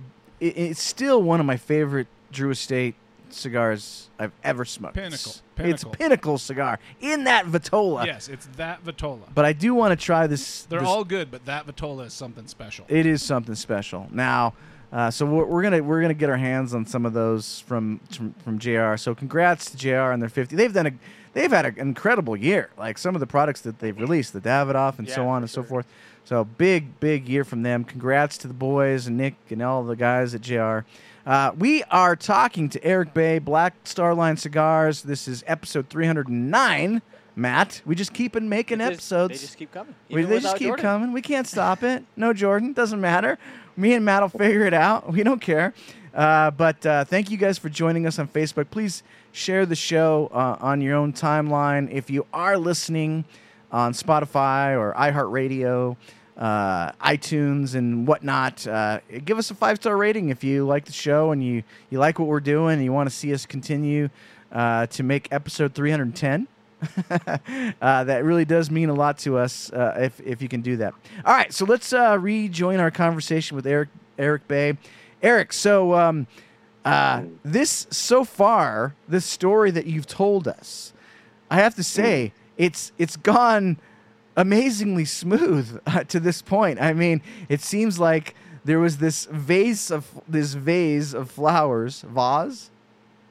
it, 0.40 0.56
it's 0.58 0.82
still 0.82 1.22
one 1.22 1.38
of 1.40 1.46
my 1.46 1.56
favorite 1.56 2.08
Drew 2.32 2.50
Estate 2.50 2.94
cigars 3.32 4.10
I've 4.18 4.32
ever 4.44 4.64
smoked. 4.64 4.94
Pinnacle. 4.94 5.16
It's 5.16 5.42
Pinnacle. 5.56 5.90
pinnacle 5.92 6.38
cigar 6.38 6.78
in 7.00 7.24
that 7.24 7.46
Vitola. 7.46 8.06
yes, 8.06 8.28
it's 8.28 8.46
that 8.56 8.84
Vitola. 8.84 9.22
But 9.34 9.44
I 9.44 9.52
do 9.52 9.74
want 9.74 9.98
to 9.98 10.04
try 10.04 10.26
this. 10.26 10.62
They're 10.64 10.80
this- 10.80 10.88
all 10.88 11.04
good, 11.04 11.30
but 11.30 11.44
that 11.46 11.66
Vitola 11.66 12.06
is 12.06 12.12
something 12.12 12.46
special. 12.46 12.84
It 12.88 13.06
is 13.06 13.22
something 13.22 13.54
special. 13.54 14.06
Now, 14.10 14.54
uh, 14.92 15.10
so 15.10 15.26
we're, 15.26 15.44
we're 15.44 15.62
gonna 15.62 15.82
we're 15.82 16.00
gonna 16.00 16.14
get 16.14 16.30
our 16.30 16.36
hands 16.36 16.74
on 16.74 16.86
some 16.86 17.04
of 17.04 17.12
those 17.12 17.60
from 17.60 18.00
from, 18.10 18.32
from 18.44 18.58
Jr. 18.58 18.96
So 18.96 19.14
congrats 19.14 19.70
to 19.70 19.76
Jr. 19.76 20.12
on 20.12 20.20
their 20.20 20.28
50. 20.30 20.56
They've 20.56 20.72
done 20.72 20.86
a 20.86 20.92
they've 21.32 21.50
had 21.50 21.66
an 21.66 21.78
incredible 21.78 22.36
year. 22.36 22.70
Like 22.76 22.98
some 22.98 23.14
of 23.14 23.20
the 23.20 23.26
products 23.26 23.60
that 23.62 23.78
they've 23.78 23.98
released, 23.98 24.32
the 24.32 24.40
Davidoff 24.40 24.98
and 24.98 25.08
so 25.08 25.28
on 25.28 25.42
and 25.42 25.50
so 25.50 25.62
forth. 25.62 25.86
So 26.24 26.44
big 26.44 27.00
big 27.00 27.28
year 27.28 27.44
from 27.44 27.62
them. 27.62 27.84
Congrats 27.84 28.36
to 28.38 28.48
the 28.48 28.54
boys 28.54 29.06
and 29.06 29.16
Nick 29.16 29.34
and 29.50 29.62
all 29.62 29.82
the 29.84 29.96
guys 29.96 30.34
at 30.34 30.42
Jr. 30.42 30.80
Uh, 31.26 31.52
we 31.58 31.82
are 31.84 32.16
talking 32.16 32.68
to 32.70 32.80
Aric 32.80 33.12
Bay, 33.12 33.38
Black 33.38 33.74
Star 33.84 34.14
Line 34.14 34.36
Cigars. 34.36 35.02
This 35.02 35.28
is 35.28 35.44
episode 35.46 35.88
309. 35.90 37.02
Matt, 37.36 37.82
we 37.86 37.94
just 37.94 38.12
keep 38.12 38.34
on 38.34 38.48
making 38.48 38.78
just- 38.78 38.92
episodes. 38.92 39.34
They 39.34 39.38
just 39.38 39.56
keep 39.56 39.72
coming. 39.72 39.94
We, 40.10 40.24
they 40.24 40.40
just 40.40 40.56
keep 40.56 40.68
Jordan. 40.68 40.82
coming. 40.82 41.12
We 41.12 41.22
can't 41.22 41.46
stop 41.46 41.82
it. 41.82 42.04
No 42.16 42.32
Jordan. 42.32 42.72
Doesn't 42.72 43.00
matter. 43.00 43.38
Me 43.76 43.94
and 43.94 44.04
Matt 44.04 44.22
will 44.22 44.28
figure 44.28 44.64
it 44.64 44.74
out. 44.74 45.12
We 45.12 45.22
don't 45.22 45.40
care. 45.40 45.72
Uh, 46.12 46.50
but 46.50 46.84
uh, 46.84 47.04
thank 47.04 47.30
you 47.30 47.36
guys 47.36 47.58
for 47.58 47.68
joining 47.68 48.06
us 48.06 48.18
on 48.18 48.26
Facebook. 48.26 48.70
Please 48.70 49.04
share 49.32 49.66
the 49.66 49.76
show 49.76 50.30
uh, 50.32 50.56
on 50.60 50.80
your 50.80 50.96
own 50.96 51.12
timeline. 51.12 51.90
If 51.90 52.10
you 52.10 52.26
are 52.32 52.58
listening 52.58 53.24
on 53.70 53.92
Spotify 53.92 54.78
or 54.78 54.94
iHeartRadio, 54.94 55.96
uh, 56.36 56.92
iTunes, 56.92 57.74
and 57.74 58.06
whatnot, 58.06 58.66
uh, 58.66 59.00
give 59.24 59.38
us 59.38 59.50
a 59.50 59.54
five 59.54 59.76
star 59.76 59.96
rating 59.96 60.28
if 60.28 60.44
you 60.44 60.64
like 60.66 60.84
the 60.84 60.92
show 60.92 61.32
and 61.32 61.42
you, 61.42 61.62
you 61.90 61.98
like 61.98 62.18
what 62.18 62.28
we're 62.28 62.40
doing 62.40 62.74
and 62.74 62.84
you 62.84 62.92
want 62.92 63.08
to 63.08 63.14
see 63.14 63.32
us 63.34 63.44
continue 63.44 64.08
uh, 64.52 64.86
to 64.86 65.02
make 65.02 65.28
episode 65.32 65.74
310 65.74 66.46
uh, 67.82 68.04
that 68.04 68.24
really 68.24 68.44
does 68.44 68.70
mean 68.70 68.88
a 68.88 68.94
lot 68.94 69.18
to 69.18 69.36
us 69.36 69.72
uh, 69.72 69.96
if, 69.98 70.20
if 70.20 70.40
you 70.40 70.48
can 70.48 70.60
do 70.60 70.76
that. 70.76 70.94
All 71.24 71.34
right, 71.34 71.52
so 71.52 71.64
let's 71.64 71.92
uh, 71.92 72.16
rejoin 72.20 72.78
our 72.78 72.90
conversation 72.90 73.56
with 73.56 73.66
Eric 73.66 73.88
Aric 74.18 74.46
Bay. 74.48 74.76
Eric, 75.22 75.52
so 75.52 75.94
um, 75.94 76.26
uh, 76.88 77.22
this 77.44 77.86
so 77.90 78.24
far, 78.24 78.94
this 79.08 79.24
story 79.24 79.70
that 79.70 79.86
you've 79.86 80.06
told 80.06 80.48
us, 80.48 80.92
I 81.50 81.56
have 81.56 81.74
to 81.76 81.82
say 81.82 82.32
it's 82.56 82.92
it's 82.98 83.16
gone 83.16 83.78
amazingly 84.36 85.04
smooth 85.04 85.80
uh, 85.86 86.04
to 86.04 86.20
this 86.20 86.42
point. 86.42 86.80
I 86.80 86.92
mean, 86.92 87.22
it 87.48 87.60
seems 87.60 87.98
like 87.98 88.34
there 88.64 88.78
was 88.78 88.98
this 88.98 89.26
vase 89.30 89.90
of 89.90 90.06
this 90.28 90.54
vase 90.54 91.14
of 91.14 91.30
flowers, 91.30 92.02
vase. 92.02 92.70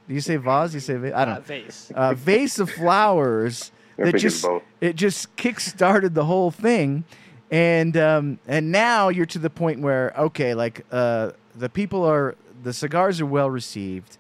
Do 0.07 0.13
you 0.13 0.21
say 0.21 0.37
vase? 0.37 0.73
You 0.73 0.79
say 0.79 0.95
vase? 0.95 1.13
I 1.13 1.25
don't 1.25 1.37
Uh, 1.37 1.41
vase. 1.41 1.91
uh, 1.95 2.13
vase 2.13 2.59
of 2.59 2.69
flowers 2.81 3.71
that 3.97 4.15
just 4.17 4.43
both. 4.43 4.63
it 4.81 4.95
just 4.95 5.35
kick-started 5.35 6.13
the 6.13 6.25
whole 6.25 6.51
thing 6.51 7.03
and 7.49 7.95
um, 7.97 8.39
and 8.47 8.71
now 8.71 9.09
you're 9.09 9.25
to 9.25 9.39
the 9.39 9.49
point 9.49 9.79
where 9.81 10.13
okay 10.17 10.53
like 10.53 10.85
uh, 10.91 11.31
the 11.55 11.67
people 11.69 12.03
are 12.03 12.35
the 12.67 12.73
cigars 12.73 13.19
are 13.21 13.25
well 13.25 13.49
received 13.49 14.17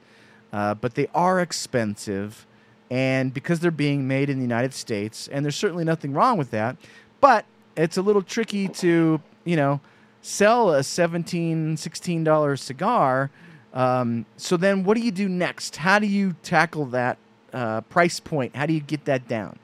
uh, 0.53 0.73
but 0.73 0.95
they 0.95 1.07
are 1.13 1.39
expensive 1.39 2.45
and 2.89 3.33
because 3.33 3.59
they're 3.59 3.69
being 3.69 4.07
made 4.07 4.29
in 4.29 4.37
the 4.37 4.43
United 4.43 4.73
States 4.73 5.27
and 5.27 5.43
there's 5.43 5.55
certainly 5.55 5.83
nothing 5.83 6.13
wrong 6.13 6.37
with 6.37 6.51
that 6.51 6.77
but 7.19 7.45
it's 7.75 7.97
a 7.97 8.01
little 8.01 8.21
tricky 8.21 8.67
to 8.67 9.21
you 9.43 9.55
know 9.55 9.79
sell 10.21 10.73
a 10.73 10.79
$17, 10.79 11.73
$16 11.73 12.59
cigar 12.59 13.29
um, 13.73 14.25
so 14.37 14.57
then 14.57 14.83
what 14.83 14.97
do 14.97 15.03
you 15.03 15.11
do 15.11 15.29
next? 15.29 15.75
How 15.75 15.99
do 15.99 16.07
you 16.07 16.35
tackle 16.41 16.85
that 16.87 17.17
uh, 17.53 17.81
price 17.81 18.19
point? 18.19 18.55
How 18.55 18.65
do 18.65 18.73
you 18.73 18.79
get 18.79 19.05
that 19.05 19.27
down 19.27 19.59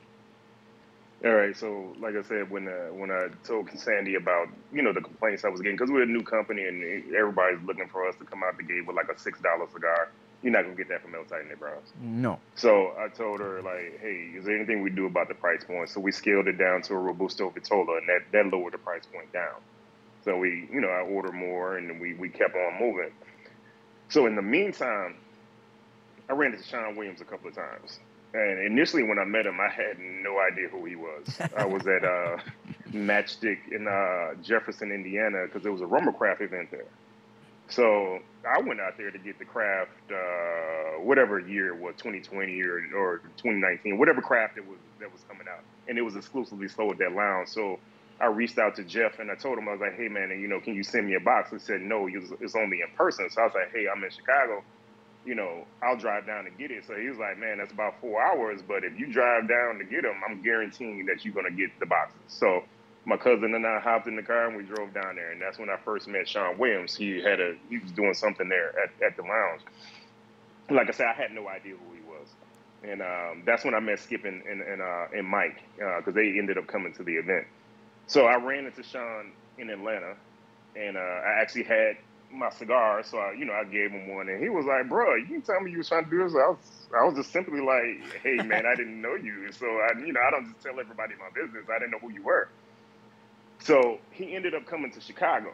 All 1.24 1.32
right, 1.32 1.56
so 1.56 1.96
like 2.00 2.16
I 2.16 2.22
said, 2.22 2.50
when 2.50 2.68
uh, 2.68 2.92
when 2.92 3.10
I 3.10 3.28
told 3.44 3.70
Sandy 3.76 4.14
about 4.16 4.48
you 4.70 4.82
know 4.82 4.92
the 4.92 5.00
complaints 5.00 5.42
I 5.42 5.48
was 5.48 5.62
getting 5.62 5.76
because 5.76 5.90
we're 5.90 6.02
a 6.02 6.06
new 6.06 6.22
company 6.22 6.64
and 6.64 7.14
everybody's 7.14 7.62
looking 7.64 7.88
for 7.88 8.06
us 8.06 8.14
to 8.16 8.26
come 8.26 8.42
out 8.42 8.58
the 8.58 8.62
gate 8.62 8.86
with 8.86 8.94
like 8.94 9.08
a 9.08 9.18
six 9.18 9.40
dollar 9.40 9.66
cigar, 9.72 10.10
you're 10.42 10.52
not 10.52 10.64
gonna 10.64 10.74
get 10.74 10.88
that 10.90 11.00
from 11.00 11.14
El 11.14 11.24
Titan 11.24 11.50
Brows. 11.58 11.82
no 11.98 12.38
So 12.56 12.92
I 12.98 13.08
told 13.08 13.40
her 13.40 13.62
like, 13.62 14.00
hey, 14.02 14.32
is 14.36 14.44
there 14.44 14.54
anything 14.54 14.82
we 14.82 14.90
do 14.90 15.06
about 15.06 15.28
the 15.28 15.34
price 15.34 15.64
point? 15.64 15.88
So 15.88 15.98
we 15.98 16.12
scaled 16.12 16.46
it 16.46 16.58
down 16.58 16.82
to 16.82 16.94
a 16.94 16.98
Robusto 16.98 17.48
Vitola, 17.48 17.96
and 17.96 18.08
that 18.08 18.20
that 18.32 18.46
lowered 18.52 18.74
the 18.74 18.78
price 18.78 19.06
point 19.06 19.32
down. 19.32 19.56
So 20.26 20.36
we, 20.36 20.68
you 20.70 20.82
know, 20.82 20.88
I 20.88 21.00
ordered 21.00 21.32
more, 21.32 21.78
and 21.78 22.02
we 22.02 22.12
we 22.12 22.28
kept 22.28 22.54
on 22.54 22.78
moving. 22.78 23.12
So 24.10 24.26
in 24.26 24.36
the 24.36 24.42
meantime, 24.42 25.16
I 26.28 26.34
ran 26.34 26.52
into 26.52 26.64
Sean 26.64 26.96
Williams 26.96 27.22
a 27.22 27.24
couple 27.24 27.48
of 27.48 27.54
times. 27.54 27.98
And 28.34 28.66
initially, 28.66 29.04
when 29.04 29.20
I 29.20 29.24
met 29.24 29.46
him, 29.46 29.60
I 29.60 29.68
had 29.68 29.96
no 30.00 30.40
idea 30.40 30.68
who 30.68 30.84
he 30.84 30.96
was. 30.96 31.40
I 31.56 31.64
was 31.64 31.86
at 31.86 32.04
uh, 32.04 32.38
Matchstick 32.90 33.58
in 33.70 33.86
uh, 33.86 34.34
Jefferson, 34.42 34.90
Indiana, 34.90 35.44
because 35.46 35.62
there 35.62 35.70
was 35.70 35.80
a 35.80 35.86
rumble 35.86 36.12
craft 36.12 36.40
event 36.40 36.72
there. 36.72 36.86
So 37.68 38.18
I 38.46 38.60
went 38.60 38.80
out 38.80 38.98
there 38.98 39.12
to 39.12 39.18
get 39.18 39.38
the 39.38 39.44
craft, 39.44 39.92
uh, 40.10 41.00
whatever 41.00 41.38
year 41.38 41.68
it 41.68 41.80
was, 41.80 41.94
2020 41.96 42.60
or, 42.62 42.76
or 42.94 43.18
2019, 43.36 43.98
whatever 43.98 44.20
craft 44.20 44.58
it 44.58 44.66
was 44.66 44.78
that 45.00 45.10
was 45.12 45.22
coming 45.28 45.46
out, 45.48 45.62
and 45.88 45.96
it 45.96 46.02
was 46.02 46.16
exclusively 46.16 46.68
sold 46.68 46.92
at 46.92 46.98
that 46.98 47.12
lounge. 47.12 47.48
So 47.48 47.78
I 48.20 48.26
reached 48.26 48.58
out 48.58 48.76
to 48.76 48.84
Jeff 48.84 49.18
and 49.18 49.30
I 49.30 49.34
told 49.34 49.58
him 49.58 49.68
I 49.68 49.72
was 49.72 49.80
like, 49.80 49.96
"Hey 49.96 50.08
man, 50.08 50.30
and, 50.30 50.40
you 50.42 50.48
know, 50.48 50.60
can 50.60 50.74
you 50.74 50.82
send 50.82 51.06
me 51.06 51.14
a 51.14 51.20
box?" 51.20 51.50
He 51.50 51.58
said, 51.58 51.80
"No, 51.80 52.06
it's 52.06 52.30
it's 52.40 52.54
only 52.54 52.80
in 52.80 52.88
person." 52.96 53.30
So 53.30 53.42
I 53.42 53.44
was 53.46 53.54
like, 53.54 53.72
"Hey, 53.72 53.86
I'm 53.88 54.04
in 54.04 54.10
Chicago, 54.10 54.62
you 55.24 55.34
know, 55.34 55.66
I'll 55.82 55.96
drive 55.96 56.26
down 56.26 56.44
to 56.44 56.50
get 56.50 56.70
it." 56.70 56.84
So 56.86 56.94
he 56.94 57.08
was 57.08 57.18
like, 57.18 57.38
"Man, 57.38 57.58
that's 57.58 57.72
about 57.72 58.00
four 58.00 58.22
hours, 58.22 58.62
but 58.62 58.84
if 58.84 58.98
you 58.98 59.12
drive 59.12 59.48
down 59.48 59.78
to 59.78 59.84
get 59.84 60.02
them, 60.02 60.20
I'm 60.28 60.42
guaranteeing 60.42 61.06
that 61.06 61.24
you're 61.24 61.34
gonna 61.34 61.50
get 61.50 61.70
the 61.80 61.86
boxes." 61.86 62.20
So 62.28 62.64
my 63.06 63.16
cousin 63.16 63.54
and 63.54 63.66
I 63.66 63.80
hopped 63.80 64.06
in 64.06 64.16
the 64.16 64.22
car 64.22 64.48
and 64.48 64.56
we 64.56 64.62
drove 64.62 64.94
down 64.94 65.16
there, 65.16 65.30
and 65.30 65.40
that's 65.40 65.58
when 65.58 65.70
I 65.70 65.76
first 65.76 66.08
met 66.08 66.28
Sean 66.28 66.58
Williams. 66.58 66.94
He 66.94 67.20
had 67.20 67.40
a 67.40 67.54
he 67.68 67.78
was 67.78 67.90
doing 67.92 68.14
something 68.14 68.48
there 68.48 68.72
at, 68.80 68.90
at 69.04 69.16
the 69.16 69.22
lounge. 69.22 69.62
Like 70.70 70.88
I 70.88 70.92
said, 70.92 71.06
I 71.06 71.12
had 71.12 71.32
no 71.32 71.46
idea 71.48 71.74
who 71.74 71.94
he 71.94 72.00
was, 72.08 72.28
and 72.82 73.02
um, 73.02 73.42
that's 73.44 73.64
when 73.64 73.74
I 73.74 73.80
met 73.80 74.00
Skip 74.00 74.24
and 74.24 74.42
and, 74.42 74.62
and, 74.62 74.80
uh, 74.80 75.06
and 75.14 75.26
Mike 75.26 75.62
because 75.76 76.14
they 76.14 76.38
ended 76.38 76.58
up 76.58 76.66
coming 76.66 76.94
to 76.94 77.02
the 77.02 77.14
event. 77.14 77.46
So 78.06 78.26
I 78.26 78.36
ran 78.36 78.66
into 78.66 78.82
Sean 78.82 79.32
in 79.58 79.70
Atlanta, 79.70 80.14
and 80.76 80.96
uh, 80.96 81.00
I 81.00 81.40
actually 81.40 81.64
had 81.64 81.96
my 82.32 82.50
cigar, 82.50 83.02
so 83.02 83.18
I, 83.18 83.32
you 83.32 83.44
know, 83.44 83.52
I 83.52 83.64
gave 83.64 83.90
him 83.90 84.14
one, 84.14 84.28
and 84.28 84.42
he 84.42 84.48
was 84.48 84.66
like, 84.66 84.88
"Bro, 84.88 85.16
you 85.28 85.40
tell 85.40 85.60
me 85.60 85.70
you 85.70 85.78
was 85.78 85.88
trying 85.88 86.04
to 86.04 86.10
do 86.10 86.24
this." 86.24 86.34
I 86.34 86.48
was, 86.48 86.58
I 86.98 87.04
was 87.04 87.14
just 87.16 87.32
simply 87.32 87.60
like, 87.60 88.00
"Hey, 88.22 88.36
man, 88.44 88.66
I 88.66 88.74
didn't 88.74 89.00
know 89.00 89.14
you, 89.14 89.50
so 89.52 89.66
I, 89.66 89.98
you 89.98 90.12
know, 90.12 90.20
I 90.20 90.30
don't 90.30 90.46
just 90.46 90.62
tell 90.62 90.78
everybody 90.78 91.14
my 91.18 91.30
business. 91.34 91.64
I 91.70 91.78
didn't 91.78 91.92
know 91.92 91.98
who 91.98 92.12
you 92.12 92.22
were." 92.22 92.48
So 93.60 93.98
he 94.10 94.34
ended 94.34 94.54
up 94.54 94.66
coming 94.66 94.92
to 94.92 95.00
Chicago, 95.00 95.52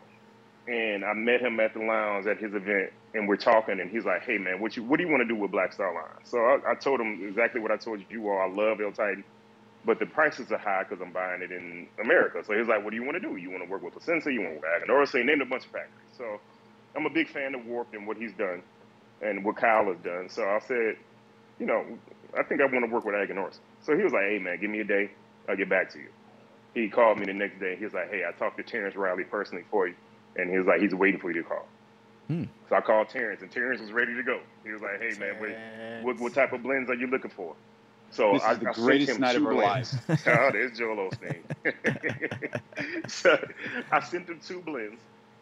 and 0.66 1.04
I 1.04 1.12
met 1.14 1.40
him 1.40 1.61
at 1.61 1.74
the 1.74 1.80
lounge 1.80 2.26
at 2.26 2.38
his 2.38 2.54
event, 2.54 2.92
and 3.14 3.28
we're 3.28 3.37
talking, 3.37 3.80
and 3.80 3.90
he's 3.90 4.04
like, 4.04 4.22
"Hey, 4.22 4.38
man, 4.38 4.61
what 4.61 4.76
you, 4.76 4.85
what 4.85 4.98
do 4.98 5.04
you 5.04 5.11
want 5.11 5.22
to 5.22 5.28
do 5.28 5.37
with 5.37 5.50
Black 5.50 5.72
Star 5.72 5.92
Line?" 5.94 6.24
So 6.24 6.38
I, 6.38 6.72
I 6.72 6.74
told 6.74 7.00
him 7.00 7.26
exactly 7.28 7.61
what 7.61 7.70
I 7.70 7.76
told 7.76 8.00
you 8.09 8.28
all. 8.30 8.40
I 8.40 8.48
love 8.48 8.80
El 8.80 8.92
Titan 8.92 9.24
but 9.85 9.98
the 9.98 10.06
prices 10.06 10.52
are 10.52 10.59
high 10.59 10.85
because 10.88 11.00
I'm 11.00 11.12
buying 11.12 11.42
it 11.42 11.50
in 11.52 11.88
America. 12.02 12.42
So 12.44 12.56
he's 12.56 12.68
like, 12.68 12.85
what 12.85 12.90
do 12.90 12.96
you 12.96 13.04
want 13.04 13.14
to 13.16 13.20
do? 13.20 13.37
You 13.37 13.50
want 13.50 13.64
to 13.64 13.70
work 13.70 13.83
with 13.83 13.94
Plasencia? 13.94 14.33
You 14.33 14.40
want 14.42 14.54
to 14.56 14.61
work 14.61 14.80
with 14.80 14.88
Aganorsa? 14.90 15.12
So 15.12 15.18
he 15.18 15.24
named 15.24 15.42
a 15.42 15.46
bunch 15.46 15.64
of 15.64 15.70
factories. 15.70 16.12
So 16.16 16.40
I'm 16.96 17.07
a 17.07 17.11
big 17.11 17.29
fan 17.29 17.55
of 17.55 17.64
Warped 17.66 17.94
and 17.94 18.07
what 18.07 18.16
he's 18.16 18.33
done 18.33 18.62
and 19.22 19.44
what 19.44 19.57
Kyle 19.57 19.85
has 19.87 19.98
done. 19.98 20.29
So 20.29 20.42
I 20.42 20.59
said, 20.66 20.96
you 21.59 21.66
know, 21.66 21.85
I 22.38 22.42
think 22.42 22.61
I 22.61 22.64
want 22.64 22.85
to 22.85 22.90
work 22.92 23.05
with 23.05 23.14
Aganorsa. 23.14 23.59
So 23.83 23.96
he 23.96 24.03
was 24.03 24.12
like, 24.12 24.24
hey 24.24 24.38
man, 24.38 24.59
give 24.61 24.70
me 24.70 24.81
a 24.81 24.85
day, 24.85 25.11
I'll 25.48 25.57
get 25.57 25.68
back 25.68 25.90
to 25.92 25.98
you. 25.98 26.09
He 26.74 26.88
called 26.88 27.18
me 27.18 27.26
the 27.26 27.33
next 27.33 27.59
day. 27.59 27.76
He 27.76 27.85
was 27.85 27.92
like, 27.94 28.11
hey, 28.11 28.22
I 28.29 28.33
talked 28.33 28.57
to 28.59 28.62
Terence 28.62 28.94
Reilly 28.94 29.24
personally 29.24 29.64
for 29.70 29.88
you, 29.88 29.94
and 30.37 30.50
he 30.50 30.57
was 30.57 30.66
like, 30.66 30.81
he's 30.81 30.94
waiting 30.94 31.20
for 31.20 31.31
you 31.31 31.42
to 31.42 31.48
call. 31.48 31.66
Hmm. 32.29 32.44
So 32.68 32.76
I 32.76 32.81
called 32.81 33.09
Terrence, 33.09 33.42
and 33.42 33.50
Terrence 33.50 33.81
was 33.81 33.90
ready 33.92 34.14
to 34.14 34.22
go. 34.22 34.40
He 34.64 34.70
was 34.70 34.81
like, 34.81 35.00
hey 35.00 35.18
man, 35.18 35.40
what, 35.40 36.05
what, 36.05 36.20
what 36.20 36.35
type 36.35 36.53
of 36.53 36.62
blends 36.62 36.88
are 36.88 36.94
you 36.94 37.09
looking 37.09 37.31
for? 37.31 37.57
So 38.12 38.33
This 38.35 38.42
I, 38.42 38.53
is 38.53 38.59
the 38.59 38.68
I 38.68 38.72
sent 38.72 38.85
greatest 38.87 39.11
him 39.11 39.20
night 39.20 39.37
of 39.37 39.42
two 39.42 39.48
our 39.48 39.55
blends. 39.55 39.94
lives. 40.09 40.22
oh, 40.26 40.50
there's 40.53 40.79
Joel 40.79 41.11
Osteen. 41.11 41.42
so 43.11 43.48
I 43.90 44.00
sent 44.00 44.29
him 44.29 44.40
two 44.44 44.61
blends. 44.61 45.00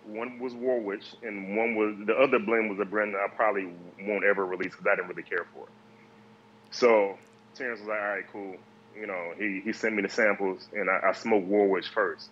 One 0.09 0.39
was 0.39 0.55
Warwick, 0.55 1.03
and 1.23 1.57
one 1.57 1.75
was 1.77 1.95
the 2.07 2.15
other 2.15 2.39
blend 2.39 2.71
was 2.71 2.79
a 2.81 2.85
blend 2.85 3.15
that 3.15 3.21
I 3.21 3.29
probably 3.29 3.69
won't 4.01 4.25
ever 4.25 4.45
release 4.45 4.73
because 4.73 4.87
I 4.91 4.97
didn't 4.97 5.09
really 5.09 5.23
care 5.23 5.47
for 5.55 5.65
it. 5.65 5.73
So 6.71 7.19
Terrence 7.55 7.81
was 7.81 7.89
like, 7.89 8.01
"All 8.01 8.09
right, 8.09 8.25
cool." 8.33 8.57
You 8.99 9.07
know, 9.07 9.33
he 9.39 9.61
he 9.65 9.73
sent 9.73 9.95
me 9.95 10.03
the 10.03 10.09
samples, 10.09 10.67
and 10.73 10.89
I, 10.91 11.11
I 11.11 11.13
smoked 11.13 11.47
Warwick 11.47 11.85
first, 11.87 12.31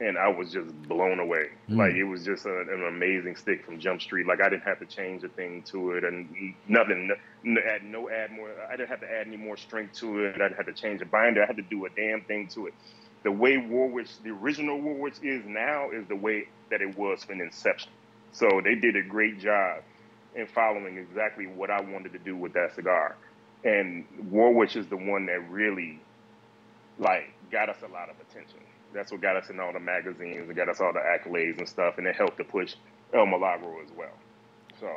and 0.00 0.16
I 0.16 0.28
was 0.28 0.52
just 0.52 0.72
blown 0.88 1.18
away. 1.18 1.48
Mm. 1.68 1.76
Like 1.76 1.94
it 1.94 2.04
was 2.04 2.24
just 2.24 2.46
a, 2.46 2.60
an 2.60 2.84
amazing 2.88 3.36
stick 3.36 3.64
from 3.64 3.78
Jump 3.80 4.00
Street. 4.00 4.26
Like 4.26 4.40
I 4.40 4.48
didn't 4.48 4.64
have 4.64 4.78
to 4.78 4.86
change 4.86 5.22
a 5.24 5.28
thing 5.28 5.62
to 5.72 5.92
it, 5.92 6.04
and 6.04 6.54
nothing. 6.68 7.10
n- 7.44 7.58
Add 7.68 7.84
no 7.84 8.08
add 8.10 8.32
more. 8.32 8.50
I 8.68 8.76
didn't 8.76 8.88
have 8.90 9.00
to 9.00 9.10
add 9.10 9.26
any 9.26 9.36
more 9.36 9.56
strength 9.56 9.94
to 10.00 10.24
it. 10.24 10.34
I 10.34 10.38
didn't 10.38 10.56
have 10.56 10.66
to 10.66 10.72
change 10.72 11.02
a 11.02 11.06
binder. 11.06 11.42
I 11.42 11.46
had 11.46 11.56
to 11.56 11.62
do 11.62 11.84
a 11.86 11.90
damn 11.90 12.22
thing 12.22 12.48
to 12.54 12.68
it. 12.68 12.74
The 13.24 13.32
way 13.32 13.58
Warwick, 13.58 14.06
the 14.22 14.30
original 14.30 14.80
Warwick 14.80 15.14
is 15.22 15.44
now, 15.44 15.90
is 15.90 16.06
the 16.08 16.16
way 16.16 16.48
that 16.70 16.80
it 16.80 16.96
was 16.96 17.24
from 17.24 17.40
inception. 17.40 17.90
So 18.32 18.46
they 18.62 18.74
did 18.74 18.96
a 18.96 19.02
great 19.02 19.40
job 19.40 19.82
in 20.34 20.46
following 20.46 20.98
exactly 20.98 21.46
what 21.46 21.70
I 21.70 21.80
wanted 21.80 22.12
to 22.12 22.18
do 22.18 22.36
with 22.36 22.52
that 22.52 22.74
cigar. 22.74 23.16
And 23.64 24.04
Warwick 24.30 24.76
is 24.76 24.86
the 24.86 24.96
one 24.96 25.26
that 25.26 25.50
really, 25.50 26.00
like, 26.98 27.32
got 27.50 27.68
us 27.68 27.78
a 27.82 27.92
lot 27.92 28.08
of 28.08 28.16
attention. 28.20 28.60
That's 28.94 29.10
what 29.10 29.20
got 29.20 29.36
us 29.36 29.50
in 29.50 29.58
all 29.58 29.72
the 29.72 29.80
magazines 29.80 30.48
and 30.48 30.56
got 30.56 30.68
us 30.68 30.80
all 30.80 30.92
the 30.92 31.00
accolades 31.00 31.58
and 31.58 31.68
stuff, 31.68 31.98
and 31.98 32.06
it 32.06 32.14
helped 32.14 32.38
to 32.38 32.44
push 32.44 32.74
El 33.12 33.26
Milagro 33.26 33.82
as 33.82 33.90
well. 33.96 34.14
So, 34.80 34.88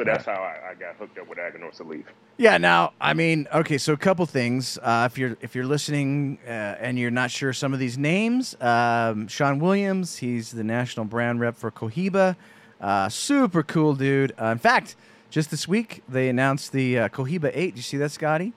so 0.00 0.04
that's 0.04 0.24
how 0.24 0.32
I, 0.32 0.70
I 0.70 0.74
got 0.74 0.96
hooked 0.96 1.18
up 1.18 1.28
with 1.28 1.36
Aganorsa 1.36 1.86
Leaf. 1.86 2.06
Yeah. 2.38 2.56
Now, 2.56 2.94
I 3.02 3.12
mean, 3.12 3.46
okay. 3.52 3.76
So 3.76 3.92
a 3.92 3.98
couple 3.98 4.24
things. 4.24 4.78
Uh, 4.80 5.06
if 5.10 5.18
you're 5.18 5.36
if 5.42 5.54
you're 5.54 5.66
listening 5.66 6.38
uh, 6.46 6.50
and 6.80 6.98
you're 6.98 7.10
not 7.10 7.30
sure 7.30 7.52
some 7.52 7.74
of 7.74 7.78
these 7.78 7.98
names, 7.98 8.56
um, 8.62 9.28
Sean 9.28 9.58
Williams, 9.58 10.16
he's 10.16 10.52
the 10.52 10.64
national 10.64 11.04
brand 11.04 11.38
rep 11.40 11.54
for 11.54 11.70
Cohiba. 11.70 12.34
Uh, 12.80 13.10
super 13.10 13.62
cool 13.62 13.94
dude. 13.94 14.32
Uh, 14.40 14.46
in 14.46 14.58
fact, 14.58 14.96
just 15.28 15.50
this 15.50 15.68
week 15.68 16.02
they 16.08 16.30
announced 16.30 16.72
the 16.72 17.00
uh, 17.00 17.08
Cohiba 17.10 17.50
Eight. 17.52 17.74
Did 17.74 17.76
you 17.76 17.82
see 17.82 17.98
that, 17.98 18.10
Scotty? 18.10 18.54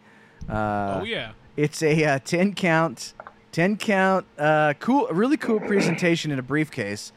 Uh, 0.48 1.00
oh 1.02 1.04
yeah. 1.04 1.34
It's 1.58 1.84
a 1.84 2.06
uh, 2.06 2.20
10 2.20 2.56
count, 2.56 3.14
10 3.52 3.78
count, 3.78 4.26
uh, 4.40 4.74
cool, 4.80 5.08
really 5.12 5.38
cool 5.38 5.60
presentation 5.60 6.32
in 6.32 6.40
a 6.40 6.42
briefcase. 6.42 7.12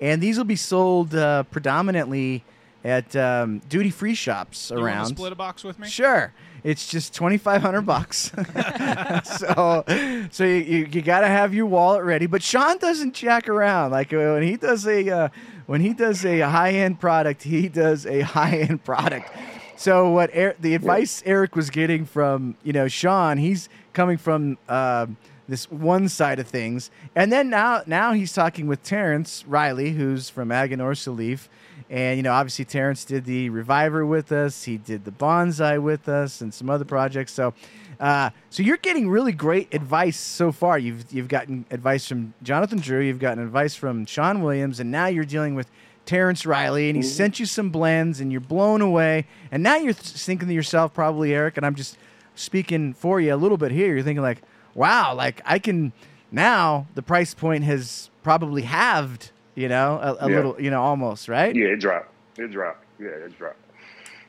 And 0.00 0.20
these 0.20 0.36
will 0.36 0.44
be 0.44 0.56
sold 0.56 1.14
uh, 1.14 1.44
predominantly 1.44 2.44
at 2.84 3.14
um, 3.16 3.58
duty 3.68 3.90
free 3.90 4.14
shops 4.14 4.70
You 4.70 4.76
want 4.76 4.86
around. 4.86 5.02
to 5.04 5.14
split 5.14 5.32
a 5.32 5.36
box 5.36 5.64
with 5.64 5.78
me? 5.78 5.88
Sure. 5.88 6.32
It's 6.64 6.88
just 6.88 7.14
twenty 7.14 7.38
five 7.38 7.62
hundred 7.62 7.82
bucks. 7.82 8.32
so, 9.24 9.84
so 10.30 10.44
you, 10.44 10.54
you, 10.54 10.88
you 10.90 11.02
got 11.02 11.20
to 11.20 11.28
have 11.28 11.54
your 11.54 11.66
wallet 11.66 12.04
ready. 12.04 12.26
But 12.26 12.42
Sean 12.42 12.78
doesn't 12.78 13.14
jack 13.14 13.48
around. 13.48 13.92
Like 13.92 14.12
uh, 14.12 14.16
when 14.16 14.42
he 14.42 14.56
does 14.56 14.86
a 14.86 15.08
uh, 15.08 15.28
when 15.66 15.80
he 15.80 15.92
does 15.92 16.24
a 16.24 16.40
high 16.40 16.72
end 16.72 16.98
product, 17.00 17.42
he 17.44 17.68
does 17.68 18.06
a 18.06 18.20
high 18.34 18.58
end 18.58 18.84
product. 18.84 19.30
So 19.76 20.10
what 20.10 20.30
er- 20.36 20.56
the 20.58 20.74
advice 20.74 21.22
Aric 21.22 21.54
was 21.54 21.70
getting 21.70 22.04
from 22.04 22.56
you 22.64 22.72
know 22.72 22.88
Sean, 22.88 23.38
he's 23.38 23.68
coming 23.92 24.18
from 24.18 24.58
uh, 24.68 25.06
this 25.48 25.70
one 25.70 26.08
side 26.08 26.40
of 26.40 26.48
things, 26.48 26.90
and 27.14 27.30
then 27.30 27.50
now 27.50 27.82
now 27.86 28.12
he's 28.12 28.32
talking 28.32 28.66
with 28.66 28.82
Terence 28.82 29.44
Reilly, 29.46 29.90
who's 29.92 30.28
from 30.28 30.48
Aganorsa 30.48 31.16
Leaf. 31.16 31.48
And 31.90 32.16
you 32.16 32.22
know, 32.22 32.32
obviously 32.32 32.64
Terence 32.64 33.04
did 33.04 33.24
the 33.24 33.48
Reviver 33.50 34.04
with 34.04 34.30
us. 34.30 34.64
He 34.64 34.76
did 34.76 35.04
the 35.04 35.10
Bonsai 35.10 35.80
with 35.82 36.08
us, 36.08 36.40
and 36.40 36.52
some 36.52 36.68
other 36.68 36.84
projects. 36.84 37.32
So, 37.32 37.54
uh, 37.98 38.30
so 38.50 38.62
you're 38.62 38.76
getting 38.76 39.08
really 39.08 39.32
great 39.32 39.72
advice 39.72 40.18
so 40.18 40.52
far. 40.52 40.78
You've 40.78 41.10
you've 41.10 41.28
gotten 41.28 41.64
advice 41.70 42.06
from 42.06 42.34
Jonathan 42.42 42.78
Drew. 42.78 43.00
You've 43.00 43.18
gotten 43.18 43.42
advice 43.42 43.74
from 43.74 44.04
Sean 44.04 44.42
Williams, 44.42 44.80
and 44.80 44.90
now 44.90 45.06
you're 45.06 45.24
dealing 45.24 45.54
with 45.54 45.68
Terence 46.04 46.46
Reilly, 46.46 46.88
and 46.88 46.96
he 46.96 47.02
sent 47.02 47.38
you 47.38 47.46
some 47.46 47.70
blends, 47.70 48.20
and 48.20 48.32
you're 48.32 48.40
blown 48.40 48.80
away. 48.80 49.26
And 49.50 49.62
now 49.62 49.76
you're 49.76 49.92
th- 49.92 50.16
thinking 50.16 50.48
to 50.48 50.54
yourself, 50.54 50.94
probably 50.94 51.30
Aric, 51.30 51.56
and 51.56 51.66
I'm 51.66 51.74
just 51.74 51.98
speaking 52.34 52.94
for 52.94 53.20
you 53.20 53.34
a 53.34 53.36
little 53.36 53.58
bit 53.58 53.72
here. 53.72 53.94
You're 53.94 54.02
thinking 54.02 54.22
like, 54.22 54.42
wow, 54.74 55.14
like 55.14 55.40
I 55.44 55.58
can 55.58 55.92
now 56.30 56.86
the 56.94 57.02
price 57.02 57.34
point 57.34 57.64
has 57.64 58.10
probably 58.22 58.62
halved. 58.62 59.32
You 59.58 59.68
know, 59.68 59.98
a, 60.00 60.24
a 60.24 60.30
Yeah. 60.30 60.36
little, 60.36 60.60
you 60.60 60.70
know, 60.70 60.80
almost 60.82 61.28
right. 61.28 61.52
Yeah, 61.54 61.66
it 61.74 61.80
dropped. 61.80 62.10
It 62.38 62.52
dropped. 62.52 62.84
Yeah, 63.00 63.08
it 63.08 63.36
dropped. 63.36 63.58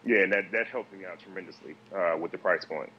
Yeah, 0.04 0.24
and 0.24 0.34
that, 0.34 0.52
that 0.52 0.65
helped 0.68 0.92
me 0.92 1.06
out 1.06 1.20
tremendously 1.20 1.76
uh, 1.96 2.18
with 2.18 2.32
the 2.32 2.39
price 2.39 2.65
point. 2.65 2.92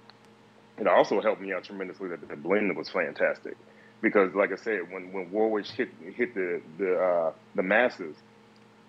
It 0.79 0.87
also 0.87 1.21
helped 1.21 1.40
me 1.40 1.53
out 1.53 1.64
tremendously 1.64 2.09
that 2.09 2.27
the 2.29 2.37
blend 2.37 2.77
was 2.77 2.88
fantastic, 2.88 3.57
because 4.01 4.33
like 4.35 4.53
I 4.53 4.57
said, 4.57 4.93
when 4.93 5.12
when 5.12 5.31
Warwick 5.33 5.66
hit 5.66 5.88
hit 6.14 6.35
the 6.35 6.61
the 6.79 6.90
uh, 6.99 7.33
the 7.57 7.62
masses, 7.64 8.14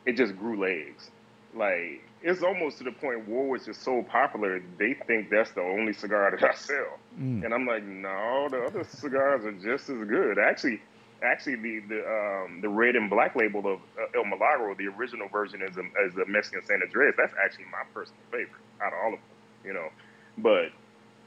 it 0.06 0.14
just 0.18 0.38
grew 0.38 0.60
legs. 0.60 1.10
Like 1.56 2.02
it's 2.22 2.44
almost 2.44 2.78
to 2.78 2.84
the 2.84 2.92
point 2.92 3.28
Warwick 3.28 3.68
is 3.68 3.76
so 3.78 4.04
popular, 4.04 4.62
they 4.78 4.94
think 5.08 5.30
that's 5.32 5.52
the 5.52 5.62
only 5.62 5.92
cigar 5.94 6.30
that 6.32 6.44
I 6.48 6.54
sell, 6.54 7.00
Mm. 7.20 7.44
and 7.44 7.54
I'm 7.54 7.66
like, 7.66 7.84
no, 7.84 8.48
the 8.52 8.62
other 8.66 8.84
cigars 8.84 9.44
are 9.46 9.52
just 9.54 9.90
as 9.90 10.02
good. 10.08 10.38
Actually, 10.38 10.80
actually 11.24 11.56
the 11.56 11.80
the 11.88 12.00
um, 12.08 12.62
the 12.62 12.70
red 12.70 12.96
and 12.96 13.10
black 13.10 13.36
label 13.36 13.60
of 13.60 13.80
uh, 14.00 14.18
El 14.18 14.26
Milagro, 14.26 14.74
the 14.76 14.88
original 14.88 15.28
version 15.28 15.62
is 15.62 15.78
a, 15.78 15.82
is 16.06 16.14
the 16.16 16.26
Mexican 16.26 16.64
San 16.66 16.82
Andres. 16.82 17.14
That's 17.18 17.34
actually 17.44 17.66
my 17.66 17.84
personal 17.94 18.22
favorite 18.32 18.62
out 18.82 18.94
of 18.94 19.00
all 19.00 19.14
of 19.14 19.20
them, 19.20 19.30
you 19.66 19.74
know. 19.74 19.90
But 20.38 20.72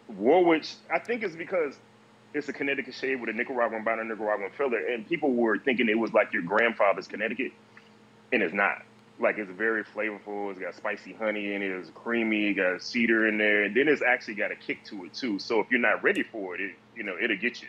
Warwick, 0.08 0.66
I 0.92 0.98
think 0.98 1.22
it's 1.22 1.36
because 1.36 1.76
it's 2.32 2.48
a 2.48 2.52
Connecticut 2.52 2.94
shade 2.94 3.20
with 3.20 3.30
a 3.30 3.32
Nicaraguan 3.32 3.84
binder, 3.84 4.04
Nicaraguan 4.04 4.50
filler, 4.56 4.78
and 4.78 5.08
people 5.08 5.32
were 5.32 5.58
thinking 5.58 5.88
it 5.88 5.98
was 5.98 6.12
like 6.12 6.32
your 6.32 6.42
grandfather's 6.42 7.06
Connecticut, 7.06 7.52
and 8.32 8.42
it's 8.42 8.54
not. 8.54 8.82
Like 9.20 9.38
it's 9.38 9.50
very 9.52 9.84
flavorful. 9.84 10.50
It's 10.50 10.58
got 10.58 10.74
spicy 10.74 11.12
honey 11.12 11.54
in 11.54 11.62
it. 11.62 11.70
It's 11.70 11.90
creamy. 11.94 12.48
It 12.48 12.54
got 12.54 12.82
cedar 12.82 13.28
in 13.28 13.38
there, 13.38 13.62
and 13.62 13.76
then 13.76 13.86
it's 13.86 14.02
actually 14.02 14.34
got 14.34 14.50
a 14.50 14.56
kick 14.56 14.84
to 14.86 15.04
it 15.04 15.14
too. 15.14 15.38
So 15.38 15.60
if 15.60 15.70
you're 15.70 15.78
not 15.80 16.02
ready 16.02 16.24
for 16.24 16.56
it, 16.56 16.60
it 16.60 16.72
you 16.96 17.04
know 17.04 17.14
it'll 17.22 17.36
get 17.36 17.62
you 17.62 17.68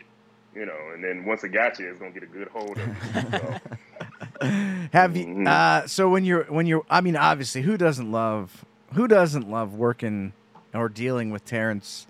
you 0.56 0.66
know, 0.66 0.90
and 0.94 1.04
then 1.04 1.24
once 1.24 1.44
it 1.44 1.50
got 1.50 1.78
you, 1.78 1.90
it's 1.90 1.98
gonna 1.98 2.10
get 2.12 2.22
a 2.22 2.26
good 2.26 2.48
hold 2.48 2.78
of 2.78 2.86
you. 2.88 3.38
So, 3.38 4.46
Have 4.92 5.16
you? 5.16 5.26
Mhm. 5.26 5.46
Uh, 5.48 5.86
so 5.86 6.08
when 6.08 6.24
you're 6.24 6.44
when 6.44 6.66
you're, 6.66 6.84
I 6.88 7.00
mean, 7.00 7.16
obviously, 7.16 7.62
who 7.62 7.76
doesn't 7.76 8.10
love 8.10 8.64
who 8.94 9.06
doesn't 9.08 9.50
love 9.50 9.74
working 9.74 10.32
or 10.72 10.88
dealing 10.88 11.30
with 11.30 11.44
Terence 11.44 12.06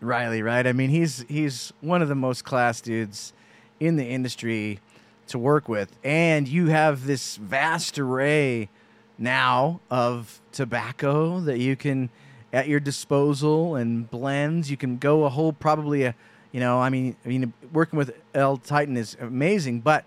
Reilly, 0.00 0.42
right? 0.42 0.66
I 0.66 0.72
mean, 0.72 0.90
he's 0.90 1.24
he's 1.28 1.72
one 1.80 2.02
of 2.02 2.08
the 2.08 2.14
most 2.14 2.44
class 2.44 2.80
dudes 2.80 3.32
in 3.80 3.96
the 3.96 4.06
industry 4.06 4.80
to 5.28 5.38
work 5.38 5.68
with, 5.68 5.96
and 6.04 6.46
you 6.48 6.68
have 6.68 7.06
this 7.06 7.36
vast 7.36 7.98
array 7.98 8.68
now 9.18 9.80
of 9.90 10.40
tobacco 10.52 11.40
that 11.40 11.58
you 11.58 11.76
can 11.76 12.10
at 12.52 12.68
your 12.68 12.80
disposal 12.80 13.74
and 13.74 14.10
blends. 14.10 14.70
You 14.70 14.76
can 14.76 14.98
go 14.98 15.24
a 15.24 15.28
whole 15.28 15.52
probably 15.52 16.04
a 16.04 16.14
you 16.54 16.60
know, 16.60 16.80
I 16.80 16.88
mean, 16.88 17.16
I 17.24 17.28
mean, 17.28 17.52
working 17.72 17.96
with 17.96 18.14
El 18.32 18.58
Titan 18.58 18.96
is 18.96 19.16
amazing, 19.20 19.80
but 19.80 20.04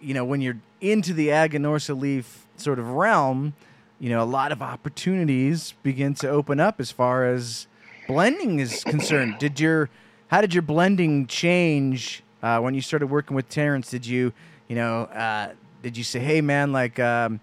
you 0.00 0.14
know, 0.14 0.24
when 0.24 0.40
you're 0.40 0.56
into 0.80 1.12
the 1.12 1.28
Aganorsa 1.28 2.00
leaf 2.00 2.46
sort 2.56 2.78
of 2.78 2.88
realm, 2.88 3.52
you 3.98 4.08
know, 4.08 4.22
a 4.22 4.24
lot 4.24 4.50
of 4.50 4.62
opportunities 4.62 5.74
begin 5.82 6.14
to 6.14 6.28
open 6.30 6.58
up 6.58 6.80
as 6.80 6.90
far 6.90 7.26
as 7.26 7.66
blending 8.08 8.60
is 8.60 8.82
concerned. 8.82 9.36
Did 9.38 9.60
your 9.60 9.90
how 10.28 10.40
did 10.40 10.54
your 10.54 10.62
blending 10.62 11.26
change 11.26 12.22
uh, 12.42 12.60
when 12.60 12.72
you 12.72 12.80
started 12.80 13.08
working 13.08 13.36
with 13.36 13.50
Terence? 13.50 13.90
Did 13.90 14.06
you, 14.06 14.32
you 14.68 14.76
know, 14.76 15.02
uh, 15.02 15.52
did 15.82 15.98
you 15.98 16.04
say, 16.04 16.18
hey 16.18 16.40
man, 16.40 16.72
like, 16.72 16.98
um, 16.98 17.40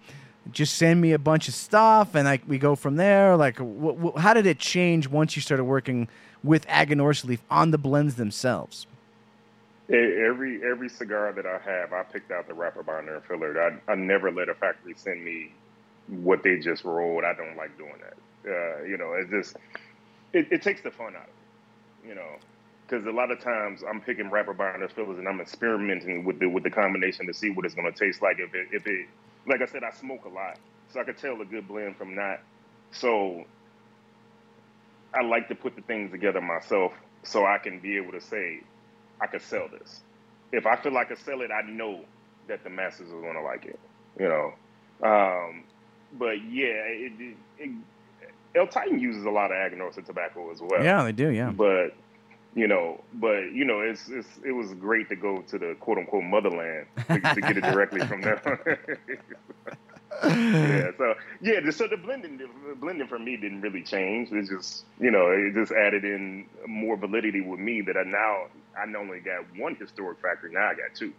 just 0.52 0.76
send 0.76 1.00
me 1.00 1.12
a 1.12 1.18
bunch 1.18 1.48
of 1.48 1.54
stuff 1.54 2.14
and 2.14 2.24
like 2.24 2.42
we 2.46 2.58
go 2.58 2.74
from 2.74 2.96
there? 2.96 3.36
Like, 3.36 3.58
wh- 3.58 3.96
wh- 4.02 4.18
how 4.18 4.34
did 4.34 4.46
it 4.46 4.58
change 4.58 5.08
once 5.08 5.36
you 5.36 5.42
started 5.42 5.64
working 5.64 6.08
with 6.42 6.66
Aganorsa 6.66 7.24
leaf 7.24 7.42
on 7.50 7.70
the 7.70 7.78
blends 7.78 8.14
themselves? 8.16 8.86
every 9.90 10.60
every 10.64 10.88
cigar 10.88 11.32
that 11.32 11.46
I 11.46 11.58
have, 11.58 11.92
I 11.92 12.02
picked 12.02 12.30
out 12.30 12.46
the 12.46 12.54
wrapper 12.54 12.82
binder 12.82 13.16
and 13.16 13.24
filler. 13.24 13.60
I 13.60 13.92
I 13.92 13.94
never 13.94 14.30
let 14.30 14.48
a 14.48 14.54
factory 14.54 14.94
send 14.96 15.24
me 15.24 15.52
what 16.08 16.42
they 16.42 16.58
just 16.58 16.84
rolled. 16.84 17.24
I 17.24 17.34
don't 17.34 17.56
like 17.56 17.76
doing 17.78 17.94
that. 18.00 18.50
Uh, 18.50 18.84
you 18.84 18.96
know, 18.96 19.14
it 19.14 19.30
just 19.30 19.56
it, 20.32 20.48
it 20.50 20.62
takes 20.62 20.82
the 20.82 20.90
fun 20.90 21.14
out 21.16 21.22
of 21.22 21.28
it. 21.28 22.08
You 22.08 22.14
know, 22.14 22.36
because 22.86 23.06
a 23.06 23.10
lot 23.10 23.30
of 23.30 23.40
times 23.40 23.82
I'm 23.88 24.00
picking 24.00 24.30
wrapper 24.30 24.54
binder 24.54 24.88
fillers 24.88 25.18
and 25.18 25.28
I'm 25.28 25.40
experimenting 25.40 26.24
with 26.24 26.38
the 26.38 26.48
with 26.48 26.64
the 26.64 26.70
combination 26.70 27.26
to 27.26 27.34
see 27.34 27.50
what 27.50 27.64
it's 27.64 27.74
going 27.74 27.90
to 27.90 27.98
taste 27.98 28.22
like. 28.22 28.38
If 28.38 28.54
it 28.54 28.68
if 28.72 28.86
it 28.86 29.06
like 29.48 29.62
I 29.62 29.66
said, 29.66 29.82
I 29.84 29.90
smoke 29.90 30.24
a 30.24 30.28
lot, 30.28 30.58
so 30.92 31.00
I 31.00 31.04
could 31.04 31.18
tell 31.18 31.40
a 31.40 31.44
good 31.44 31.66
blend 31.66 31.96
from 31.96 32.14
not. 32.14 32.40
So 32.90 33.44
I 35.14 35.22
like 35.22 35.48
to 35.48 35.54
put 35.54 35.76
the 35.76 35.82
things 35.82 36.10
together 36.10 36.40
myself 36.40 36.92
so 37.22 37.44
I 37.44 37.58
can 37.58 37.80
be 37.80 37.96
able 37.96 38.12
to 38.12 38.20
say 38.20 38.60
I 39.20 39.26
could 39.26 39.42
sell 39.42 39.68
this. 39.68 40.00
If 40.52 40.66
I 40.66 40.76
feel 40.76 40.92
like 40.92 41.10
I 41.10 41.14
sell 41.14 41.40
it, 41.42 41.50
I 41.50 41.68
know 41.68 42.04
that 42.46 42.64
the 42.64 42.70
masses 42.70 43.10
are 43.12 43.20
going 43.20 43.34
to 43.34 43.42
like 43.42 43.66
it. 43.66 43.78
You 44.18 44.28
know, 44.28 44.52
um, 45.02 45.64
but 46.12 46.42
yeah, 46.50 46.74
it, 46.86 47.12
it, 47.18 47.36
it, 47.58 47.70
El 48.54 48.66
Titan 48.66 48.98
uses 48.98 49.24
a 49.24 49.30
lot 49.30 49.52
of 49.52 49.56
Aganorsa 49.56 50.04
tobacco 50.04 50.50
as 50.50 50.60
well. 50.60 50.82
Yeah, 50.82 51.04
they 51.04 51.12
do. 51.12 51.28
Yeah. 51.30 51.50
But 51.50 51.94
you 52.58 52.66
know, 52.66 53.00
but 53.14 53.52
you 53.52 53.64
know, 53.64 53.80
it's, 53.80 54.08
it's 54.08 54.28
it 54.44 54.52
was 54.52 54.74
great 54.74 55.08
to 55.10 55.16
go 55.16 55.42
to 55.42 55.58
the 55.58 55.76
quote 55.78 55.98
unquote 55.98 56.24
motherland 56.24 56.86
to, 57.06 57.20
to 57.20 57.40
get 57.40 57.56
it 57.56 57.62
directly 57.62 58.00
from 58.00 58.20
them. 58.20 58.40
yeah. 60.24 60.90
So 60.98 61.14
yeah, 61.40 61.70
so 61.70 61.86
the 61.86 61.96
blending 61.96 62.38
the 62.38 62.74
blending 62.74 63.06
for 63.06 63.18
me 63.18 63.36
didn't 63.36 63.60
really 63.60 63.82
change. 63.82 64.30
It's 64.32 64.48
just 64.48 64.84
you 64.98 65.10
know 65.10 65.28
it 65.28 65.54
just 65.54 65.72
added 65.72 66.04
in 66.04 66.46
more 66.66 66.96
validity 66.96 67.40
with 67.40 67.60
me 67.60 67.80
that 67.82 67.96
I 67.96 68.02
now 68.02 68.46
I 68.76 68.86
not 68.86 69.02
only 69.02 69.20
got 69.20 69.44
one 69.56 69.76
historic 69.76 70.20
factory, 70.20 70.52
now 70.52 70.66
I 70.66 70.74
got 70.74 70.94
two. 70.94 71.12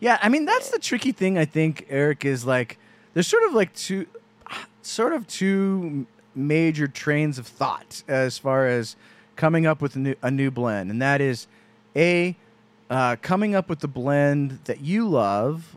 Yeah, 0.00 0.18
I 0.20 0.28
mean 0.28 0.44
that's 0.44 0.70
the 0.70 0.78
tricky 0.78 1.12
thing. 1.12 1.38
I 1.38 1.46
think 1.46 1.88
Aric 1.88 2.24
is 2.24 2.44
like 2.44 2.78
there's 3.14 3.26
sort 3.26 3.44
of 3.44 3.54
like 3.54 3.74
two, 3.74 4.06
sort 4.82 5.12
of 5.14 5.26
two 5.26 6.06
major 6.34 6.88
trains 6.88 7.38
of 7.38 7.46
thought 7.46 8.02
as 8.08 8.38
far 8.38 8.66
as 8.66 8.96
coming 9.36 9.66
up 9.66 9.80
with 9.80 9.96
a 9.96 9.98
new 9.98 10.14
a 10.22 10.30
new 10.30 10.50
blend, 10.50 10.90
and 10.90 11.00
that 11.02 11.20
is 11.20 11.46
a 11.96 12.36
uh, 12.90 13.16
coming 13.22 13.54
up 13.54 13.68
with 13.68 13.80
the 13.80 13.88
blend 13.88 14.60
that 14.64 14.80
you 14.80 15.08
love. 15.08 15.76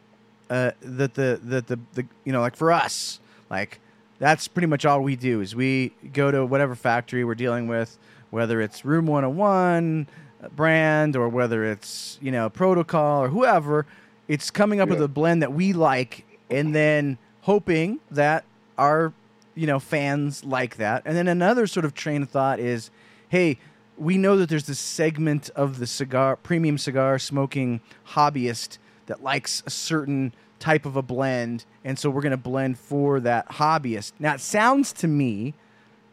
Uh, 0.50 0.72
that 0.82 1.16
the 1.16 1.40
that 1.44 1.68
the, 1.68 1.78
the 1.94 2.06
you 2.24 2.32
know 2.32 2.40
like 2.40 2.56
for 2.56 2.72
us 2.72 3.20
like 3.50 3.82
that's 4.20 4.48
pretty 4.48 4.66
much 4.66 4.86
all 4.86 5.02
we 5.02 5.16
do 5.16 5.42
is 5.42 5.56
we 5.56 5.92
go 6.14 6.32
to 6.32 6.46
whatever 6.46 6.74
factory 6.74 7.24
we're 7.26 7.36
dealing 7.36 7.68
with 7.68 7.98
whether 8.30 8.62
it's 8.62 8.86
room 8.86 9.08
101 9.08 10.08
brand 10.56 11.16
or 11.16 11.30
whether 11.30 11.64
it's 11.66 12.18
you 12.22 12.32
know 12.32 12.50
protocol 12.50 13.24
or 13.24 13.30
whoever 13.30 13.86
it's 14.28 14.52
coming 14.52 14.80
up 14.80 14.90
with 14.90 15.02
a 15.02 15.08
blend 15.08 15.42
that 15.42 15.54
we 15.54 15.74
like 15.74 16.26
and 16.50 16.74
then 16.76 17.18
hoping 17.42 18.00
that 18.12 18.44
our 18.78 19.14
you 19.56 19.66
know 19.66 19.80
fans 19.80 20.44
like 20.44 20.78
that 20.78 21.02
and 21.06 21.18
then 21.18 21.28
another 21.28 21.66
sort 21.66 21.86
of 21.86 21.94
train 21.94 22.22
of 22.22 22.30
thought 22.30 22.60
is 22.60 22.90
hey 23.30 23.58
we 23.98 24.18
know 24.18 24.38
that 24.38 24.48
there's 24.48 24.68
this 24.68 24.80
segment 24.80 25.50
of 25.56 25.80
the 25.80 25.88
cigar 25.88 26.36
premium 26.36 26.78
cigar 26.78 27.18
smoking 27.20 27.82
hobbyist 28.10 28.78
that 29.08 29.24
likes 29.24 29.64
a 29.66 29.70
certain 29.70 30.34
type 30.60 30.86
of 30.86 30.96
a 30.96 31.02
blend 31.02 31.66
and 31.84 31.98
so 31.98 32.10
we're 32.10 32.22
going 32.22 32.32
to 32.32 32.38
blend 32.38 32.78
for 32.78 33.20
that 33.20 33.48
hobbyist 33.50 34.12
now 34.20 34.34
it 34.34 34.42
sounds 34.42 34.92
to 34.92 35.08
me 35.08 35.54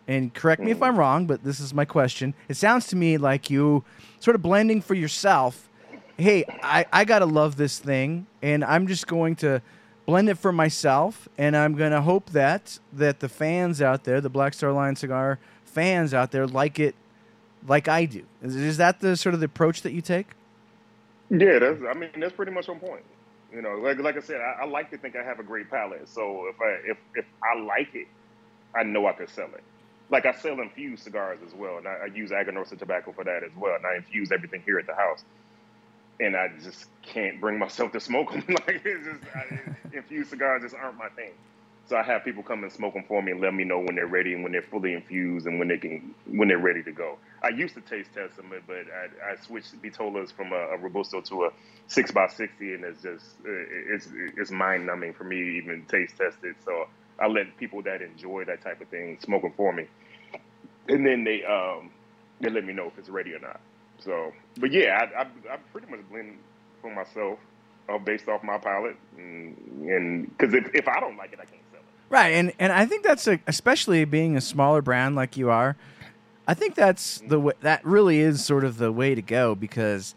and 0.06 0.34
correct 0.34 0.62
me 0.62 0.70
if 0.70 0.82
I'm 0.82 0.98
wrong, 0.98 1.26
but 1.26 1.44
this 1.44 1.60
is 1.60 1.72
my 1.72 1.84
question. 1.84 2.34
It 2.48 2.56
sounds 2.56 2.86
to 2.88 2.96
me 2.96 3.16
like 3.16 3.50
you 3.50 3.84
sort 4.20 4.34
of 4.34 4.42
blending 4.42 4.80
for 4.80 4.94
yourself. 4.94 5.68
Hey, 6.16 6.44
I, 6.62 6.86
I 6.92 7.04
got 7.04 7.20
to 7.20 7.26
love 7.26 7.56
this 7.56 7.78
thing, 7.78 8.26
and 8.42 8.64
I'm 8.64 8.86
just 8.86 9.06
going 9.06 9.36
to 9.36 9.62
blend 10.06 10.28
it 10.28 10.36
for 10.36 10.52
myself, 10.52 11.28
and 11.38 11.56
I'm 11.56 11.76
to 11.76 12.02
hope 12.02 12.30
that 12.30 12.78
that 12.92 13.20
the 13.20 13.28
fans 13.28 13.80
out 13.80 14.04
there, 14.04 14.20
the 14.20 14.28
Black 14.28 14.54
Star 14.54 14.72
Line 14.72 14.96
cigar 14.96 15.38
fans 15.64 16.12
out 16.12 16.30
there, 16.30 16.46
like 16.46 16.78
it 16.78 16.94
like 17.66 17.88
I 17.88 18.04
do. 18.04 18.24
Is, 18.42 18.56
is 18.56 18.76
that 18.76 19.00
the 19.00 19.16
sort 19.16 19.34
of 19.34 19.40
the 19.40 19.46
approach 19.46 19.82
that 19.82 19.92
you 19.92 20.00
take? 20.00 20.28
Yeah, 21.30 21.58
that's. 21.58 21.80
I 21.82 21.94
mean, 21.94 22.10
that's 22.18 22.34
pretty 22.34 22.52
much 22.52 22.68
on 22.68 22.78
point. 22.78 23.04
You 23.52 23.62
know, 23.62 23.76
like 23.76 23.98
like 23.98 24.16
I 24.16 24.20
said, 24.20 24.40
I, 24.40 24.62
I 24.62 24.66
like 24.66 24.90
to 24.90 24.98
think 24.98 25.16
I 25.16 25.22
have 25.22 25.38
a 25.38 25.42
great 25.42 25.70
palate. 25.70 26.08
So 26.08 26.46
if 26.48 26.60
I 26.60 26.90
if 26.90 26.98
if 27.14 27.24
I 27.42 27.60
like 27.60 27.94
it, 27.94 28.08
I 28.74 28.82
know 28.82 29.06
I 29.06 29.12
could 29.12 29.30
sell 29.30 29.46
it. 29.46 29.62
Like 30.10 30.26
I 30.26 30.32
sell 30.32 30.60
infused 30.60 31.04
cigars 31.04 31.38
as 31.46 31.54
well, 31.54 31.78
and 31.78 31.88
I, 31.88 31.92
I 32.02 32.06
use 32.06 32.30
Aganorsa 32.30 32.78
tobacco 32.78 33.12
for 33.12 33.24
that 33.24 33.42
as 33.42 33.52
well, 33.56 33.76
and 33.76 33.86
I 33.86 33.96
infuse 33.96 34.32
everything 34.32 34.62
here 34.66 34.78
at 34.78 34.86
the 34.86 34.94
house. 34.94 35.24
And 36.20 36.36
I 36.36 36.48
just 36.62 36.86
can't 37.02 37.40
bring 37.40 37.58
myself 37.58 37.92
to 37.92 38.00
smoke 38.00 38.32
them. 38.32 38.44
like 38.48 38.82
it's 38.84 39.04
just 39.04 39.20
I, 39.34 39.96
infused 39.96 40.30
cigars 40.30 40.62
just 40.62 40.74
aren't 40.74 40.98
my 40.98 41.08
thing. 41.10 41.32
So 41.86 41.96
I 41.96 42.02
have 42.04 42.24
people 42.24 42.42
come 42.42 42.62
and 42.64 42.72
smoke 42.72 42.94
them 42.94 43.04
for 43.08 43.22
me 43.22 43.32
and 43.32 43.40
let 43.40 43.54
me 43.54 43.64
know 43.64 43.78
when 43.80 43.96
they're 43.96 44.06
ready 44.06 44.34
and 44.34 44.42
when 44.42 44.52
they're 44.52 44.62
fully 44.62 44.94
infused 44.94 45.46
and 45.46 45.58
when 45.58 45.68
they 45.68 45.78
can 45.78 46.14
when 46.26 46.48
they're 46.48 46.58
ready 46.58 46.82
to 46.84 46.92
go. 46.92 47.18
I 47.42 47.50
used 47.50 47.74
to 47.76 47.82
taste 47.82 48.10
test 48.14 48.36
them, 48.36 48.52
but 48.66 48.76
I, 48.76 49.32
I 49.32 49.36
switched 49.36 49.80
vitolas 49.82 50.32
from 50.32 50.52
a, 50.52 50.56
a 50.74 50.78
robusto 50.78 51.20
to 51.22 51.44
a 51.46 51.50
six 51.88 52.12
by 52.12 52.28
sixty, 52.28 52.74
and 52.74 52.84
it's 52.84 53.02
just 53.02 53.26
it's 53.44 54.08
it's 54.38 54.50
mind 54.52 54.86
numbing 54.86 55.14
for 55.14 55.24
me 55.24 55.36
to 55.38 55.50
even 55.58 55.86
taste 55.88 56.16
test 56.18 56.38
it. 56.44 56.56
So 56.64 56.86
I 57.20 57.28
let 57.28 57.56
people 57.58 57.82
that 57.84 58.02
enjoy 58.02 58.44
that 58.46 58.62
type 58.62 58.80
of 58.80 58.88
thing 58.88 59.18
smoke 59.22 59.42
them 59.42 59.54
for 59.56 59.72
me, 59.72 59.86
and 60.88 61.06
then 61.06 61.24
they 61.24 61.44
um 61.44 61.92
they 62.40 62.50
let 62.50 62.64
me 62.64 62.74
know 62.74 62.88
if 62.88 62.98
it's 62.98 63.10
ready 63.10 63.34
or 63.34 63.40
not. 63.40 63.60
So, 64.00 64.32
but 64.58 64.72
yeah, 64.72 64.98
I 65.16 65.22
I, 65.22 65.54
I 65.54 65.58
pretty 65.72 65.88
much 65.90 66.00
blend 66.10 66.38
for 66.82 66.94
myself, 66.94 67.40
uh, 67.90 67.98
based 67.98 68.28
off 68.28 68.44
my 68.44 68.58
palate, 68.58 68.98
and 69.18 70.28
because 70.38 70.54
if 70.54 70.70
if 70.74 70.88
I 70.88 71.00
don't 71.00 71.18
like 71.18 71.34
it, 71.34 71.40
I 71.42 71.46
can't. 71.46 71.63
Right, 72.14 72.34
and 72.34 72.52
and 72.60 72.72
I 72.72 72.86
think 72.86 73.02
that's 73.02 73.26
a, 73.26 73.40
especially 73.48 74.04
being 74.04 74.36
a 74.36 74.40
smaller 74.40 74.80
brand 74.80 75.16
like 75.16 75.36
you 75.36 75.50
are. 75.50 75.74
I 76.46 76.54
think 76.54 76.76
that's 76.76 77.20
the 77.26 77.40
way, 77.40 77.54
that 77.62 77.84
really 77.84 78.20
is 78.20 78.44
sort 78.44 78.62
of 78.62 78.78
the 78.78 78.92
way 78.92 79.16
to 79.16 79.20
go 79.20 79.56
because 79.56 80.14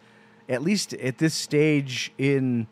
at 0.48 0.62
least 0.62 0.94
at 0.94 1.18
this 1.18 1.34
stage 1.34 2.12
in 2.20 2.68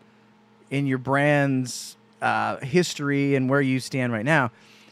in 0.69 0.85
your 0.85 0.99
brand's 0.99 1.97
uh, 2.21 2.57
history 2.57 3.33
and 3.33 3.49
where 3.49 3.61
you 3.61 3.79
stand 3.79 4.13
right 4.13 4.25
now, 4.25 4.51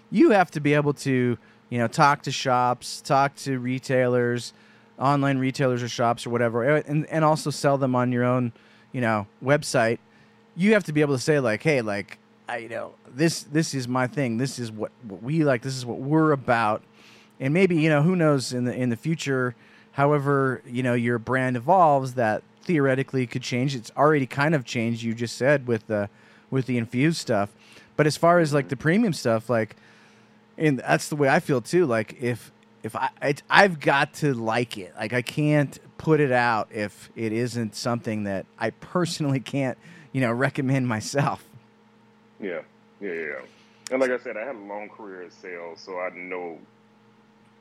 you 0.09 0.31
have 0.31 0.49
to 0.49 0.59
be 0.59 0.73
able 0.73 0.95
to 0.95 1.38
you 1.69 1.77
know 1.77 1.88
talk 1.88 2.23
to 2.23 2.31
shops, 2.31 3.01
talk 3.01 3.36
to 3.36 3.59
retailers, 3.59 4.51
online 4.97 5.38
retailers 5.38 5.84
or 5.84 5.88
shops 5.88 6.25
or 6.25 6.31
whatever, 6.31 6.63
and 6.63 7.05
and 7.05 7.23
also 7.23 7.51
sell 7.51 7.77
them 7.77 7.93
on 7.93 8.11
your 8.11 8.23
own 8.23 8.51
you 8.93 8.99
know 8.99 9.27
website. 9.45 9.99
You 10.55 10.73
have 10.73 10.86
to 10.86 10.91
be 10.91 11.01
able 11.01 11.13
to 11.13 11.21
say 11.21 11.39
like, 11.39 11.61
hey, 11.61 11.84
like 11.84 12.17
I, 12.54 12.58
you 12.58 12.70
know 12.70 12.93
this 13.08 13.43
this 13.43 13.74
is 13.74 13.88
my 13.88 14.06
thing. 14.06 14.38
This 14.38 14.60
is 14.60 14.72
what, 14.72 14.91
what 15.08 15.24
we 15.24 15.43
like. 15.43 15.64
This 15.64 15.76
is 15.76 15.86
what 15.86 15.99
we're 15.99 16.32
about. 16.32 16.84
And 17.39 17.54
maybe 17.54 17.76
you 17.76 17.89
know 17.89 18.04
who 18.04 18.16
knows 18.16 18.54
in 18.54 18.66
the 18.66 18.74
in 18.74 18.89
the 18.89 18.95
future, 18.95 19.56
however 19.93 20.62
you 20.68 20.84
know 20.84 20.93
your 20.93 21.18
brand 21.18 21.58
evolves, 21.58 22.14
that 22.14 22.43
theoretically 22.62 23.26
could 23.26 23.41
change. 23.41 23.76
It's 23.76 23.91
already 23.97 24.28
kind 24.28 24.54
of 24.54 24.66
changed. 24.66 25.01
You 25.01 25.16
just 25.16 25.36
said 25.36 25.68
with 25.68 25.88
the 25.88 26.10
with 26.51 26.68
the 26.68 26.78
infused 26.78 27.18
stuff, 27.18 27.49
but 27.97 28.06
as 28.06 28.18
far 28.18 28.39
as 28.39 28.54
like 28.54 28.70
the 28.70 28.78
premium 28.78 29.14
stuff, 29.14 29.49
like, 29.49 29.76
and 30.56 30.78
that's 30.78 31.10
the 31.10 31.16
way 31.16 31.30
I 31.30 31.39
feel 31.39 31.60
too. 31.60 31.88
Like 31.88 32.22
if 32.22 32.51
if 32.84 32.95
I 32.95 33.10
I've 33.49 33.80
got 33.80 34.14
to 34.16 34.36
like 34.36 34.78
it. 34.78 34.93
Like 34.95 35.14
I 35.14 35.24
can't 35.24 35.80
put 35.97 36.20
it 36.20 36.32
out 36.32 36.68
if 36.72 37.10
it 37.16 37.34
isn't 37.34 37.76
something 37.76 38.26
that 38.26 38.45
I 38.60 38.70
personally 38.70 39.39
can't 39.39 39.78
you 40.12 40.22
know 40.22 40.32
recommend 40.47 40.88
myself. 40.88 41.43
Yeah, 42.44 42.62
yeah, 43.02 43.14
yeah. 43.14 43.41
And 43.91 44.02
like 44.02 44.12
I 44.12 44.20
said, 44.20 44.38
I 44.38 44.46
had 44.46 44.56
a 44.58 44.60
long 44.60 44.89
career 44.89 45.24
in 45.24 45.32
sales, 45.32 45.82
so 45.82 46.00
I 46.00 46.12
know 46.16 46.60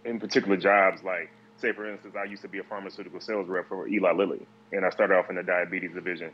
in 0.04 0.20
particular 0.20 0.58
jobs 0.58 1.02
like 1.04 1.30
say 1.58 1.72
for 1.72 1.90
instance, 1.90 2.16
I 2.18 2.24
used 2.24 2.42
to 2.42 2.48
be 2.48 2.58
a 2.58 2.64
pharmaceutical 2.64 3.20
sales 3.20 3.48
rep 3.48 3.68
for 3.68 3.88
Eli 3.88 4.12
Lilly, 4.12 4.46
and 4.72 4.84
I 4.84 4.90
started 4.90 5.16
off 5.16 5.30
in 5.30 5.36
the 5.36 5.44
diabetes 5.44 5.92
division, 5.94 6.32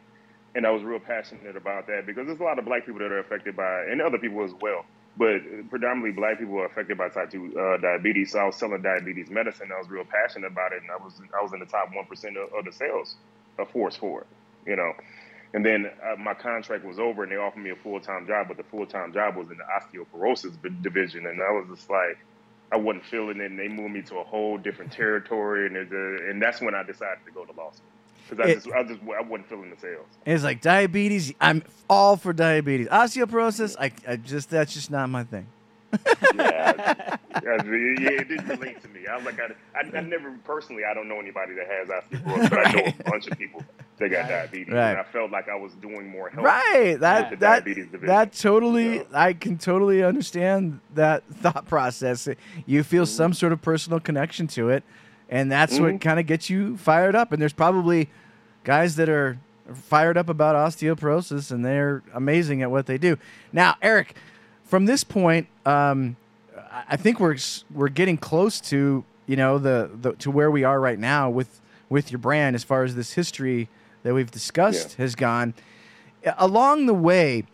and 0.57 0.67
I 0.67 0.73
was 0.73 0.83
real 0.83 1.01
passionate 1.01 1.57
about 1.57 1.87
that 1.89 2.07
because 2.07 2.27
there's 2.27 2.41
a 2.41 2.45
lot 2.45 2.59
of 2.59 2.67
black 2.67 2.87
people 2.87 3.01
that 3.01 3.13
are 3.13 3.21
affected 3.21 3.57
by, 3.57 3.85
and 3.91 4.03
other 4.03 4.19
people 4.19 4.45
as 4.45 4.53
well, 4.63 4.87
but 5.19 5.41
predominantly 5.71 6.13
black 6.13 6.41
people 6.41 6.59
are 6.59 6.67
affected 6.67 6.99
by 6.99 7.11
type 7.11 7.31
two 7.31 7.53
uh, 7.61 7.79
diabetes. 7.79 8.33
So 8.33 8.41
I 8.41 8.45
was 8.47 8.57
selling 8.57 8.83
diabetes 8.83 9.31
medicine. 9.31 9.71
I 9.75 9.79
was 9.79 9.91
real 9.91 10.07
passionate 10.07 10.49
about 10.49 10.73
it, 10.73 10.83
and 10.83 10.91
I 10.91 10.97
was 10.97 11.21
I 11.39 11.43
was 11.43 11.53
in 11.53 11.61
the 11.61 11.67
top 11.67 11.95
one 11.95 12.07
percent 12.07 12.39
of, 12.39 12.53
of 12.55 12.65
the 12.65 12.73
sales 12.73 13.17
force 13.73 13.97
for 13.97 14.23
it, 14.23 14.27
you 14.67 14.77
know. 14.77 14.93
And 15.55 15.65
then 15.65 15.91
uh, 16.05 16.17
my 16.17 16.35
contract 16.35 16.85
was 16.85 16.99
over, 16.99 17.23
and 17.23 17.33
they 17.33 17.37
offered 17.37 17.63
me 17.63 17.71
a 17.71 17.77
full 17.77 18.01
time 18.01 18.27
job, 18.27 18.49
but 18.49 18.57
the 18.59 18.65
full 18.65 18.87
time 18.87 19.13
job 19.13 19.37
was 19.37 19.49
in 19.51 19.57
the 19.59 19.65
osteoporosis 19.65 20.61
b- 20.61 20.71
division, 20.83 21.27
and 21.27 21.41
I 21.41 21.51
was 21.53 21.67
just 21.75 21.89
like, 21.89 22.19
I 22.71 22.77
wasn't 22.77 23.05
feeling 23.07 23.41
it. 23.41 23.51
And 23.51 23.59
they 23.59 23.69
moved 23.69 23.95
me 23.95 24.03
to 24.03 24.19
a 24.19 24.25
whole 24.25 24.59
different 24.59 24.93
territory, 24.93 25.67
and 25.67 25.77
uh, 25.77 26.31
and 26.31 26.43
that's 26.43 26.61
when 26.61 26.75
I 26.75 26.83
decided 26.83 27.25
to 27.25 27.33
go 27.33 27.45
to 27.47 27.53
law 27.53 27.71
school 27.71 27.87
because 28.29 28.45
I 28.47 28.55
just 28.55 28.69
I 28.73 28.83
just 28.83 29.01
I 29.19 29.23
wasn't 29.23 29.49
feeling 29.49 29.71
the 29.71 29.81
sales. 29.81 30.07
It's 30.27 30.45
like 30.45 30.61
diabetes. 30.61 31.33
I'm 31.41 31.63
all 31.89 32.17
for 32.19 32.35
diabetes. 32.35 32.89
Osteoporosis. 32.89 33.75
I, 33.81 33.91
I 34.07 34.17
just 34.17 34.51
that's 34.51 34.75
just 34.75 34.91
not 34.91 35.09
my 35.09 35.25
thing. 35.25 35.47
Yeah, 36.35 36.73
I- 36.77 37.19
yeah, 37.45 38.11
it 38.11 38.29
didn't 38.29 38.49
relate 38.49 38.83
to 38.83 38.89
me. 38.89 39.07
I 39.07 39.17
was 39.17 39.25
like, 39.25 39.41
I, 39.41 39.47
I, 39.79 39.99
I 39.99 40.01
never 40.03 40.33
personally, 40.45 40.83
I 40.85 40.93
don't 40.93 41.09
know 41.09 41.19
anybody 41.19 41.55
that 41.55 41.67
has 41.67 41.89
osteoporosis, 41.89 42.51
but 42.51 42.67
I 42.67 42.73
know 42.73 42.93
a 43.07 43.11
bunch 43.11 43.27
of 43.29 43.39
people 43.39 43.63
that 43.99 44.11
got 44.11 44.29
diabetes, 44.29 44.73
Right. 44.73 44.91
and 44.91 44.99
I 44.99 45.03
felt 45.05 45.31
like 45.31 45.49
I 45.49 45.55
was 45.57 45.73
doing 45.75 46.09
more 46.09 46.29
help. 46.31 46.45
Right. 46.47 46.97
That 47.01 47.31
the 47.31 47.37
that 47.37 47.65
diabetes 47.65 47.87
division. 47.87 48.07
that 48.07 48.33
totally. 48.33 49.05
I 49.13 49.33
can 49.33 49.59
totally 49.59 50.03
understand 50.03 50.81
that 50.95 51.25
thought 51.35 51.67
process. 51.67 52.29
You 52.67 52.83
feel 52.83 53.05
Mm-hmm. 53.05 53.17
some 53.17 53.33
sort 53.35 53.53
of 53.53 53.63
personal 53.63 54.01
connection 54.01 54.47
to 54.49 54.71
it, 54.71 54.83
and 55.29 55.51
that's 55.51 55.79
what 55.79 55.95
Mhm. 55.95 56.01
kind 56.01 56.19
of 56.21 56.27
gets 56.27 56.49
you 56.51 56.77
fired 56.77 57.15
up. 57.15 57.33
And 57.33 57.41
there's 57.43 57.53
probably 57.53 58.09
guys 58.65 58.97
that 58.97 59.09
are 59.09 59.39
fired 59.75 60.17
up 60.17 60.29
about 60.29 60.55
osteoporosis, 60.57 61.51
and 61.51 61.65
they're 61.65 62.03
amazing 62.15 62.63
at 62.63 62.71
what 62.71 62.87
they 62.87 62.97
do. 62.99 63.19
Now, 63.53 63.77
Aric, 63.83 64.09
from 64.65 64.87
this 64.87 65.05
point, 65.05 65.47
um, 65.67 66.17
I- 66.57 66.85
I 66.91 66.97
think 66.97 67.21
we're 67.21 67.37
we're 67.73 67.89
getting 67.89 68.17
close 68.17 68.61
to 68.63 69.05
you 69.27 69.37
know 69.37 69.59
the, 69.59 69.91
the 70.01 70.13
to 70.15 70.31
where 70.31 70.51
we 70.51 70.65
are 70.65 70.81
right 70.81 70.99
now 70.99 71.29
with 71.29 71.61
with 71.91 72.11
your 72.11 72.19
brand 72.19 72.55
as 72.57 72.65
far 72.65 72.83
as 72.83 72.95
this 72.95 73.13
history 73.15 73.69
that 74.03 74.15
we've 74.15 74.31
discussed 74.31 74.95
has 74.95 75.15
gone. 75.15 75.55
Along 76.37 76.87
the 76.87 76.95
way 76.95 77.45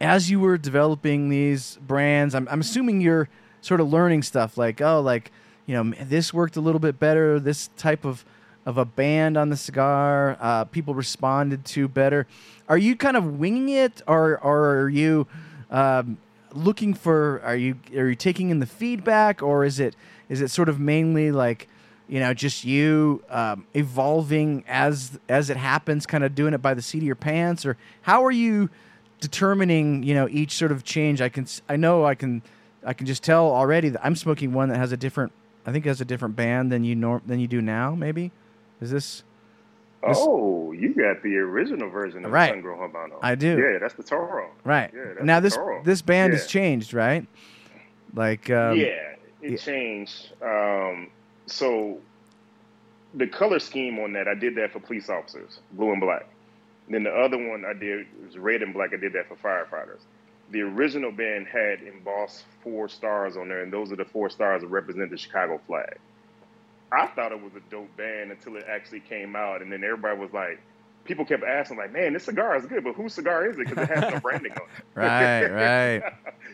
as 0.00 0.30
you 0.30 0.40
were 0.40 0.58
developing 0.58 1.28
these 1.28 1.78
brands 1.86 2.34
I'm, 2.34 2.48
I'm 2.50 2.60
assuming 2.60 3.00
you're 3.00 3.28
sort 3.60 3.80
of 3.80 3.88
learning 3.92 4.22
stuff 4.22 4.58
like 4.58 4.80
oh 4.80 5.00
like 5.00 5.30
you 5.66 5.74
know 5.74 5.94
this 6.02 6.34
worked 6.34 6.56
a 6.56 6.60
little 6.60 6.80
bit 6.80 6.98
better 6.98 7.38
this 7.38 7.70
type 7.76 8.04
of 8.04 8.24
of 8.64 8.78
a 8.78 8.84
band 8.84 9.36
on 9.36 9.48
the 9.48 9.56
cigar 9.56 10.36
uh, 10.40 10.64
people 10.64 10.94
responded 10.94 11.64
to 11.64 11.88
better. 11.88 12.26
Are 12.68 12.78
you 12.78 12.96
kind 12.96 13.16
of 13.16 13.38
winging 13.38 13.68
it 13.68 14.02
or, 14.06 14.38
or 14.38 14.82
are 14.82 14.88
you 14.88 15.26
um, 15.70 16.18
looking 16.52 16.94
for 16.94 17.40
are 17.44 17.56
you 17.56 17.76
are 17.96 18.08
you 18.08 18.14
taking 18.14 18.50
in 18.50 18.60
the 18.60 18.66
feedback 18.66 19.42
or 19.42 19.64
is 19.64 19.80
it 19.80 19.96
is 20.28 20.40
it 20.40 20.50
sort 20.50 20.68
of 20.68 20.78
mainly 20.78 21.32
like 21.32 21.66
you 22.08 22.20
know 22.20 22.34
just 22.34 22.64
you 22.64 23.22
um, 23.30 23.66
evolving 23.74 24.64
as 24.68 25.18
as 25.28 25.50
it 25.50 25.56
happens 25.56 26.06
kind 26.06 26.24
of 26.24 26.34
doing 26.34 26.52
it 26.54 26.58
by 26.62 26.74
the 26.74 26.82
seat 26.82 26.98
of 26.98 27.04
your 27.04 27.14
pants 27.14 27.64
or 27.64 27.76
how 28.02 28.24
are 28.24 28.30
you 28.32 28.68
determining 29.20 30.02
you 30.02 30.14
know 30.14 30.28
each 30.28 30.52
sort 30.52 30.72
of 30.72 30.82
change 30.84 31.20
i 31.20 31.28
can 31.28 31.46
I 31.68 31.76
know 31.76 32.04
i 32.04 32.14
can 32.14 32.42
i 32.84 32.92
can 32.92 33.06
just 33.06 33.22
tell 33.22 33.46
already 33.52 33.88
that 33.90 34.04
i'm 34.04 34.16
smoking 34.16 34.52
one 34.52 34.68
that 34.70 34.78
has 34.78 34.90
a 34.92 34.96
different 34.96 35.32
i 35.64 35.70
think 35.72 35.86
it 35.86 35.88
has 35.88 36.00
a 36.00 36.04
different 36.04 36.34
band 36.34 36.72
than 36.72 36.82
you 36.84 36.94
norm 36.96 37.22
than 37.26 37.38
you 37.38 37.46
do 37.46 37.62
now 37.62 37.94
maybe 37.94 38.32
is 38.80 38.90
this 38.90 39.22
This- 40.06 40.18
Oh, 40.20 40.72
you 40.72 40.92
got 40.94 41.22
the 41.22 41.36
original 41.36 41.88
version 41.88 42.24
of 42.24 42.32
Right. 42.32 42.50
Sun 42.50 42.62
Grown 42.62 42.78
Habano. 42.80 43.18
I 43.22 43.36
do. 43.36 43.56
Yeah, 43.56 43.78
that's 43.78 43.94
the 43.94 44.02
Toro. 44.02 44.50
right 44.64 44.90
Yeah, 44.92 45.02
that's 45.14 45.24
now 45.24 45.38
the 45.38 45.44
this 45.44 45.54
Toro. 45.54 45.82
this 45.84 46.02
band 46.02 46.32
Yeah. 46.32 46.38
has 46.40 46.48
changed 46.48 46.92
right 46.92 47.24
like 48.14 48.50
um, 48.50 48.76
yeah, 48.76 49.14
it 49.40 49.52
yeah. 49.52 49.56
changed. 49.58 50.32
Um, 50.42 51.08
so 51.52 51.98
the 53.14 53.26
color 53.26 53.58
scheme 53.58 53.98
on 53.98 54.12
that, 54.14 54.26
I 54.26 54.34
did 54.34 54.54
that 54.56 54.72
for 54.72 54.80
police 54.80 55.08
officers, 55.08 55.60
blue 55.72 55.92
and 55.92 56.00
black. 56.00 56.26
Then 56.88 57.04
the 57.04 57.10
other 57.10 57.36
one 57.36 57.64
I 57.64 57.74
did 57.74 58.06
was 58.24 58.36
red 58.38 58.62
and 58.62 58.72
black. 58.72 58.92
I 58.92 58.96
did 58.96 59.12
that 59.12 59.28
for 59.28 59.36
firefighters. 59.36 60.00
The 60.50 60.62
original 60.62 61.12
band 61.12 61.46
had 61.46 61.82
embossed 61.82 62.44
four 62.62 62.88
stars 62.88 63.36
on 63.36 63.48
there, 63.48 63.62
and 63.62 63.72
those 63.72 63.92
are 63.92 63.96
the 63.96 64.04
four 64.04 64.28
stars 64.30 64.62
that 64.62 64.68
represent 64.68 65.10
the 65.10 65.16
Chicago 65.16 65.60
flag. 65.66 65.98
I 66.90 67.06
thought 67.06 67.32
it 67.32 67.40
was 67.40 67.52
a 67.54 67.70
dope 67.70 67.94
band 67.96 68.32
until 68.32 68.56
it 68.56 68.64
actually 68.68 69.00
came 69.00 69.34
out, 69.36 69.62
and 69.62 69.72
then 69.72 69.82
everybody 69.84 70.18
was 70.18 70.32
like, 70.32 70.60
people 71.04 71.24
kept 71.24 71.42
asking, 71.42 71.78
like, 71.78 71.92
"Man, 71.92 72.12
this 72.12 72.24
cigar 72.24 72.56
is 72.56 72.66
good, 72.66 72.84
but 72.84 72.94
whose 72.94 73.14
cigar 73.14 73.46
is 73.46 73.56
it?" 73.58 73.68
Because 73.68 73.88
it 73.88 73.88
has 73.88 74.12
no 74.12 74.20
branding 74.22 74.52
on 74.52 74.58
it. 74.58 74.84
right 74.94 75.46
right 75.46 76.12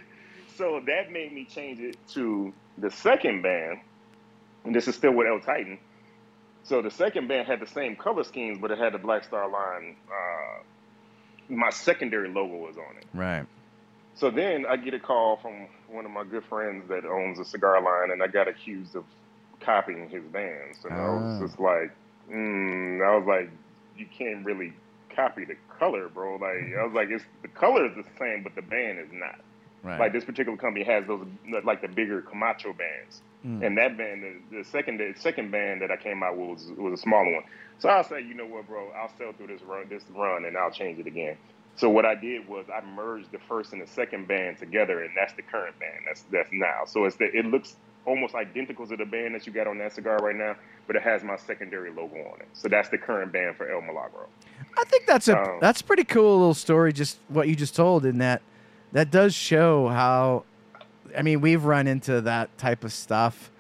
so 0.57 0.81
that 0.87 1.11
made 1.11 1.33
me 1.33 1.45
change 1.45 1.81
it 1.81 1.97
to 2.09 2.53
the 2.79 2.91
second 2.91 3.43
band, 3.43 3.81
and 4.65 4.75
this 4.75 4.89
is 4.89 4.95
still 4.95 5.13
with 5.13 5.27
El 5.27 5.41
Titan. 5.41 5.79
So 6.65 6.83
the 6.83 6.91
second 6.91 7.29
band 7.29 7.47
had 7.47 7.61
the 7.61 7.67
same 7.67 7.97
color 7.97 8.25
schemes, 8.25 8.59
but 8.61 8.71
it 8.71 8.79
had 8.79 8.93
the 8.93 8.99
Black 8.99 9.25
Star 9.25 9.49
line. 9.49 9.97
Uh, 10.09 10.63
my 11.49 11.71
secondary 11.71 12.29
logo 12.29 12.57
was 12.57 12.77
on 12.77 12.97
it. 12.99 13.07
right 13.15 13.47
So 14.15 14.31
then 14.31 14.67
I 14.67 14.77
get 14.77 14.93
a 14.95 14.99
call 15.01 15.37
from 15.37 15.69
one 15.89 16.05
of 16.05 16.11
my 16.11 16.25
good 16.25 16.45
friends 16.45 16.89
that 16.89 17.05
owns 17.07 17.39
a 17.39 17.45
cigar 17.45 17.81
line, 17.81 18.11
and 18.11 18.23
I 18.23 18.27
got 18.27 18.49
accused 18.49 18.97
of 18.97 19.05
copying 19.61 20.09
his 20.11 20.25
bands. 20.25 20.79
And 20.85 20.93
I 20.95 20.99
Ah. 20.99 21.17
was 21.19 21.51
just 21.51 21.61
like, 21.61 21.91
mm, 22.31 23.03
I 23.07 23.17
was 23.17 23.27
like, 23.27 23.51
you 23.97 24.07
can't 24.07 24.45
really 24.45 24.73
copy 25.17 25.45
the 25.45 25.57
color, 25.79 26.09
bro. 26.09 26.37
Like 26.37 26.77
I 26.79 26.85
was 26.85 26.93
like, 26.93 27.09
it's 27.11 27.25
the 27.43 27.49
color 27.49 27.87
is 27.87 27.95
the 27.97 28.05
same, 28.19 28.43
but 28.43 28.55
the 28.55 28.63
band 28.63 28.99
is 28.99 29.09
not. 29.13 29.41
Right 29.83 30.01
Like 30.01 30.13
this 30.13 30.25
particular 30.25 30.57
company 30.59 30.85
has 30.85 31.07
those 31.07 31.27
like 31.65 31.81
the 31.83 31.89
bigger 31.89 32.23
Camacho 32.23 32.73
bands, 32.73 33.23
Mm. 33.47 33.65
and 33.65 33.79
that 33.79 33.97
band, 33.97 34.25
the, 34.51 34.59
the 34.59 34.65
second 34.65 34.99
the 34.99 35.15
second 35.17 35.53
band 35.53 35.81
that 35.83 35.93
I 35.93 35.97
came 35.97 36.25
out 36.25 36.37
with 36.37 36.49
was 36.49 36.73
was 36.77 36.93
a 36.99 37.03
smaller 37.03 37.33
one. 37.35 37.45
So 37.79 37.89
I'll 37.89 38.03
say, 38.03 38.21
you 38.21 38.35
know 38.35 38.45
what, 38.47 38.67
bro, 38.67 38.91
I'll 38.91 39.13
sell 39.17 39.33
through 39.33 39.47
this 39.47 39.63
run, 39.63 39.89
this 39.89 40.03
run, 40.13 40.45
and 40.45 40.57
I'll 40.57 40.73
change 40.73 40.99
it 40.99 41.07
again. 41.07 41.37
So 41.77 41.89
what 41.89 42.05
I 42.05 42.17
did 42.17 42.49
was 42.49 42.67
I 42.69 42.85
merged 42.85 43.31
the 43.31 43.39
first 43.39 43.73
and 43.73 43.81
the 43.81 43.87
second 43.87 44.27
band 44.27 44.59
together, 44.59 45.03
and 45.05 45.13
that's 45.17 45.35
the 45.35 45.43
current 45.43 45.79
band. 45.79 46.01
That's 46.07 46.23
that's 46.33 46.51
now. 46.53 46.85
So 46.87 47.05
it's 47.05 47.15
the, 47.15 47.27
it 47.27 47.47
looks 47.47 47.77
almost 48.05 48.35
identical 48.35 48.89
to 48.89 48.97
the 48.97 49.05
band 49.05 49.37
that 49.37 49.47
you 49.47 49.53
got 49.53 49.69
on 49.69 49.79
that 49.79 49.93
cigar 49.93 50.17
right 50.17 50.35
now, 50.35 50.57
but 50.89 50.97
it 50.97 51.03
has 51.03 51.23
my 51.23 51.37
secondary 51.37 51.91
logo 51.91 52.17
on 52.17 52.41
it. 52.41 52.49
So 52.55 52.67
that's 52.69 52.89
the 52.89 52.99
current 52.99 53.31
band 53.31 53.55
for 53.57 53.71
El 53.71 53.83
Milagro. 53.83 54.27
I 54.77 54.83
think 54.87 55.07
that's 55.07 55.29
a 55.29 55.39
Um, 55.41 55.59
that's 55.61 55.81
a 55.81 55.85
pretty 55.85 56.05
cool 56.05 56.39
little 56.39 56.55
story. 56.55 56.93
Just 56.93 57.21
what 57.29 57.47
you 57.49 57.55
just 57.55 57.77
told, 57.77 58.05
in 58.05 58.19
that 58.19 58.43
that 58.93 59.11
does 59.11 59.35
show 59.35 59.89
how. 59.89 60.45
I 61.17 61.23
mean, 61.23 61.41
we've 61.41 61.65
run 61.65 61.87
into 61.87 62.21
that 62.23 62.57
type 62.59 62.85
of 62.85 62.93
stuff 62.93 63.51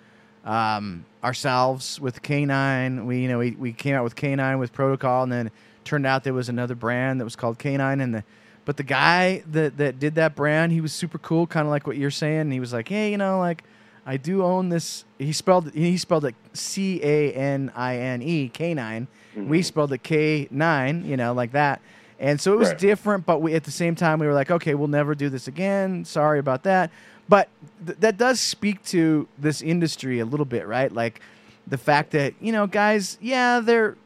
um, 0.45 1.05
ourselves 1.25 2.01
with 2.01 2.23
K9. 2.23 3.07
We 3.07 3.21
you 3.21 3.29
know 3.29 3.39
we, 3.39 3.53
we 3.53 3.73
came 3.73 3.95
out 3.95 4.05
with 4.05 4.17
K9 4.17 4.59
with 4.59 4.73
Protocol, 4.73 5.23
and 5.23 5.33
then 5.33 5.51
turned 5.85 6.07
out 6.07 6.25
there 6.25 6.35
was 6.35 6.49
another 6.49 6.75
brand 6.75 7.21
that 7.21 7.25
was 7.25 7.37
called 7.37 7.59
K9, 7.59 8.03
and 8.03 8.15
the 8.15 8.25
but 8.65 8.77
the 8.77 8.83
guy 8.83 9.43
that 9.51 9.79
that 9.79 9.99
did 9.99 10.15
that 10.17 10.35
brand, 10.35 10.73
he 10.73 10.81
was 10.81 10.93
super 10.93 11.19
cool, 11.19 11.47
kind 11.47 11.67
of 11.67 11.71
like 11.71 11.87
what 11.87 11.97
you're 11.97 12.11
saying. 12.11 12.41
And 12.41 12.53
he 12.53 12.61
was 12.61 12.73
like, 12.73 12.89
hey, 12.89 13.11
you 13.11 13.17
know, 13.17 13.39
like 13.39 13.65
I 14.05 14.17
do 14.17 14.43
own 14.43 14.69
this. 14.69 15.05
He 15.19 15.33
spelled 15.33 15.73
he 15.73 15.97
spelled 15.97 16.25
it 16.25 16.35
C 16.53 17.01
A 17.03 17.33
N 17.33 17.73
I 17.75 17.97
N 17.97 18.23
E 18.23 18.51
K9. 18.53 19.07
We 19.37 19.63
spelled 19.63 19.93
it 19.93 20.03
K 20.03 20.49
nine, 20.51 21.05
you 21.05 21.17
know, 21.17 21.33
like 21.33 21.53
that. 21.53 21.81
And 22.21 22.41
so 22.41 22.53
it 22.53 22.59
was 22.59 22.71
Right. 22.71 22.79
different, 22.79 23.27
but 23.27 23.41
we 23.41 23.55
at 23.55 23.65
the 23.65 23.71
same 23.71 23.95
time 23.95 24.19
we 24.19 24.27
were 24.27 24.35
like, 24.35 24.51
okay, 24.51 24.75
we'll 24.75 24.89
never 24.89 25.15
do 25.15 25.29
this 25.29 25.47
again. 25.49 26.05
Sorry 26.05 26.39
about 26.39 26.65
that. 26.65 26.91
But 27.29 27.49
th- 27.87 27.99
that 28.01 28.17
does 28.17 28.41
speak 28.41 28.83
to 28.87 29.29
this 29.39 29.63
industry 29.63 30.19
a 30.19 30.25
little 30.25 30.47
bit, 30.47 30.67
right? 30.67 30.91
Like 30.93 31.21
the 31.67 31.79
fact 31.79 32.11
that 32.13 32.35
you 32.41 32.51
know, 32.53 32.67
guys, 32.67 33.19
yeah, 33.21 33.61
they're 33.61 33.97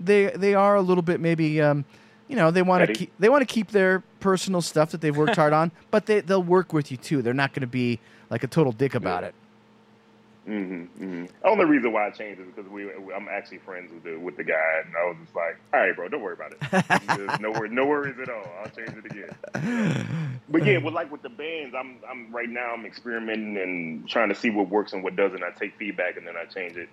they 0.00 0.26
they 0.34 0.54
are 0.54 0.74
a 0.74 0.82
little 0.82 1.02
bit 1.02 1.20
maybe, 1.20 1.60
um, 1.62 1.84
you 2.28 2.36
know, 2.36 2.50
they 2.50 2.62
want 2.62 2.86
to 2.86 2.92
keep 2.92 3.12
they 3.18 3.28
want 3.28 3.40
to 3.46 3.52
keep 3.52 3.70
their 3.70 4.02
personal 4.20 4.60
stuff 4.60 4.90
that 4.90 5.00
they've 5.00 5.16
worked 5.16 5.36
hard 5.36 5.52
on, 5.60 5.70
but 5.90 6.06
they 6.06 6.20
they'll 6.20 6.42
work 6.42 6.72
with 6.72 6.90
you 6.90 6.96
too. 6.96 7.22
They're 7.22 7.32
not 7.32 7.52
going 7.54 7.60
to 7.62 7.66
be 7.66 8.00
like 8.28 8.42
a 8.42 8.48
total 8.48 8.72
dick 8.72 8.94
about 8.94 9.22
Yeah. 9.22 9.28
it. 9.28 9.34
Hmm 10.44 10.84
hmm 10.84 11.24
Only 11.44 11.64
reason 11.64 11.92
why 11.92 12.06
I 12.06 12.10
changed 12.10 12.40
is 12.40 12.46
because 12.54 12.70
we 12.70 12.84
I'm 13.14 13.28
actually 13.30 13.58
friends 13.58 13.90
with 13.92 14.04
the 14.04 14.18
with 14.18 14.36
the 14.36 14.44
guy, 14.44 14.82
and 14.84 14.94
I 14.96 15.08
was 15.08 15.16
just 15.22 15.34
like, 15.34 15.56
all 15.72 15.80
right, 15.80 15.96
bro, 15.96 16.08
don't 16.08 16.22
worry 16.22 16.34
about 16.34 16.52
it. 16.52 17.40
No 17.40 17.50
worries, 17.52 17.72
no 17.72 17.86
worries 17.86 18.16
at 18.22 18.28
all. 18.28 18.54
I'll 18.62 18.70
change 18.70 18.96
it 18.96 19.06
again. 19.06 19.34
But 20.48 20.64
yeah, 20.64 20.78
with 20.78 20.94
like 20.94 21.10
with 21.10 21.22
the 21.22 21.30
bands, 21.30 21.74
I'm 21.78 22.00
I'm 22.10 22.34
right 22.34 22.48
now 22.48 22.74
I'm 22.74 22.84
experimenting 22.86 23.56
and 23.56 24.08
trying 24.08 24.28
to 24.28 24.34
see 24.34 24.50
what 24.50 24.68
works 24.68 24.92
and 24.92 25.02
what 25.02 25.16
doesn't. 25.16 25.42
I 25.42 25.50
take 25.58 25.76
feedback 25.76 26.16
and 26.16 26.26
then 26.26 26.34
I 26.36 26.44
change 26.46 26.76
it. 26.76 26.88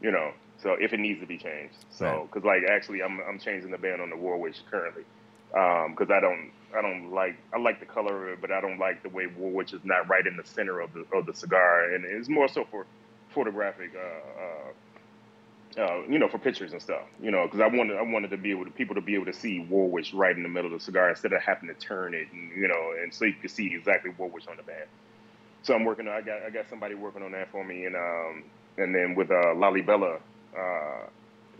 You 0.00 0.10
know, 0.10 0.32
so 0.62 0.76
if 0.80 0.92
it 0.92 1.00
needs 1.00 1.20
to 1.20 1.26
be 1.26 1.38
changed. 1.38 1.76
So 1.90 2.04
Right. 2.06 2.22
because 2.22 2.44
like 2.44 2.62
actually 2.70 3.02
I'm 3.02 3.20
I'm 3.28 3.38
changing 3.38 3.70
the 3.70 3.78
band 3.78 4.00
on 4.00 4.10
the 4.10 4.16
Warwick 4.16 4.54
currently 4.70 5.04
because 5.52 6.10
I 6.10 6.20
don't 6.20 6.52
I 6.76 6.82
don't 6.82 7.12
like 7.12 7.36
I 7.52 7.58
like 7.58 7.80
the 7.80 7.86
color 7.86 8.28
of 8.28 8.34
it, 8.34 8.40
but 8.40 8.50
I 8.50 8.60
don't 8.60 8.78
like 8.78 9.02
the 9.02 9.08
way 9.08 9.26
Warwick 9.26 9.72
is 9.72 9.80
not 9.84 10.08
right 10.08 10.26
in 10.26 10.36
the 10.36 10.44
center 10.44 10.80
of 10.80 10.92
the 10.92 11.04
of 11.16 11.26
the 11.26 11.34
cigar, 11.34 11.94
and 11.94 12.04
it's 12.04 12.28
more 12.28 12.48
so 12.48 12.64
for 12.70 12.86
photographic. 13.30 13.90
Uh, 13.94 14.40
uh, 14.42 14.72
uh, 15.76 16.02
you 16.08 16.20
know, 16.20 16.28
for 16.28 16.38
pictures 16.38 16.72
and 16.72 16.80
stuff, 16.80 17.02
you 17.20 17.32
know, 17.32 17.44
because 17.46 17.60
I 17.60 17.66
wanted 17.66 17.96
I 17.96 18.02
wanted 18.02 18.30
to 18.30 18.36
be 18.36 18.50
able 18.50 18.64
to 18.64 18.70
people 18.70 18.94
to 18.94 19.00
be 19.00 19.14
able 19.16 19.26
to 19.26 19.32
see 19.32 19.58
Warwick 19.58 20.06
right 20.14 20.36
in 20.36 20.42
the 20.42 20.48
middle 20.48 20.72
of 20.72 20.78
the 20.78 20.84
cigar 20.84 21.10
instead 21.10 21.32
of 21.32 21.42
having 21.42 21.68
to 21.68 21.74
turn 21.74 22.14
it, 22.14 22.28
and 22.32 22.50
you 22.56 22.68
know, 22.68 22.92
and 23.02 23.12
so 23.12 23.24
you 23.24 23.34
can 23.34 23.48
see 23.48 23.74
exactly 23.74 24.12
Warwick 24.16 24.44
on 24.48 24.56
the 24.56 24.62
band. 24.62 24.86
So 25.62 25.74
I'm 25.74 25.84
working. 25.84 26.06
I 26.06 26.20
got 26.20 26.42
I 26.42 26.50
got 26.50 26.68
somebody 26.68 26.94
working 26.94 27.22
on 27.22 27.32
that 27.32 27.50
for 27.50 27.64
me, 27.64 27.86
and 27.86 27.96
um, 27.96 28.44
and 28.78 28.94
then 28.94 29.14
with 29.16 29.30
uh, 29.30 29.54
Lalibela, 29.54 30.20
uh, 30.56 31.06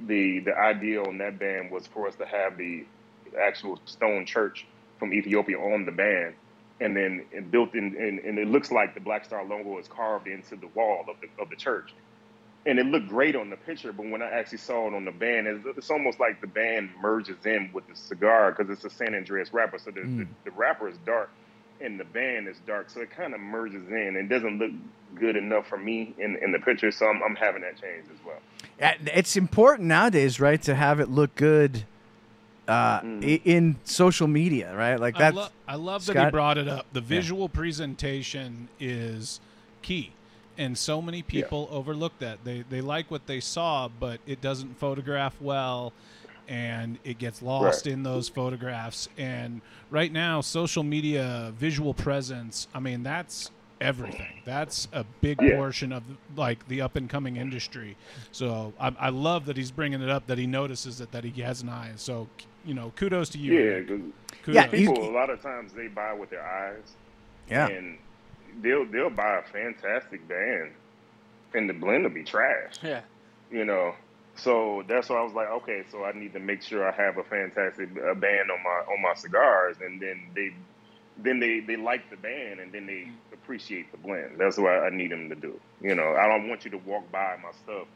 the 0.06 0.40
the 0.40 0.56
idea 0.56 1.02
on 1.02 1.18
that 1.18 1.38
band 1.38 1.70
was 1.70 1.86
for 1.88 2.06
us 2.06 2.14
to 2.16 2.26
have 2.26 2.56
the 2.56 2.84
actual 3.42 3.80
stone 3.84 4.26
church 4.26 4.64
from 5.04 5.12
Ethiopia 5.12 5.58
on 5.58 5.84
the 5.84 5.92
band, 5.92 6.34
and 6.80 6.96
then 6.96 7.26
it 7.30 7.50
built 7.50 7.74
in, 7.74 7.94
and, 7.98 8.18
and 8.20 8.38
it 8.38 8.48
looks 8.48 8.72
like 8.72 8.94
the 8.94 9.00
Black 9.00 9.22
Star 9.26 9.44
logo 9.44 9.78
is 9.78 9.86
carved 9.86 10.26
into 10.26 10.56
the 10.56 10.68
wall 10.68 11.04
of 11.08 11.16
the 11.20 11.42
of 11.42 11.50
the 11.50 11.56
church, 11.56 11.92
and 12.64 12.78
it 12.78 12.86
looked 12.86 13.08
great 13.08 13.36
on 13.36 13.50
the 13.50 13.56
picture. 13.56 13.92
But 13.92 14.06
when 14.06 14.22
I 14.22 14.30
actually 14.30 14.58
saw 14.58 14.88
it 14.88 14.94
on 14.94 15.04
the 15.04 15.12
band, 15.12 15.46
it's, 15.46 15.66
it's 15.76 15.90
almost 15.90 16.20
like 16.20 16.40
the 16.40 16.46
band 16.46 16.88
merges 17.02 17.44
in 17.44 17.68
with 17.74 17.86
the 17.86 17.94
cigar 17.94 18.52
because 18.52 18.70
it's 18.70 18.84
a 18.86 18.90
San 18.90 19.14
Andres 19.14 19.52
wrapper, 19.52 19.78
so 19.78 19.90
the, 19.90 20.00
the, 20.00 20.06
mm. 20.06 20.28
the 20.44 20.50
wrapper 20.52 20.88
is 20.88 20.96
dark 21.04 21.30
and 21.82 22.00
the 22.00 22.04
band 22.04 22.48
is 22.48 22.56
dark, 22.66 22.88
so 22.88 23.02
it 23.02 23.10
kind 23.10 23.34
of 23.34 23.40
merges 23.40 23.86
in. 23.88 24.16
It 24.16 24.30
doesn't 24.30 24.58
look 24.58 24.70
good 25.16 25.36
enough 25.36 25.66
for 25.66 25.76
me 25.76 26.14
in 26.16 26.36
in 26.36 26.50
the 26.50 26.60
picture, 26.60 26.90
so 26.90 27.08
I'm, 27.08 27.22
I'm 27.22 27.36
having 27.36 27.60
that 27.60 27.78
change 27.78 28.06
as 28.10 28.24
well. 28.24 28.40
It's 29.14 29.36
important 29.36 29.86
nowadays, 29.86 30.40
right, 30.40 30.62
to 30.62 30.74
have 30.74 30.98
it 30.98 31.10
look 31.10 31.34
good 31.34 31.84
uh, 32.68 33.00
Mm. 33.00 33.40
in 33.44 33.76
social 33.84 34.26
media, 34.26 34.74
right? 34.76 34.98
Like 34.98 35.16
I, 35.16 35.18
that's 35.18 35.36
lo- 35.36 35.48
I 35.68 35.74
love 35.76 36.04
that 36.06 36.12
Scott? 36.12 36.26
he 36.26 36.30
brought 36.30 36.58
it 36.58 36.68
up. 36.68 36.86
The 36.92 37.00
visual 37.00 37.48
presentation 37.48 38.68
is 38.80 39.40
key. 39.82 40.12
And 40.56 40.78
so 40.78 41.02
many 41.02 41.22
people 41.22 41.68
overlook 41.70 42.18
that. 42.20 42.38
They 42.44 42.64
they 42.70 42.80
like 42.80 43.10
what 43.10 43.26
they 43.26 43.40
saw, 43.40 43.88
but 43.88 44.20
it 44.26 44.40
doesn't 44.40 44.78
photograph 44.78 45.34
well 45.40 45.92
and 46.48 46.98
it 47.04 47.18
gets 47.18 47.40
lost 47.42 47.86
Right. 47.86 47.92
in 47.94 48.02
those 48.02 48.28
photographs. 48.28 49.08
And 49.18 49.62
right 49.90 50.12
now, 50.12 50.40
social 50.42 50.82
media 50.82 51.52
visual 51.58 51.92
presence, 51.94 52.68
I 52.74 52.80
mean, 52.80 53.02
that's 53.02 53.50
everything. 53.84 54.40
That's 54.44 54.88
a 54.92 55.04
big 55.20 55.40
Yeah. 55.40 55.56
portion 55.56 55.92
of 55.92 56.02
like 56.36 56.66
the 56.68 56.80
up 56.80 56.96
and 56.96 57.08
coming 57.08 57.36
industry. 57.36 57.96
So 58.32 58.72
I, 58.80 58.94
I 58.98 59.08
love 59.10 59.46
that 59.46 59.56
he's 59.56 59.70
bringing 59.70 60.00
it 60.02 60.08
up. 60.08 60.26
That 60.26 60.38
he 60.38 60.46
notices 60.46 61.00
it. 61.00 61.12
That 61.12 61.24
he 61.24 61.42
has 61.42 61.62
an 61.62 61.68
eye. 61.68 61.92
So 61.96 62.28
you 62.64 62.74
know, 62.74 62.92
kudos 62.96 63.28
to 63.30 63.38
you. 63.38 63.52
Yeah, 63.54 63.80
Kudos. 64.42 64.54
Yeah, 64.54 64.66
people 64.66 65.08
a 65.08 65.12
lot 65.12 65.30
of 65.30 65.40
times 65.42 65.72
they 65.74 65.86
buy 65.88 66.12
with 66.14 66.30
their 66.30 66.44
eyes, 66.44 66.94
Yeah. 67.48 67.68
and 67.68 67.98
they'll 68.62 68.86
they'll 68.86 69.10
buy 69.10 69.38
a 69.38 69.42
fantastic 69.42 70.26
band, 70.26 70.72
and 71.54 71.68
the 71.68 71.74
blend 71.74 72.04
will 72.04 72.10
be 72.10 72.24
trash. 72.24 72.74
Yeah. 72.82 73.02
you 73.50 73.64
know. 73.64 73.94
So 74.36 74.82
that's 74.88 75.08
why 75.10 75.16
I 75.18 75.22
was 75.22 75.32
like, 75.32 75.48
okay, 75.48 75.84
so 75.92 76.04
I 76.04 76.10
need 76.10 76.32
to 76.32 76.40
make 76.40 76.60
sure 76.62 76.90
I 76.90 76.92
have 76.96 77.18
a 77.18 77.22
fantastic 77.22 77.88
uh, 77.96 78.14
band 78.14 78.50
on 78.50 78.62
my 78.64 78.92
on 78.92 79.00
my 79.00 79.14
cigars, 79.14 79.76
and 79.80 80.00
then 80.00 80.22
they 80.34 80.52
then 81.18 81.38
they 81.38 81.60
they 81.60 81.76
like 81.76 82.10
the 82.10 82.16
band, 82.16 82.58
and 82.60 82.72
then 82.72 82.84
they 82.86 83.08
appreciate 83.44 83.92
the 83.92 83.98
blend. 83.98 84.38
That's 84.38 84.56
what 84.56 84.70
I 84.72 84.88
need 84.90 85.10
them 85.10 85.28
to 85.28 85.34
do. 85.34 85.60
You 85.82 85.94
know, 85.94 86.16
I 86.18 86.26
don't 86.26 86.48
want 86.48 86.64
you 86.64 86.70
to 86.72 86.78
walk 86.78 87.10
by 87.12 87.36
my 87.42 87.50
stuff 87.62 87.86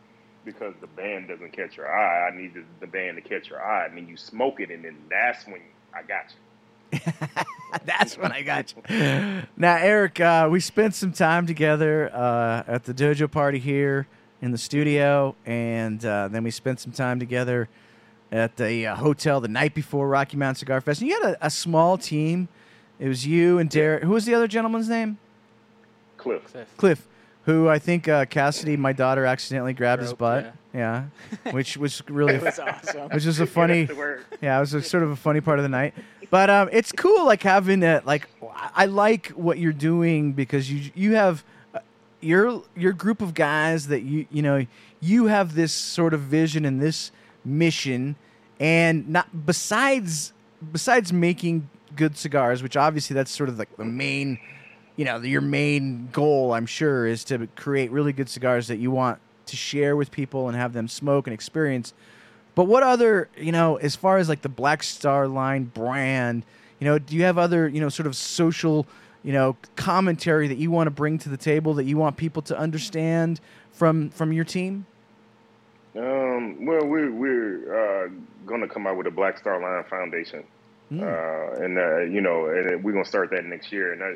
because 0.44 0.74
the 0.80 0.86
band 0.86 1.28
doesn't 1.28 1.52
catch 1.52 1.76
your 1.76 1.90
eye. 1.90 2.28
I 2.28 2.36
need 2.36 2.54
the, 2.54 2.64
the 2.80 2.86
band 2.86 3.16
to 3.16 3.26
catch 3.26 3.48
your 3.48 3.62
eye, 3.62 3.86
and 3.86 3.96
then 3.96 4.08
you 4.08 4.16
smoke 4.16 4.60
it, 4.60 4.70
and 4.70 4.84
then 4.84 4.96
that's 5.10 5.46
when 5.46 5.60
I 5.94 6.02
got 6.02 6.26
you. 6.30 7.00
That's 7.84 8.16
when 8.16 8.32
I 8.32 8.40
got 8.40 8.72
you. 8.74 8.82
Now, 9.58 9.76
Aric, 9.76 10.20
uh, 10.20 10.48
we 10.48 10.58
spent 10.58 10.94
some 10.94 11.12
time 11.12 11.46
together 11.46 12.10
uh, 12.14 12.62
at 12.66 12.84
the 12.84 12.94
dojo 12.94 13.30
party 13.30 13.58
here 13.58 14.06
in 14.40 14.52
the 14.52 14.58
studio, 14.58 15.34
and 15.44 16.02
uh, 16.02 16.28
then 16.28 16.44
we 16.44 16.50
spent 16.50 16.80
some 16.80 16.92
time 16.92 17.20
together 17.20 17.68
at 18.32 18.56
the 18.56 18.86
uh, 18.86 18.96
hotel 18.96 19.42
the 19.42 19.48
night 19.48 19.74
before 19.74 20.08
Rocky 20.08 20.38
Mountain 20.38 20.60
Cigar 20.60 20.80
Fest. 20.80 21.02
And 21.02 21.10
you 21.10 21.22
had 21.22 21.32
a, 21.34 21.46
a 21.46 21.50
small 21.50 21.98
team. 21.98 22.48
It 22.98 23.08
was 23.08 23.26
you 23.26 23.58
and 23.58 23.68
Derek. 23.68 24.02
Who 24.02 24.12
was 24.12 24.24
the 24.24 24.34
other 24.34 24.48
gentleman's 24.48 24.88
name? 24.88 25.18
Cliff. 26.18 26.44
Cliff. 26.52 26.76
Cliff, 26.76 27.08
who 27.44 27.68
I 27.68 27.78
think 27.78 28.08
uh, 28.08 28.26
Cassidy, 28.26 28.76
my 28.76 28.92
daughter, 28.92 29.24
accidentally 29.24 29.72
grabbed 29.72 30.02
his 30.02 30.12
butt. 30.12 30.52
Yeah, 30.74 31.04
which 31.52 31.76
was 31.78 32.02
really, 32.08 32.34
It 32.34 32.42
was 32.42 32.58
awesome. 32.58 33.08
which 33.08 33.24
was 33.24 33.40
a 33.40 33.46
funny. 33.46 33.84
That's 33.84 33.96
the 33.96 33.98
word. 33.98 34.24
Yeah, 34.42 34.58
it 34.58 34.60
was 34.60 34.74
a, 34.74 34.82
sort 34.82 35.02
of 35.02 35.10
a 35.10 35.16
funny 35.16 35.40
part 35.40 35.58
of 35.58 35.62
the 35.62 35.68
night. 35.70 35.94
But 36.30 36.50
um, 36.50 36.68
it's 36.72 36.92
cool, 36.92 37.24
like 37.24 37.42
having 37.42 37.80
that. 37.80 38.04
Like, 38.06 38.28
I 38.74 38.84
like 38.84 39.28
what 39.28 39.58
you're 39.58 39.72
doing 39.72 40.32
because 40.32 40.70
you 40.70 40.90
you 40.94 41.14
have 41.14 41.42
uh, 41.74 41.78
your 42.20 42.62
your 42.76 42.92
group 42.92 43.22
of 43.22 43.32
guys 43.32 43.86
that 43.88 44.02
you 44.02 44.26
you 44.30 44.42
know 44.42 44.66
you 45.00 45.26
have 45.26 45.54
this 45.54 45.72
sort 45.72 46.12
of 46.12 46.20
vision 46.20 46.66
and 46.66 46.82
this 46.82 47.12
mission, 47.46 48.16
and 48.60 49.08
not 49.08 49.46
besides 49.46 50.34
besides 50.72 51.12
making 51.12 51.68
good 51.96 52.16
cigars, 52.16 52.62
which 52.62 52.76
obviously 52.76 53.14
that's 53.14 53.30
sort 53.30 53.48
of 53.48 53.58
like 53.58 53.74
the 53.76 53.84
main, 53.84 54.38
you 54.98 55.04
know, 55.04 55.16
your 55.20 55.40
main 55.40 56.08
goal. 56.10 56.52
I'm 56.52 56.66
sure 56.66 57.06
is 57.06 57.22
to 57.24 57.46
create 57.54 57.92
really 57.92 58.12
good 58.12 58.28
cigars 58.28 58.66
that 58.66 58.78
you 58.78 58.90
want 58.90 59.20
to 59.46 59.56
share 59.56 59.96
with 59.96 60.10
people 60.10 60.48
and 60.48 60.56
have 60.56 60.72
them 60.72 60.88
smoke 60.88 61.28
and 61.28 61.32
experience. 61.32 61.94
But 62.56 62.64
what 62.64 62.82
other, 62.82 63.28
you 63.36 63.52
know, 63.52 63.76
as 63.76 63.94
far 63.94 64.18
as 64.18 64.28
like 64.28 64.42
the 64.42 64.48
Black 64.48 64.82
Star 64.82 65.28
Line 65.28 65.64
brand, 65.64 66.44
you 66.80 66.84
know, 66.84 66.98
do 66.98 67.14
you 67.14 67.22
have 67.22 67.38
other, 67.38 67.68
you 67.68 67.80
know, 67.80 67.88
sort 67.88 68.08
of 68.08 68.16
social, 68.16 68.88
you 69.22 69.32
know, 69.32 69.56
commentary 69.76 70.48
that 70.48 70.58
you 70.58 70.72
want 70.72 70.88
to 70.88 70.90
bring 70.90 71.16
to 71.18 71.28
the 71.28 71.36
table 71.36 71.74
that 71.74 71.84
you 71.84 71.96
want 71.96 72.16
people 72.16 72.42
to 72.42 72.58
understand 72.58 73.40
from 73.70 74.10
from 74.10 74.32
your 74.32 74.44
team? 74.44 74.84
Um, 75.94 76.66
well, 76.66 76.84
we're 76.84 77.12
we're 77.12 78.06
uh, 78.06 78.08
going 78.46 78.62
to 78.62 78.68
come 78.68 78.88
out 78.88 78.96
with 78.96 79.06
a 79.06 79.12
Black 79.12 79.38
Star 79.38 79.62
Line 79.62 79.84
Foundation, 79.88 80.42
Hmm. 80.88 81.02
uh, 81.04 81.64
and 81.64 81.78
uh, 81.78 81.98
you 82.00 82.20
know, 82.20 82.46
and 82.46 82.82
we're 82.82 82.92
going 82.92 83.04
to 83.04 83.08
start 83.08 83.30
that 83.30 83.44
next 83.44 83.70
year. 83.70 83.92
And 83.92 84.02
I, 84.02 84.14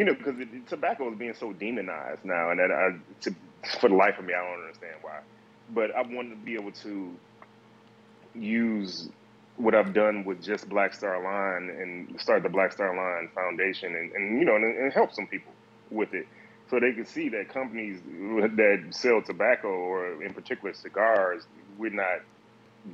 you 0.00 0.06
know, 0.06 0.14
because 0.14 0.34
tobacco 0.66 1.12
is 1.12 1.18
being 1.18 1.34
so 1.34 1.52
demonized 1.52 2.24
now, 2.24 2.48
and 2.50 2.58
that 2.58 2.70
I, 2.70 2.96
to, 3.20 3.34
for 3.80 3.90
the 3.90 3.94
life 3.94 4.18
of 4.18 4.24
me, 4.24 4.32
I 4.32 4.42
don't 4.42 4.64
understand 4.64 4.94
why. 5.02 5.20
But 5.74 5.94
I 5.94 6.00
wanted 6.00 6.30
to 6.30 6.36
be 6.36 6.54
able 6.54 6.72
to 6.72 7.14
use 8.34 9.10
what 9.58 9.74
I've 9.74 9.92
done 9.92 10.24
with 10.24 10.42
just 10.42 10.70
Black 10.70 10.94
Star 10.94 11.22
Line 11.22 11.68
and 11.68 12.18
start 12.18 12.42
the 12.44 12.48
Black 12.48 12.72
Star 12.72 12.96
Line 12.96 13.28
Foundation, 13.34 13.94
and, 13.94 14.10
and 14.12 14.38
you 14.38 14.46
know, 14.46 14.56
and, 14.56 14.64
and 14.64 14.90
help 14.90 15.12
some 15.12 15.26
people 15.26 15.52
with 15.90 16.14
it 16.14 16.26
so 16.70 16.80
they 16.80 16.92
can 16.92 17.04
see 17.04 17.28
that 17.28 17.50
companies 17.50 18.00
that 18.02 18.86
sell 18.92 19.20
tobacco 19.20 19.68
or 19.68 20.22
in 20.22 20.32
particular 20.32 20.72
cigars, 20.72 21.42
we're 21.76 21.90
not 21.90 22.20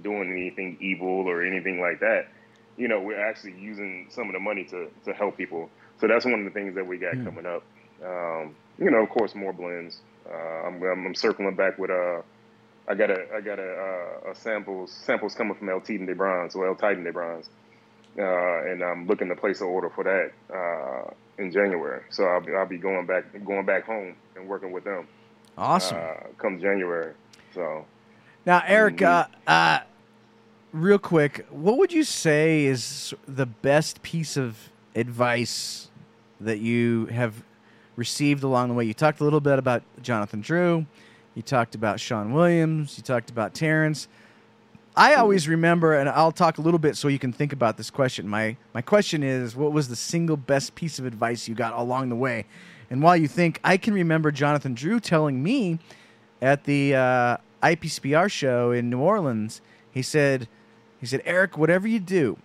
doing 0.02 0.32
anything 0.32 0.76
evil 0.80 1.28
or 1.28 1.44
anything 1.44 1.80
like 1.80 2.00
that. 2.00 2.26
You 2.76 2.88
know, 2.88 3.00
we're 3.00 3.20
actually 3.20 3.54
using 3.60 4.08
some 4.10 4.26
of 4.26 4.32
the 4.32 4.40
money 4.40 4.64
to, 4.64 4.88
to 5.04 5.12
help 5.12 5.36
people. 5.36 5.70
So 6.00 6.06
that's 6.08 6.24
one 6.24 6.40
of 6.40 6.44
the 6.44 6.50
things 6.50 6.74
that 6.74 6.86
we 6.86 6.98
got 6.98 7.14
Hmm. 7.14 7.24
coming 7.24 7.46
up. 7.46 7.62
Um, 8.04 8.56
you 8.78 8.90
know, 8.90 9.02
of 9.02 9.08
course, 9.10 9.34
more 9.34 9.52
blends. 9.52 10.00
Uh, 10.30 10.66
I'm, 10.68 10.82
I'm, 10.82 11.06
I'm 11.06 11.14
circling 11.14 11.54
back 11.56 11.78
with 11.78 11.90
uh, 11.90 12.22
I 12.88 12.94
got 12.94 13.10
a 13.10 13.16
I 13.34 13.40
got 13.40 13.58
a, 13.58 13.62
uh, 14.28 14.30
a 14.30 14.34
samples 14.34 14.92
samples 14.92 15.34
coming 15.34 15.54
from 15.54 15.68
El 15.68 15.80
Titan 15.80 16.06
de 16.06 16.14
Bronze 16.14 16.54
or 16.54 16.66
El 16.68 16.76
Titan 16.76 17.04
de 17.04 17.12
Bronze, 17.12 17.48
uh, 18.18 18.22
and 18.70 18.82
I'm 18.82 19.06
looking 19.06 19.28
to 19.28 19.36
place 19.36 19.60
an 19.60 19.68
order 19.68 19.90
for 19.90 20.04
that 20.04 20.32
uh, 20.54 21.10
in 21.42 21.50
January. 21.52 22.02
So 22.10 22.24
I'll 22.24 22.40
be, 22.40 22.52
I'll 22.54 22.66
be 22.66 22.78
going 22.78 23.06
back 23.06 23.24
going 23.44 23.66
back 23.66 23.84
home 23.86 24.16
and 24.36 24.48
working 24.48 24.72
with 24.72 24.84
them 24.84 25.08
Awesome. 25.56 25.98
uh, 25.98 26.14
come 26.38 26.60
January. 26.60 27.14
So 27.54 27.86
Now, 28.44 28.60
Aric, 28.60 29.02
uh, 29.02 29.26
uh, 29.46 29.80
real 30.72 30.98
quick, 30.98 31.46
what 31.50 31.78
would 31.78 31.92
you 31.92 32.04
say 32.04 32.64
is 32.66 33.14
the 33.26 33.46
best 33.46 34.02
piece 34.02 34.36
of 34.36 34.70
advice 34.96 35.88
that 36.40 36.58
you 36.58 37.06
have 37.06 37.44
received 37.94 38.42
along 38.42 38.68
the 38.68 38.74
way? 38.74 38.84
You 38.84 38.94
talked 38.94 39.20
a 39.20 39.24
little 39.24 39.40
bit 39.40 39.58
about 39.58 39.82
Jonathan 40.02 40.40
Drew. 40.40 40.86
You 41.34 41.42
talked 41.42 41.74
about 41.74 42.00
Sean 42.00 42.32
Williams. 42.32 42.96
You 42.96 43.04
talked 43.04 43.30
about 43.30 43.54
Terence. 43.54 44.08
I 44.96 45.14
always 45.14 45.46
remember, 45.46 45.92
and 45.92 46.08
I'll 46.08 46.32
talk 46.32 46.56
a 46.56 46.62
little 46.62 46.78
bit 46.78 46.96
so 46.96 47.08
you 47.08 47.18
can 47.18 47.30
think 47.30 47.52
about 47.52 47.76
this 47.76 47.90
question. 47.90 48.26
My 48.26 48.56
my 48.72 48.80
question 48.80 49.22
is, 49.22 49.54
what 49.54 49.72
was 49.72 49.88
the 49.88 49.96
single 49.96 50.38
best 50.38 50.74
piece 50.74 50.98
of 50.98 51.04
advice 51.04 51.46
you 51.46 51.54
got 51.54 51.74
along 51.74 52.08
the 52.08 52.16
way? 52.16 52.46
And 52.88 53.02
while 53.02 53.16
you 53.16 53.28
think, 53.28 53.60
I 53.62 53.76
can 53.76 53.92
remember 53.92 54.30
Jonathan 54.30 54.72
Drew 54.74 54.98
telling 54.98 55.42
me 55.42 55.78
at 56.40 56.64
the 56.64 56.94
uh, 56.94 57.36
IPCPR 57.62 58.30
show 58.30 58.70
in 58.70 58.88
New 58.88 59.00
Orleans, 59.00 59.60
he 59.90 60.02
said, 60.02 60.48
he 61.00 61.06
said, 61.06 61.20
Eric, 61.24 61.58
whatever 61.58 61.88
you 61.88 61.98
do, 61.98 62.38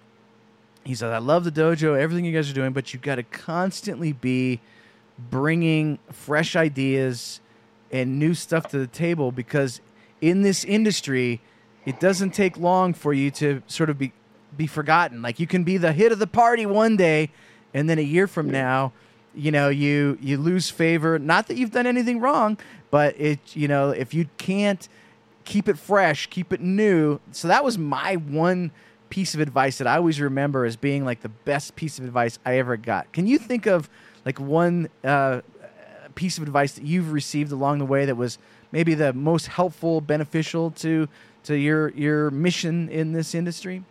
he 0.84 0.96
said, 0.96 1.14
I 1.14 1.20
love 1.20 1.44
the 1.44 1.52
dojo, 1.52 2.00
everything 2.00 2.26
you 2.26 2.34
guys 2.34 2.50
are 2.50 2.54
doing, 2.54 2.74
but 2.74 2.94
you've 2.94 3.04
got 3.04 3.16
to 3.16 3.24
constantly 3.24 4.14
be 4.14 4.60
bringing 5.30 6.00
fresh 6.12 6.56
ideas 6.56 7.40
and 7.92 8.18
new 8.18 8.34
stuff 8.34 8.68
to 8.70 8.80
the 8.80 8.88
table 8.88 9.32
because 9.32 9.82
in 10.22 10.42
this 10.42 10.64
industry, 10.64 11.42
it 11.86 12.00
doesn't 12.00 12.32
take 12.32 12.58
long 12.58 12.94
for 12.94 13.14
you 13.14 13.32
to 13.32 13.62
sort 13.68 13.90
of 13.90 13.98
be 13.98 14.14
be 14.56 14.68
forgotten. 14.68 15.22
Like 15.22 15.40
you 15.40 15.48
can 15.48 15.64
be 15.64 15.78
the 15.78 15.94
hit 15.94 16.12
of 16.12 16.20
the 16.20 16.28
party 16.28 16.66
one 16.66 16.98
day, 16.98 17.32
and 17.74 17.90
then 17.90 17.98
a 18.00 18.04
year 18.04 18.28
from 18.28 18.50
now, 18.50 18.94
you 19.34 19.52
know, 19.52 19.70
you 19.70 20.18
you 20.22 20.38
lose 20.38 20.70
favor. 20.70 21.18
Not 21.18 21.48
that 21.48 21.58
you've 21.58 21.72
done 21.72 21.88
anything 21.88 22.20
wrong, 22.20 22.58
but 22.90 23.20
it 23.20 23.40
you 23.56 23.68
know 23.68 23.90
if 23.90 24.14
you 24.14 24.28
can't 24.38 24.88
keep 25.44 25.68
it 25.68 25.78
fresh, 25.78 26.28
keep 26.28 26.54
it 26.54 26.62
new. 26.62 27.20
So 27.32 27.48
that 27.48 27.64
was 27.64 27.78
my 27.78 28.16
one 28.16 28.72
piece 29.12 29.36
of 29.36 29.42
advice 29.42 29.78
that 29.78 29.86
I 29.86 29.98
always 29.98 30.20
remember 30.20 30.66
as 30.66 30.76
being 30.76 31.06
like 31.06 31.22
the 31.22 31.30
best 31.30 31.76
piece 31.76 32.00
of 32.00 32.06
advice 32.06 32.40
I 32.44 32.58
ever 32.58 32.78
got. 32.78 33.12
Can 33.12 33.28
you 33.28 33.38
think 33.38 33.68
of 33.68 33.90
like 34.26 34.40
one 34.40 34.90
uh, 35.04 35.42
piece 36.16 36.38
of 36.38 36.44
advice 36.44 36.72
that 36.74 36.84
you've 36.84 37.12
received 37.12 37.52
along 37.52 37.78
the 37.78 37.86
way 37.86 38.06
that 38.06 38.16
was 38.16 38.40
maybe 38.72 38.96
the 38.96 39.14
most 39.14 39.48
helpful, 39.48 40.02
beneficial 40.02 40.72
to 40.72 41.08
to 41.44 41.56
your 41.56 41.90
your 41.90 42.32
mission 42.32 42.90
in 42.90 43.12
this 43.12 43.36
industry? 43.36 43.84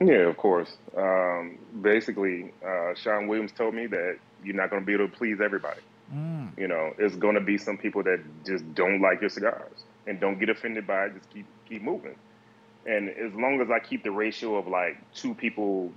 Yeah, 0.00 0.28
of 0.28 0.36
course. 0.36 0.76
Um, 0.96 1.58
basically, 1.82 2.52
uh, 2.64 2.94
Sean 2.94 3.26
Williams 3.26 3.50
told 3.52 3.74
me 3.74 3.86
that 3.86 4.18
you're 4.44 4.54
not 4.54 4.70
going 4.70 4.80
to 4.80 4.86
be 4.86 4.94
able 4.94 5.08
to 5.08 5.16
please 5.16 5.40
everybody. 5.40 5.80
Mm. 6.14 6.56
You 6.56 6.68
know, 6.68 6.94
it's 6.98 7.16
going 7.16 7.34
to 7.34 7.40
be 7.40 7.58
some 7.58 7.76
people 7.76 8.04
that 8.04 8.20
just 8.46 8.74
don't 8.74 9.00
like 9.00 9.20
your 9.20 9.30
cigars 9.30 9.84
and 10.06 10.20
don't 10.20 10.38
get 10.38 10.48
offended 10.48 10.86
by 10.86 11.06
it. 11.06 11.14
Just 11.14 11.30
keep 11.30 11.46
keep 11.68 11.82
moving. 11.82 12.14
And 12.86 13.10
as 13.10 13.32
long 13.34 13.60
as 13.60 13.70
I 13.70 13.78
keep 13.78 14.02
the 14.02 14.10
ratio 14.10 14.56
of 14.56 14.66
like 14.66 14.96
two 15.14 15.34
people 15.34 15.92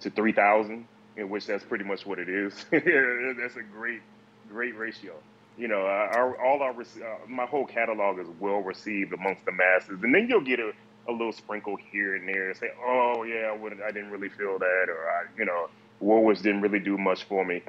to 0.00 0.10
three 0.10 0.32
thousand, 0.32 0.86
in 1.16 1.28
which 1.28 1.46
that's 1.46 1.64
pretty 1.64 1.84
much 1.84 2.06
what 2.06 2.18
it 2.18 2.28
is, 2.28 2.54
that's 2.70 3.56
a 3.56 3.62
great 3.72 4.00
great 4.48 4.76
ratio. 4.76 5.14
You 5.56 5.66
know, 5.66 5.80
our, 5.80 6.40
all 6.40 6.62
our 6.62 6.70
uh, 6.70 7.26
my 7.26 7.44
whole 7.44 7.66
catalog 7.66 8.20
is 8.20 8.28
well 8.38 8.60
received 8.60 9.12
amongst 9.12 9.44
the 9.44 9.52
masses, 9.52 9.98
and 10.02 10.14
then 10.14 10.28
you'll 10.28 10.40
get 10.40 10.60
a, 10.60 10.70
a 11.08 11.12
little 11.12 11.32
sprinkle 11.32 11.76
here 11.90 12.14
and 12.14 12.28
there, 12.28 12.50
and 12.50 12.56
say, 12.56 12.68
"Oh 12.80 13.24
yeah, 13.24 13.50
I, 13.52 13.56
wouldn't, 13.56 13.82
I 13.82 13.90
didn't 13.90 14.10
really 14.10 14.28
feel 14.28 14.58
that," 14.60 14.86
or 14.88 15.10
I, 15.10 15.24
you 15.36 15.44
know, 15.44 15.68
Woolworths 16.00 16.42
didn't 16.42 16.60
really 16.60 16.78
do 16.78 16.96
much 16.96 17.24
for 17.24 17.44
me. 17.44 17.62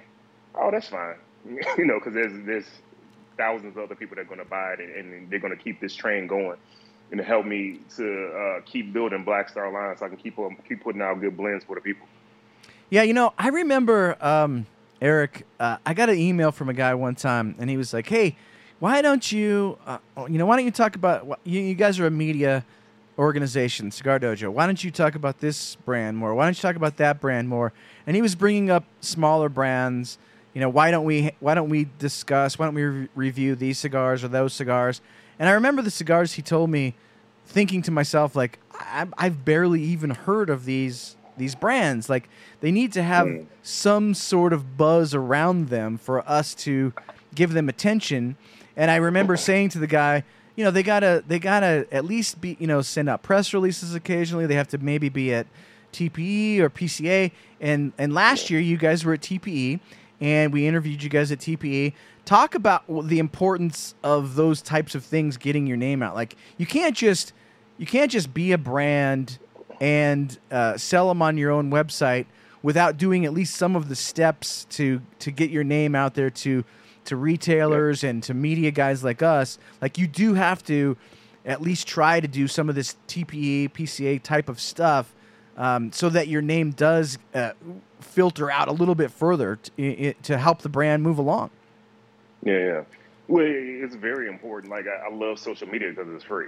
Oh, 0.53 0.69
that's 0.69 0.89
fine, 0.89 1.15
you 1.77 1.85
know, 1.85 1.97
because 1.97 2.13
there's 2.13 2.45
there's 2.45 2.69
thousands 3.37 3.75
of 3.75 3.83
other 3.83 3.95
people 3.95 4.15
that 4.15 4.21
are 4.21 4.25
going 4.25 4.39
to 4.39 4.45
buy 4.45 4.73
it, 4.73 4.81
and, 4.81 5.11
and 5.11 5.29
they're 5.31 5.39
going 5.39 5.55
to 5.55 5.63
keep 5.63 5.81
this 5.81 5.95
train 5.95 6.27
going, 6.27 6.57
and 7.11 7.19
help 7.19 7.45
me 7.45 7.79
to 7.97 8.27
uh, 8.27 8.61
keep 8.65 8.93
building 8.93 9.23
Black 9.23 9.49
Star 9.49 9.71
Line, 9.71 9.97
so 9.97 10.05
I 10.05 10.09
can 10.09 10.17
keep 10.17 10.37
on, 10.37 10.57
keep 10.67 10.83
putting 10.83 11.01
out 11.01 11.19
good 11.19 11.35
blends 11.35 11.63
for 11.65 11.75
the 11.75 11.81
people. 11.81 12.07
Yeah, 12.89 13.03
you 13.03 13.13
know, 13.13 13.33
I 13.37 13.49
remember 13.49 14.17
um, 14.23 14.65
Aric, 15.01 15.43
uh, 15.59 15.77
I 15.85 15.93
got 15.93 16.09
an 16.09 16.17
email 16.17 16.51
from 16.51 16.69
a 16.69 16.73
guy 16.73 16.93
one 16.93 17.15
time, 17.15 17.55
and 17.59 17.69
he 17.69 17.77
was 17.77 17.93
like, 17.93 18.07
"Hey, 18.07 18.35
why 18.79 19.01
don't 19.01 19.31
you, 19.31 19.77
uh, 19.85 19.99
you 20.27 20.37
know, 20.37 20.45
why 20.45 20.55
don't 20.55 20.65
you 20.65 20.71
talk 20.71 20.95
about 20.95 21.39
you, 21.43 21.61
you 21.61 21.75
guys 21.75 21.99
are 21.99 22.07
a 22.07 22.11
media 22.11 22.65
organization, 23.17 23.91
Cigar 23.91 24.19
Dojo. 24.19 24.49
Why 24.49 24.65
don't 24.65 24.83
you 24.83 24.91
talk 24.91 25.15
about 25.15 25.39
this 25.39 25.75
brand 25.75 26.17
more? 26.17 26.33
Why 26.35 26.45
don't 26.45 26.57
you 26.57 26.61
talk 26.61 26.75
about 26.75 26.97
that 26.97 27.19
brand 27.19 27.47
more?" 27.47 27.73
And 28.07 28.15
he 28.15 28.21
was 28.21 28.35
bringing 28.35 28.69
up 28.69 28.85
smaller 29.01 29.49
brands. 29.49 30.17
You 30.53 30.61
know, 30.61 30.69
why 30.69 30.91
don't 30.91 31.05
we 31.05 31.31
why 31.39 31.53
don't 31.53 31.69
we 31.69 31.87
discuss? 31.99 32.57
Why 32.57 32.65
don't 32.65 32.75
we 32.75 32.83
re- 32.83 33.09
review 33.15 33.55
these 33.55 33.77
cigars 33.77 34.23
or 34.23 34.27
those 34.27 34.53
cigars? 34.53 35.01
And 35.39 35.47
I 35.49 35.53
remember 35.53 35.81
the 35.81 35.89
cigars 35.91 36.33
he 36.33 36.41
told 36.41 36.69
me, 36.69 36.93
thinking 37.45 37.81
to 37.83 37.91
myself 37.91 38.35
like, 38.35 38.59
I, 38.73 39.07
I've 39.17 39.43
barely 39.45 39.81
even 39.81 40.11
heard 40.11 40.49
of 40.49 40.65
these 40.65 41.15
these 41.37 41.55
brands. 41.55 42.09
Like 42.09 42.27
they 42.59 42.71
need 42.71 42.91
to 42.93 43.01
have 43.03 43.25
Mm. 43.25 43.45
some 43.63 44.13
sort 44.13 44.51
of 44.51 44.75
buzz 44.77 45.15
around 45.15 45.69
them 45.69 45.97
for 45.97 46.27
us 46.29 46.53
to 46.55 46.91
give 47.33 47.53
them 47.53 47.69
attention. 47.69 48.35
And 48.75 48.91
I 48.91 48.97
remember 48.97 49.37
saying 49.37 49.69
to 49.69 49.79
the 49.79 49.87
guy, 49.87 50.23
you 50.57 50.65
know, 50.65 50.71
they 50.71 50.83
gotta 50.83 51.23
they 51.25 51.39
gotta 51.39 51.87
at 51.91 52.03
least 52.03 52.41
be 52.41 52.57
you 52.59 52.67
know 52.67 52.81
send 52.81 53.07
out 53.07 53.23
press 53.23 53.53
releases 53.53 53.95
occasionally. 53.95 54.45
They 54.47 54.55
have 54.55 54.67
to 54.69 54.77
maybe 54.77 55.07
be 55.07 55.33
at 55.33 55.47
TPE 55.93 56.59
or 56.59 56.69
PCA. 56.69 57.31
And 57.61 57.93
and 57.97 58.13
last 58.13 58.49
year 58.49 58.59
you 58.59 58.75
guys 58.77 59.05
were 59.05 59.13
at 59.13 59.21
TPE, 59.21 59.79
and 60.21 60.51
we 60.53 60.67
interviewed 60.67 61.01
you 61.01 61.09
guys 61.09 61.31
at 61.31 61.39
TPE. 61.39 61.93
Talk 62.25 62.55
about 62.55 62.83
the 63.07 63.19
importance 63.19 63.95
of 64.03 64.35
those 64.35 64.61
types 64.61 64.95
of 64.95 65.03
things 65.03 65.37
getting 65.37 65.65
your 65.65 65.77
name 65.77 66.03
out. 66.03 66.15
Like 66.15 66.35
you 66.57 66.65
can't 66.65 66.95
just 66.95 67.33
you 67.77 67.85
can't 67.85 68.11
just 68.11 68.33
be 68.33 68.51
a 68.51 68.57
brand 68.57 69.39
and 69.79 70.37
uh, 70.51 70.77
sell 70.77 71.07
them 71.07 71.21
on 71.21 71.37
your 71.37 71.51
own 71.51 71.71
website 71.71 72.25
without 72.61 72.97
doing 72.97 73.25
at 73.25 73.33
least 73.33 73.55
some 73.55 73.75
of 73.75 73.89
the 73.89 73.95
steps 73.95 74.65
to 74.71 75.01
to 75.19 75.31
get 75.31 75.49
your 75.49 75.63
name 75.63 75.95
out 75.95 76.13
there 76.13 76.29
to 76.29 76.63
to 77.05 77.15
retailers 77.15 78.03
and 78.03 78.21
to 78.23 78.33
media 78.33 78.71
guys 78.71 79.03
like 79.03 79.23
us. 79.23 79.57
Like 79.81 79.97
you 79.97 80.07
do 80.07 80.35
have 80.35 80.63
to 80.65 80.97
at 81.45 81.61
least 81.61 81.87
try 81.87 82.19
to 82.19 82.27
do 82.27 82.47
some 82.47 82.69
of 82.69 82.75
this 82.75 82.95
TPE, 83.07 83.71
PCA 83.71 84.21
type 84.21 84.49
of 84.49 84.59
stuff, 84.59 85.15
um, 85.59 85.91
so 85.91 86.09
that 86.09 86.27
your 86.27 86.41
name 86.41 86.71
does 86.71 87.19
uh, 87.35 87.51
filter 87.99 88.49
out 88.49 88.67
a 88.67 88.71
little 88.71 88.95
bit 88.95 89.11
further 89.11 89.57
to, 89.57 90.13
to 90.13 90.37
help 90.37 90.61
the 90.61 90.69
brand 90.69 91.03
move 91.03 91.19
along. 91.19 91.51
Yeah, 92.43 92.57
yeah. 92.57 92.83
Well, 93.27 93.45
it's 93.45 93.93
very 93.95 94.27
important. 94.27 94.71
Like 94.71 94.85
I, 94.87 95.07
I 95.07 95.13
love 95.13 95.37
social 95.37 95.67
media 95.67 95.89
because 95.89 96.07
it's 96.15 96.23
free, 96.23 96.47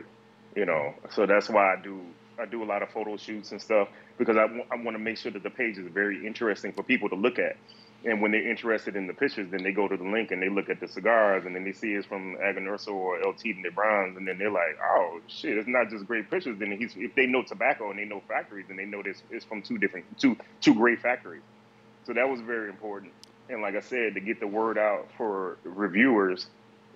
you 0.56 0.66
know. 0.66 0.96
So 1.12 1.28
that's 1.28 1.50
why 1.50 1.74
I 1.74 1.76
do 1.76 2.02
I 2.40 2.46
do 2.46 2.64
a 2.64 2.66
lot 2.66 2.82
of 2.82 2.90
photo 2.90 3.18
shoots 3.18 3.52
and 3.52 3.62
stuff 3.62 3.90
because 4.18 4.38
I 4.38 4.46
want 4.76 4.96
to 4.96 5.00
make 5.00 5.18
sure 5.18 5.32
that 5.32 5.44
the 5.44 5.50
page 5.50 5.78
is 5.78 5.88
very 5.88 6.26
interesting 6.26 6.72
for 6.72 6.82
people 6.82 7.10
to 7.10 7.16
look 7.16 7.38
at. 7.38 7.58
And 8.04 8.20
when 8.22 8.32
they're 8.32 8.50
interested 8.50 8.96
in 8.96 9.06
the 9.06 9.14
pictures, 9.14 9.52
then 9.52 9.62
they 9.62 9.72
go 9.72 9.88
to 9.88 9.96
the 9.96 10.04
link 10.04 10.32
and 10.32 10.42
they 10.42 10.50
look 10.50 10.70
at 10.70 10.80
the 10.80 10.88
cigars 10.88 11.46
and 11.46 11.56
then 11.56 11.64
they 11.64 11.72
see 11.72 11.94
it's 11.94 12.08
from 12.08 12.36
Aganorsa 12.38 12.88
or 12.88 13.22
El 13.24 13.34
Titan 13.34 13.62
de 13.62 13.70
and 14.18 14.28
then 14.28 14.40
they're 14.40 14.50
like, 14.52 14.78
oh 14.84 15.20
shit, 15.28 15.58
it's 15.58 15.68
not 15.68 15.90
just 15.90 16.08
great 16.08 16.30
pictures. 16.32 16.58
Then 16.58 16.72
he's 16.72 16.94
if 16.98 17.14
they 17.14 17.28
know 17.28 17.44
tobacco 17.44 17.92
and 17.92 18.00
they 18.00 18.06
know 18.06 18.24
factories, 18.28 18.66
then 18.68 18.78
they 18.78 18.86
know 18.86 19.04
this 19.04 19.22
it's 19.30 19.46
from 19.46 19.62
two 19.62 19.78
different 19.78 20.06
two 20.20 20.36
two 20.62 20.74
great 20.74 21.00
factories. 21.02 21.44
So 22.06 22.14
that 22.14 22.28
was 22.28 22.42
very 22.42 22.70
important. 22.70 23.14
And 23.50 23.62
like 23.62 23.76
I 23.76 23.82
said, 23.82 24.16
to 24.16 24.20
get 24.20 24.40
the 24.40 24.48
word 24.48 24.80
out 24.80 25.10
for 25.18 25.58
reviewers 25.64 26.48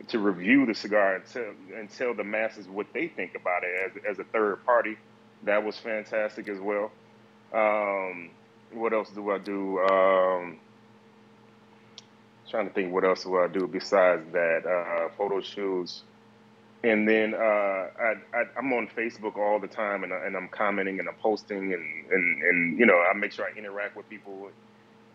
to 0.08 0.20
review 0.20 0.66
the 0.66 0.74
cigar 0.74 1.16
and 1.16 1.26
tell, 1.26 1.54
and 1.78 1.90
tell 1.90 2.14
the 2.14 2.24
masses 2.24 2.68
what 2.68 2.88
they 2.94 3.08
think 3.08 3.36
about 3.36 3.64
it 3.64 3.92
as, 4.06 4.18
as 4.18 4.20
a 4.20 4.24
third 4.26 4.66
party, 4.66 4.98
that 5.44 5.64
was 5.64 5.78
fantastic 5.78 6.50
as 6.50 6.60
well. 6.60 6.92
Um, 7.54 8.32
what 8.74 8.94
else 8.94 9.10
do 9.12 9.32
I 9.32 9.38
do? 9.38 9.80
Um, 9.80 10.60
trying 12.50 12.68
to 12.68 12.74
think 12.74 12.94
what 12.94 13.06
else 13.06 13.26
will 13.26 13.40
I 13.44 13.48
do 13.48 13.68
besides 13.68 14.32
that 14.34 14.62
uh, 14.68 15.10
photo 15.18 15.42
shoots. 15.42 16.04
And 16.84 17.08
then 17.10 17.34
uh, 17.36 17.40
I, 17.40 18.14
I, 18.34 18.44
I'm 18.58 18.74
on 18.74 18.88
Facebook 18.98 19.38
all 19.38 19.60
the 19.60 19.68
time, 19.68 20.04
and, 20.04 20.14
I, 20.14 20.26
and 20.26 20.36
I'm 20.38 20.50
commenting 20.56 21.00
and 21.00 21.10
I'm 21.10 21.18
posting, 21.22 21.74
and, 21.74 21.84
and, 22.12 22.44
and 22.44 22.80
you 22.80 22.86
know 22.86 22.96
I 22.96 23.18
make 23.18 23.34
sure 23.34 23.46
I 23.46 23.58
interact 23.58 23.98
with 23.98 24.08
people. 24.10 24.50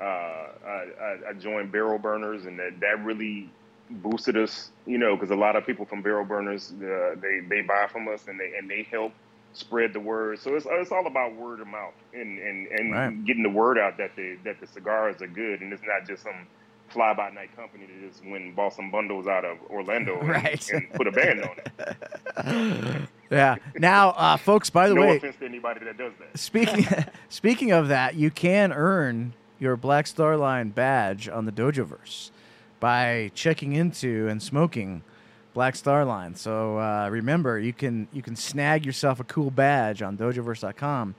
Uh, 0.03 0.07
I, 0.07 0.85
I, 1.01 1.16
I 1.31 1.35
joined 1.39 1.72
Barrel 1.72 1.99
Burners, 2.01 2.47
and 2.47 2.59
that, 2.61 2.81
that 2.83 3.05
really 3.05 3.55
boosted 3.91 4.37
us, 4.37 4.72
you 4.87 4.99
know, 4.99 5.16
because 5.16 5.31
a 5.31 5.37
lot 5.37 5.57
of 5.57 5.66
people 5.66 5.87
from 5.87 6.03
Barrel 6.03 6.26
Burners 6.26 6.72
uh, 6.72 7.16
they 7.22 7.41
they 7.51 7.62
buy 7.62 7.89
from 7.93 8.09
us, 8.09 8.24
and 8.28 8.39
they 8.41 8.53
and 8.59 8.70
they 8.70 8.87
help 8.93 9.14
spread 9.55 9.93
the 9.95 10.01
word. 10.01 10.41
So 10.41 10.57
it's 10.57 10.66
it's 10.70 10.93
all 10.93 11.07
about 11.09 11.37
word 11.37 11.62
of 11.62 11.68
mouth 11.68 11.95
and 12.12 12.39
and, 12.41 12.68
and 12.68 12.93
Right. 12.93 13.14
getting 13.26 13.45
the 13.45 13.51
word 13.51 13.78
out 13.78 13.95
that 13.99 14.12
the 14.16 14.39
that 14.45 14.57
the 14.61 14.68
cigars 14.68 15.22
are 15.22 15.28
good, 15.28 15.62
and 15.62 15.72
it's 15.72 15.83
not 15.85 16.07
just 16.09 16.24
some 16.24 16.49
fly 16.91 17.14
by 17.14 17.30
night 17.30 17.55
company 17.57 17.86
that 17.86 18.09
just 18.11 18.24
went 18.24 18.45
and 18.45 18.57
bought 18.57 18.72
some 18.74 18.91
bundles 18.91 19.26
out 19.26 19.45
of 19.45 19.59
Orlando 19.70 20.20
Right. 20.20 20.68
and 20.70 20.91
put 20.93 21.07
a 21.07 21.12
band 21.12 21.43
on 21.43 21.57
it. 21.78 23.09
Yeah. 23.30 23.57
Now, 23.78 24.09
uh, 24.16 24.36
folks, 24.36 24.70
by 24.70 24.88
the 24.88 24.95
no 24.97 25.03
way, 25.03 25.16
offense 25.18 25.36
to 25.36 25.45
anybody 25.45 25.84
that 25.84 25.97
does 25.97 26.12
that. 26.18 26.36
Speaking 26.36 26.84
speaking 27.28 27.70
of 27.70 27.86
that, 27.86 28.16
you 28.16 28.28
can 28.28 28.72
earn 28.72 29.34
your 29.61 29.76
Black 29.76 30.09
Star 30.09 30.36
Line 30.36 30.70
badge 30.70 31.28
on 31.28 31.45
the 31.45 31.53
Dojoverse 31.53 32.32
by 32.80 33.30
checking 33.36 33.72
into 33.74 34.26
and 34.26 34.43
smoking 34.43 35.03
Black 35.55 35.76
Star 35.76 36.05
Line. 36.05 36.34
So 36.34 36.78
uh, 36.80 37.09
remember, 37.09 37.57
you 37.61 37.72
can 37.72 38.09
you 38.12 38.20
can 38.20 38.34
snag 38.34 38.84
yourself 38.84 39.20
a 39.20 39.24
cool 39.24 39.53
badge 39.53 40.03
on 40.03 40.16
Dojoverse.com. 40.18 41.14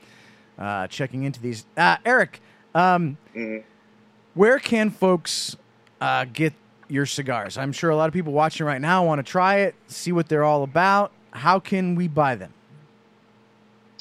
Uh, 0.60 0.88
checking 0.88 1.24
into 1.24 1.40
these, 1.42 1.66
uh, 1.78 1.96
Aric, 2.00 2.36
um, 2.76 3.18
Mhm. 3.34 3.64
where 4.34 4.60
can 4.60 4.90
folks 4.90 5.56
uh, 6.02 6.26
get 6.26 6.54
your 6.90 7.06
cigars? 7.06 7.58
I'm 7.58 7.72
sure 7.72 7.90
a 7.90 7.96
lot 7.96 8.08
of 8.08 8.14
people 8.14 8.34
watching 8.34 8.66
right 8.66 8.82
now 8.82 9.06
want 9.06 9.20
to 9.20 9.30
try 9.30 9.60
it, 9.60 9.76
see 9.88 10.12
what 10.12 10.28
they're 10.28 10.44
all 10.44 10.64
about. 10.64 11.12
How 11.32 11.60
can 11.60 11.96
we 11.96 12.10
buy 12.10 12.36
them? 12.36 12.54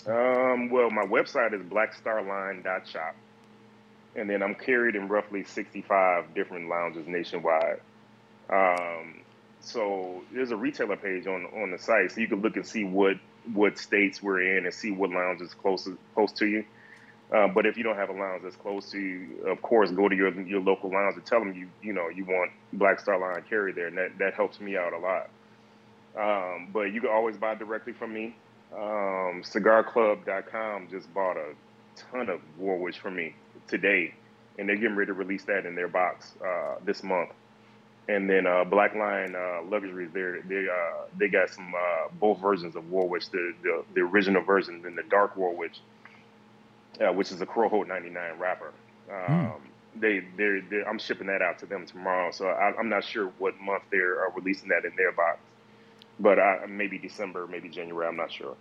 Um, 0.07 0.70
well, 0.70 0.90
my 0.90 1.05
website 1.05 1.53
is 1.53 1.62
blackstarline.shop. 1.62 3.14
And 4.16 4.28
then 4.28 4.42
I'm 4.42 4.57
carried 4.57 4.96
in 4.96 5.07
roughly 5.07 5.44
65 5.44 6.34
different 6.34 6.68
lounges 6.68 7.07
nationwide. 7.07 7.80
Um, 8.48 9.20
so 9.61 10.22
there's 10.32 10.51
a 10.51 10.57
retailer 10.57 10.96
page 10.96 11.26
on 11.26 11.46
on 11.62 11.70
the 11.70 11.78
site, 11.78 12.11
so 12.11 12.20
you 12.20 12.26
can 12.26 12.40
look 12.40 12.57
and 12.57 12.66
see 12.66 12.84
what 12.84 13.16
what 13.53 13.78
states 13.78 14.22
we're 14.22 14.57
in 14.57 14.64
and 14.64 14.74
see 14.74 14.90
what 14.90 15.11
lounge 15.11 15.40
is 15.40 15.55
close 15.55 15.88
close 16.14 16.32
to 16.32 16.46
you. 16.46 16.64
Uh, 17.32 17.46
but 17.46 17.64
if 17.64 17.76
you 17.76 17.84
don't 17.84 17.96
have 17.96 18.08
a 18.08 18.12
lounge 18.12 18.42
that's 18.42 18.56
close 18.56 18.90
to 18.90 18.98
you, 18.98 19.44
of 19.46 19.62
course, 19.62 19.90
go 19.92 20.08
to 20.08 20.16
your 20.16 20.32
your 20.42 20.60
local 20.60 20.90
lounge 20.90 21.14
and 21.14 21.24
tell 21.24 21.38
them 21.38 21.54
you 21.54 21.68
you 21.80 21.92
know 21.92 22.08
you 22.08 22.24
want 22.24 22.50
Black 22.72 22.98
Star 22.98 23.18
Line 23.18 23.42
carry 23.48 23.72
there, 23.72 23.86
and 23.86 23.96
that 23.98 24.18
that 24.18 24.34
helps 24.34 24.60
me 24.60 24.76
out 24.76 24.92
a 24.92 24.98
lot. 24.98 25.30
Um, 26.16 26.68
but 26.72 26.92
you 26.92 27.00
can 27.00 27.10
always 27.10 27.36
buy 27.36 27.54
directly 27.54 27.92
from 27.92 28.12
me. 28.12 28.34
Um, 28.74 29.42
CigarClub.com 29.42 30.88
just 30.90 31.12
bought 31.14 31.36
a 31.36 31.54
ton 31.96 32.28
of 32.28 32.40
Warwick 32.58 32.96
for 32.96 33.10
me 33.10 33.34
today, 33.68 34.14
and 34.58 34.68
they're 34.68 34.76
getting 34.76 34.96
ready 34.96 35.08
to 35.08 35.12
release 35.14 35.44
that 35.44 35.66
in 35.66 35.76
their 35.76 35.88
box 35.88 36.32
uh, 36.44 36.76
this 36.84 37.02
month. 37.04 37.30
And 38.08 38.28
then 38.28 38.46
uh, 38.46 38.64
Black 38.64 38.96
Line 38.96 39.36
uh, 39.36 39.62
Luxuries, 39.62 40.10
they 40.12 40.40
they 40.48 40.66
uh, 40.66 41.04
they 41.16 41.28
got 41.28 41.50
some 41.50 41.72
uh, 41.76 42.08
both 42.18 42.40
versions 42.40 42.74
of 42.74 42.90
Warwick, 42.90 43.22
the, 43.30 43.54
the 43.62 43.84
the 43.94 44.00
original 44.00 44.42
version 44.42 44.82
and 44.84 44.98
the 44.98 45.04
dark 45.04 45.36
Warwick, 45.36 45.72
uh, 47.01 47.12
which 47.12 47.32
is 47.32 47.40
a 47.40 47.46
Corojo 47.46 47.86
99 47.86 48.38
wrapper. 48.38 48.72
Um, 49.11 49.55
They 49.96 50.20
they're, 50.36 50.61
they're 50.62 50.88
I'm 50.88 50.98
shipping 50.98 51.26
that 51.26 51.42
out 51.42 51.59
to 51.61 51.66
them 51.66 51.84
tomorrow, 51.86 52.30
so 52.30 52.46
I, 52.46 52.72
I'm 52.78 52.88
not 52.88 53.05
sure 53.05 53.32
what 53.38 53.59
month 53.61 53.82
they're 53.90 54.26
uh, 54.26 54.30
releasing 54.34 54.68
that 54.68 54.84
in 54.84 54.92
their 54.96 55.12
box, 55.12 55.40
but 56.20 56.38
uh, 56.38 56.59
maybe 56.68 56.98
December, 56.98 57.46
maybe 57.46 57.68
January, 57.68 58.07
I'm 58.07 58.16
not 58.16 58.30
sure. 58.30 58.57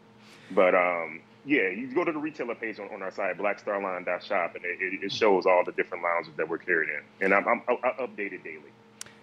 But 0.51 0.73
um, 0.73 1.21
yeah, 1.45 1.69
you 1.69 1.93
go 1.93 2.03
to 2.03 2.11
the 2.11 2.17
retailer 2.17 2.55
page 2.55 2.79
on, 2.79 2.89
on 2.89 3.03
our 3.03 3.11
site, 3.11 3.37
blackstarline.shop, 3.37 4.55
and 4.55 4.65
it, 4.65 5.03
it, 5.03 5.11
shows 5.11 5.45
all 5.45 5.63
the 5.63 5.71
different 5.71 6.03
lounges 6.03 6.33
that 6.37 6.49
we're 6.49 6.57
carried 6.57 6.89
in, 6.89 7.25
and 7.25 7.33
I'm, 7.33 7.47
I'm 7.47 7.61
I, 7.69 7.89
I 7.89 7.91
update 8.01 8.33
it 8.33 8.43
daily. 8.43 8.71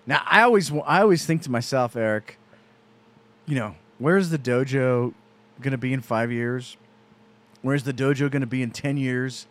Now, 0.06 0.22
I 0.24 0.42
always 0.42 0.70
I 0.86 1.00
always 1.00 1.26
think 1.26 1.42
to 1.42 1.50
myself, 1.50 1.94
Aric, 1.94 2.36
you 3.46 3.56
know, 3.56 3.74
where's 3.98 4.30
the 4.30 4.38
dojo 4.38 5.12
going 5.60 5.72
to 5.72 5.78
be 5.78 5.92
in 5.92 6.00
5 6.00 6.30
years? 6.30 6.76
Where's 7.66 7.82
the 7.82 7.92
dojo 7.92 8.30
going 8.30 8.42
to 8.42 8.46
be 8.46 8.62
in 8.62 8.70
10 8.70 8.96
years? 8.96 9.48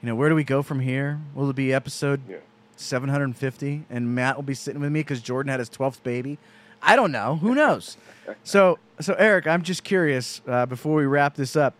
You 0.00 0.06
know, 0.06 0.14
where 0.14 0.28
do 0.28 0.36
we 0.36 0.44
go 0.44 0.62
from 0.62 0.78
here? 0.78 1.18
Will 1.34 1.50
it 1.50 1.56
be 1.56 1.74
episode 1.74 2.20
Yeah. 2.28 2.36
750 2.76 3.84
and 3.90 4.14
Matt 4.14 4.36
will 4.36 4.44
be 4.44 4.54
sitting 4.54 4.80
with 4.80 4.92
me 4.92 5.02
cuz 5.02 5.20
Jordan 5.20 5.50
had 5.50 5.58
his 5.58 5.68
12th 5.68 6.04
baby? 6.04 6.38
I 6.80 6.94
don't 6.94 7.10
know. 7.10 7.38
Who 7.38 7.56
knows? 7.56 7.96
so, 8.44 8.78
so 9.00 9.14
Aric, 9.14 9.48
I'm 9.48 9.62
just 9.62 9.82
curious 9.82 10.40
uh, 10.46 10.66
before 10.66 10.94
we 10.94 11.04
wrap 11.04 11.34
this 11.34 11.56
up. 11.56 11.74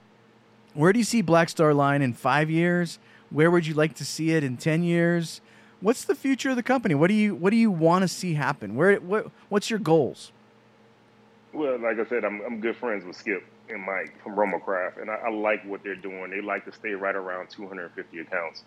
Where 0.74 0.92
do 0.92 0.98
you 0.98 1.04
see 1.04 1.22
Black 1.22 1.48
Star 1.48 1.72
Line 1.72 2.02
in 2.02 2.12
5 2.12 2.50
years? 2.50 2.98
Where 3.30 3.48
would 3.48 3.64
you 3.64 3.74
like 3.74 3.94
to 3.94 4.04
see 4.04 4.32
it 4.32 4.42
in 4.42 4.56
10 4.56 4.82
years? 4.82 5.40
What's 5.80 6.02
the 6.02 6.16
future 6.16 6.50
of 6.50 6.56
the 6.56 6.64
company? 6.64 6.96
What 6.96 7.06
do 7.06 7.14
you 7.14 7.36
what 7.36 7.50
do 7.50 7.56
you 7.56 7.70
want 7.70 8.02
to 8.02 8.08
see 8.08 8.34
happen? 8.34 8.74
Where 8.74 8.96
what 8.96 9.30
what's 9.48 9.70
your 9.70 9.78
goals? 9.78 10.32
Well, 11.52 11.78
like 11.80 11.98
I 11.98 12.08
said, 12.08 12.24
I'm, 12.24 12.40
I'm 12.46 12.60
good 12.60 12.76
friends 12.76 13.04
with 13.04 13.16
Skip 13.16 13.42
and 13.68 13.82
Mike 13.82 14.22
from 14.22 14.36
RoMa 14.36 14.62
Craft, 14.64 14.98
and 14.98 15.10
I, 15.10 15.16
I 15.26 15.30
like 15.30 15.64
what 15.64 15.82
they're 15.82 15.96
doing. 15.96 16.30
They 16.30 16.40
like 16.40 16.64
to 16.66 16.72
stay 16.72 16.90
right 16.90 17.14
around 17.14 17.50
250 17.50 18.18
accounts. 18.20 18.64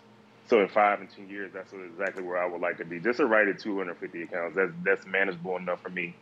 So 0.48 0.60
in 0.60 0.68
five 0.68 1.00
and 1.00 1.10
ten 1.10 1.28
years, 1.28 1.52
that's 1.52 1.72
exactly 1.72 2.22
where 2.22 2.38
I 2.38 2.46
would 2.46 2.60
like 2.60 2.78
to 2.78 2.84
be. 2.84 3.00
Just 3.00 3.18
to 3.18 3.26
write 3.26 3.48
at 3.48 3.58
250 3.58 4.22
accounts, 4.22 4.56
that's 4.56 4.72
that's 4.84 5.06
manageable 5.06 5.56
enough 5.56 5.82
for 5.82 5.88
me, 5.90 6.14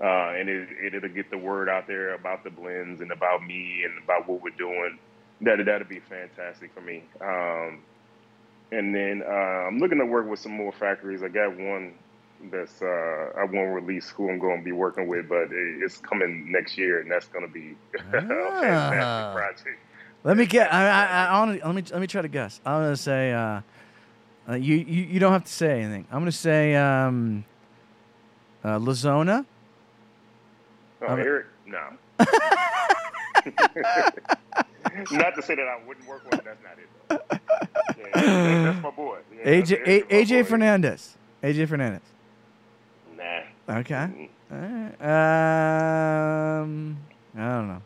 uh, 0.00 0.34
and 0.38 0.48
it, 0.48 0.68
it 0.80 0.94
it'll 0.94 1.08
get 1.08 1.30
the 1.30 1.38
word 1.38 1.68
out 1.68 1.88
there 1.88 2.14
about 2.14 2.44
the 2.44 2.50
blends 2.50 3.00
and 3.00 3.10
about 3.10 3.44
me 3.44 3.82
and 3.84 4.02
about 4.04 4.28
what 4.28 4.42
we're 4.42 4.50
doing. 4.50 4.98
That 5.40 5.64
that'd 5.64 5.88
be 5.88 6.00
fantastic 6.00 6.72
for 6.72 6.82
me. 6.82 7.02
Um, 7.20 7.82
and 8.70 8.94
then 8.94 9.22
uh, 9.26 9.30
I'm 9.30 9.78
looking 9.78 9.98
to 9.98 10.06
work 10.06 10.28
with 10.28 10.38
some 10.40 10.52
more 10.52 10.72
factories. 10.72 11.22
I 11.24 11.28
got 11.28 11.56
one 11.56 11.94
that's 12.50 12.80
uh, 12.82 12.86
I 13.38 13.44
won't 13.44 13.74
release 13.74 14.08
who 14.10 14.30
I'm 14.30 14.38
going 14.38 14.58
to 14.58 14.64
be 14.64 14.72
working 14.72 15.06
with, 15.08 15.28
but 15.28 15.48
it's 15.50 15.98
coming 15.98 16.50
next 16.50 16.76
year, 16.78 17.00
and 17.00 17.10
that's 17.10 17.26
going 17.28 17.46
to 17.46 17.52
be 17.52 17.76
a 17.98 18.18
Ah. 18.18 18.60
fantastic 18.60 19.34
project. 19.34 19.78
Let 20.24 20.36
me 20.36 20.46
get. 20.46 20.72
I, 20.72 20.88
I, 20.88 21.24
I 21.26 21.38
wanna, 21.40 21.58
let 21.66 21.74
me 21.74 21.82
let 21.92 22.00
me 22.00 22.06
try 22.06 22.22
to 22.22 22.28
guess. 22.28 22.60
I'm 22.64 22.82
gonna 22.82 22.96
say. 22.96 23.32
Uh, 23.32 23.60
uh, 24.48 24.54
you, 24.54 24.76
you 24.76 25.02
you 25.04 25.20
don't 25.20 25.32
have 25.32 25.44
to 25.44 25.52
say 25.52 25.80
anything. 25.82 26.06
I'm 26.10 26.20
gonna 26.20 26.32
say 26.32 26.74
um, 26.76 27.44
uh, 28.64 28.78
La 28.78 28.92
Zona. 28.94 29.44
Oh, 31.02 31.06
I'm 31.06 31.18
a- 31.18 31.22
Eric, 31.22 31.46
no. 31.66 31.78
not 35.12 35.34
to 35.34 35.42
say 35.42 35.54
that 35.54 35.66
I 35.68 35.78
wouldn't 35.86 36.06
work 36.06 36.24
with 36.24 36.34
him. 36.34 36.44
That's 36.44 36.62
not 36.62 36.78
it. 36.78 36.88
Though. 37.08 37.20
Yeah, 38.22 38.64
that's 38.72 38.82
my 38.82 38.90
boy. 38.90 39.18
Yeah, 39.36 39.44
AJ 39.50 39.86
A, 39.86 40.00
my 40.00 40.06
AJ 40.06 40.42
boy. 40.44 40.48
Fernandez. 40.50 41.16
AJ 41.42 41.68
Fernandez. 41.68 42.00
Nah. 43.66 43.78
Okay. 43.78 44.30
All 44.50 44.58
right. 44.58 44.94
Um, 46.60 46.98
I 47.36 47.38
don't 47.38 47.68
know. 47.68 47.82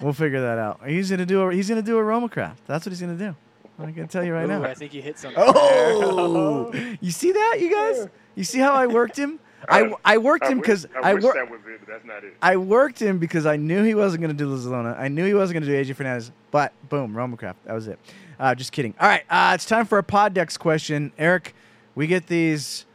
We'll 0.00 0.12
figure 0.12 0.40
that 0.40 0.58
out. 0.58 0.80
He's 0.86 1.10
gonna 1.10 1.26
do 1.26 1.42
a 1.42 1.52
he's 1.54 1.68
gonna 1.68 1.82
do 1.82 1.98
a 1.98 2.02
RoMa 2.02 2.30
Craft. 2.30 2.66
That's 2.66 2.86
what 2.86 2.92
he's 2.92 3.00
gonna 3.00 3.16
do. 3.16 3.34
I 3.80 3.92
can 3.92 4.08
tell 4.08 4.24
you 4.24 4.34
right 4.34 4.44
Ooh, 4.44 4.48
now. 4.48 4.62
I 4.64 4.74
think 4.74 4.92
you 4.92 5.02
hit 5.02 5.18
something. 5.18 5.42
Oh, 5.44 6.72
you 7.00 7.10
see 7.12 7.30
that, 7.32 7.58
you 7.60 7.72
guys? 7.72 8.08
You 8.34 8.44
see 8.44 8.58
how 8.58 8.74
I 8.74 8.86
worked 8.86 9.16
him? 9.16 9.38
I, 9.68 9.92
I 10.04 10.18
worked 10.18 10.44
I 10.44 10.50
him 10.50 10.58
because 10.58 10.86
I, 11.02 11.10
I, 11.10 11.14
wish 11.14 11.24
wor- 11.24 11.34
that 11.34 11.50
was 11.50 11.60
it, 11.66 11.80
but 11.80 11.88
that's 11.88 12.04
not 12.04 12.24
it. 12.24 12.36
I 12.40 12.56
worked 12.56 13.00
him 13.00 13.18
because 13.18 13.46
I 13.46 13.56
knew 13.56 13.82
he 13.82 13.94
wasn't 13.94 14.22
going 14.22 14.36
to 14.36 14.44
do 14.44 14.48
Lazalona. 14.48 14.98
I 14.98 15.08
knew 15.08 15.24
he 15.24 15.34
wasn't 15.34 15.60
going 15.60 15.70
to 15.70 15.84
do 15.84 15.92
AJ 15.92 15.96
Fernandez. 15.96 16.30
But 16.50 16.72
boom, 16.88 17.12
RoMa 17.12 17.38
Craft. 17.38 17.64
That 17.64 17.74
was 17.74 17.88
it. 17.88 17.98
Uh, 18.38 18.54
just 18.54 18.72
kidding. 18.72 18.94
All 19.00 19.08
right, 19.08 19.24
uh, 19.28 19.52
it's 19.54 19.64
time 19.64 19.84
for 19.84 19.98
a 19.98 20.02
Poddex 20.02 20.58
question. 20.58 21.12
Aric, 21.18 21.52
we 21.94 22.06
get 22.06 22.28
these. 22.28 22.86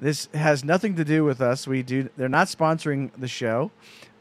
This 0.00 0.28
has 0.32 0.64
nothing 0.64 0.96
to 0.96 1.04
do 1.04 1.24
with 1.24 1.40
us. 1.42 1.66
We 1.66 1.82
do. 1.82 2.08
They're 2.16 2.28
not 2.28 2.46
sponsoring 2.46 3.10
the 3.18 3.28
show, 3.28 3.70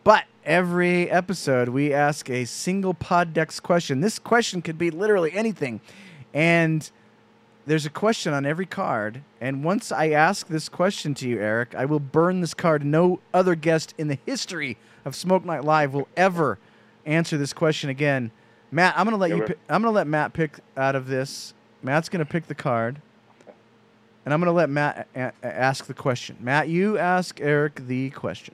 but 0.04 0.26
every 0.44 1.10
episode 1.10 1.70
we 1.70 1.94
ask 1.94 2.30
a 2.30 2.44
single 2.46 2.94
Poddex 2.94 3.62
question. 3.62 4.02
This 4.02 4.20
question 4.20 4.62
could 4.62 4.78
be 4.78 4.92
literally 4.92 5.32
anything, 5.32 5.80
and 6.34 6.90
there's 7.66 7.86
a 7.86 7.90
question 7.90 8.34
on 8.34 8.46
every 8.46 8.66
card, 8.66 9.22
and 9.40 9.64
once 9.64 9.92
I 9.92 10.10
ask 10.10 10.48
this 10.48 10.68
question 10.68 11.14
to 11.16 11.30
you, 11.30 11.38
Aric, 11.38 11.76
I 11.76 11.86
will 11.86 12.00
burn 12.00 12.42
this 12.42 12.54
card. 12.54 12.84
No 12.84 13.20
other 13.34 13.56
guest 13.56 13.94
in 13.98 14.10
the 14.10 14.18
history 14.26 14.76
of 15.06 15.16
Smoke 15.16 15.46
Night 15.46 15.64
Live 15.64 15.94
will 15.94 16.08
ever 16.18 16.60
answer 17.06 17.38
this 17.38 17.54
question 17.54 17.90
again. 17.90 18.32
Matt, 18.72 18.96
I'm 18.98 19.06
gonna 19.06 19.18
let 19.18 19.30
you. 19.30 19.38
Okay. 19.38 19.46
Pick, 19.48 19.60
I'm 19.70 19.82
gonna 19.82 19.96
let 19.96 20.08
Matt 20.08 20.34
pick 20.34 20.60
out 20.76 20.96
of 20.96 21.08
this. 21.08 21.54
Matt's 21.82 22.10
gonna 22.10 22.26
pick 22.26 22.48
the 22.48 22.56
card, 22.56 23.02
and 24.26 24.34
I'm 24.34 24.40
gonna 24.40 24.52
let 24.52 24.70
Matt 24.70 25.08
a- 25.16 25.32
a- 25.42 25.46
ask 25.46 25.86
the 25.86 25.94
question. 25.94 26.38
Matt, 26.40 26.68
you 26.70 26.98
ask 26.98 27.38
Aric 27.38 27.88
the 27.88 28.10
question. 28.12 28.54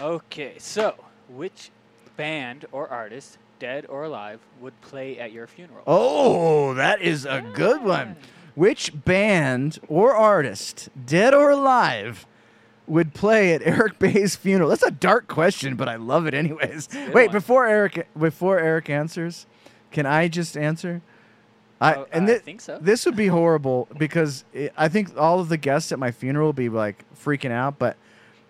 Okay, 0.00 0.54
so 0.58 0.94
which 1.28 1.70
band 2.16 2.66
or 2.72 2.88
artist, 2.88 3.38
dead 3.58 3.86
or 3.88 4.04
alive, 4.04 4.40
would 4.60 4.78
play 4.80 5.18
at 5.18 5.32
your 5.32 5.46
funeral? 5.46 5.82
Oh, 5.86 6.74
that 6.74 7.00
is 7.00 7.24
a 7.24 7.42
good 7.54 7.82
one. 7.82 8.16
Which 8.54 8.92
band 9.04 9.78
or 9.88 10.14
artist, 10.14 10.88
dead 11.06 11.34
or 11.34 11.50
alive, 11.50 12.26
would 12.86 13.14
play 13.14 13.54
at 13.54 13.62
Aric 13.62 13.98
Bay's 13.98 14.36
funeral? 14.36 14.68
That's 14.70 14.82
a 14.82 14.90
dark 14.90 15.26
question, 15.28 15.74
but 15.76 15.88
I 15.88 15.96
love 15.96 16.26
it 16.26 16.34
anyways. 16.34 16.88
Wait, 17.12 17.14
one. 17.26 17.32
before 17.32 17.66
Aric 17.66 18.04
before 18.18 18.60
Aric 18.60 18.90
answers, 18.90 19.46
can 19.90 20.06
I 20.06 20.28
just 20.28 20.56
answer? 20.56 21.02
I 21.84 21.94
Oh, 21.96 22.06
and 22.12 22.24
I 22.24 22.34
thi- 22.34 22.38
think 22.40 22.60
so. 22.60 22.78
This 22.80 23.04
would 23.06 23.16
be 23.16 23.26
horrible 23.38 23.88
because 23.98 24.44
it, 24.52 24.72
I 24.76 24.88
think 24.88 25.16
all 25.16 25.40
of 25.40 25.48
the 25.48 25.56
guests 25.56 25.92
at 25.92 25.98
my 25.98 26.10
funeral 26.10 26.48
would 26.48 26.56
be 26.56 26.68
like 26.68 27.04
freaking 27.14 27.50
out, 27.50 27.78
but 27.78 27.96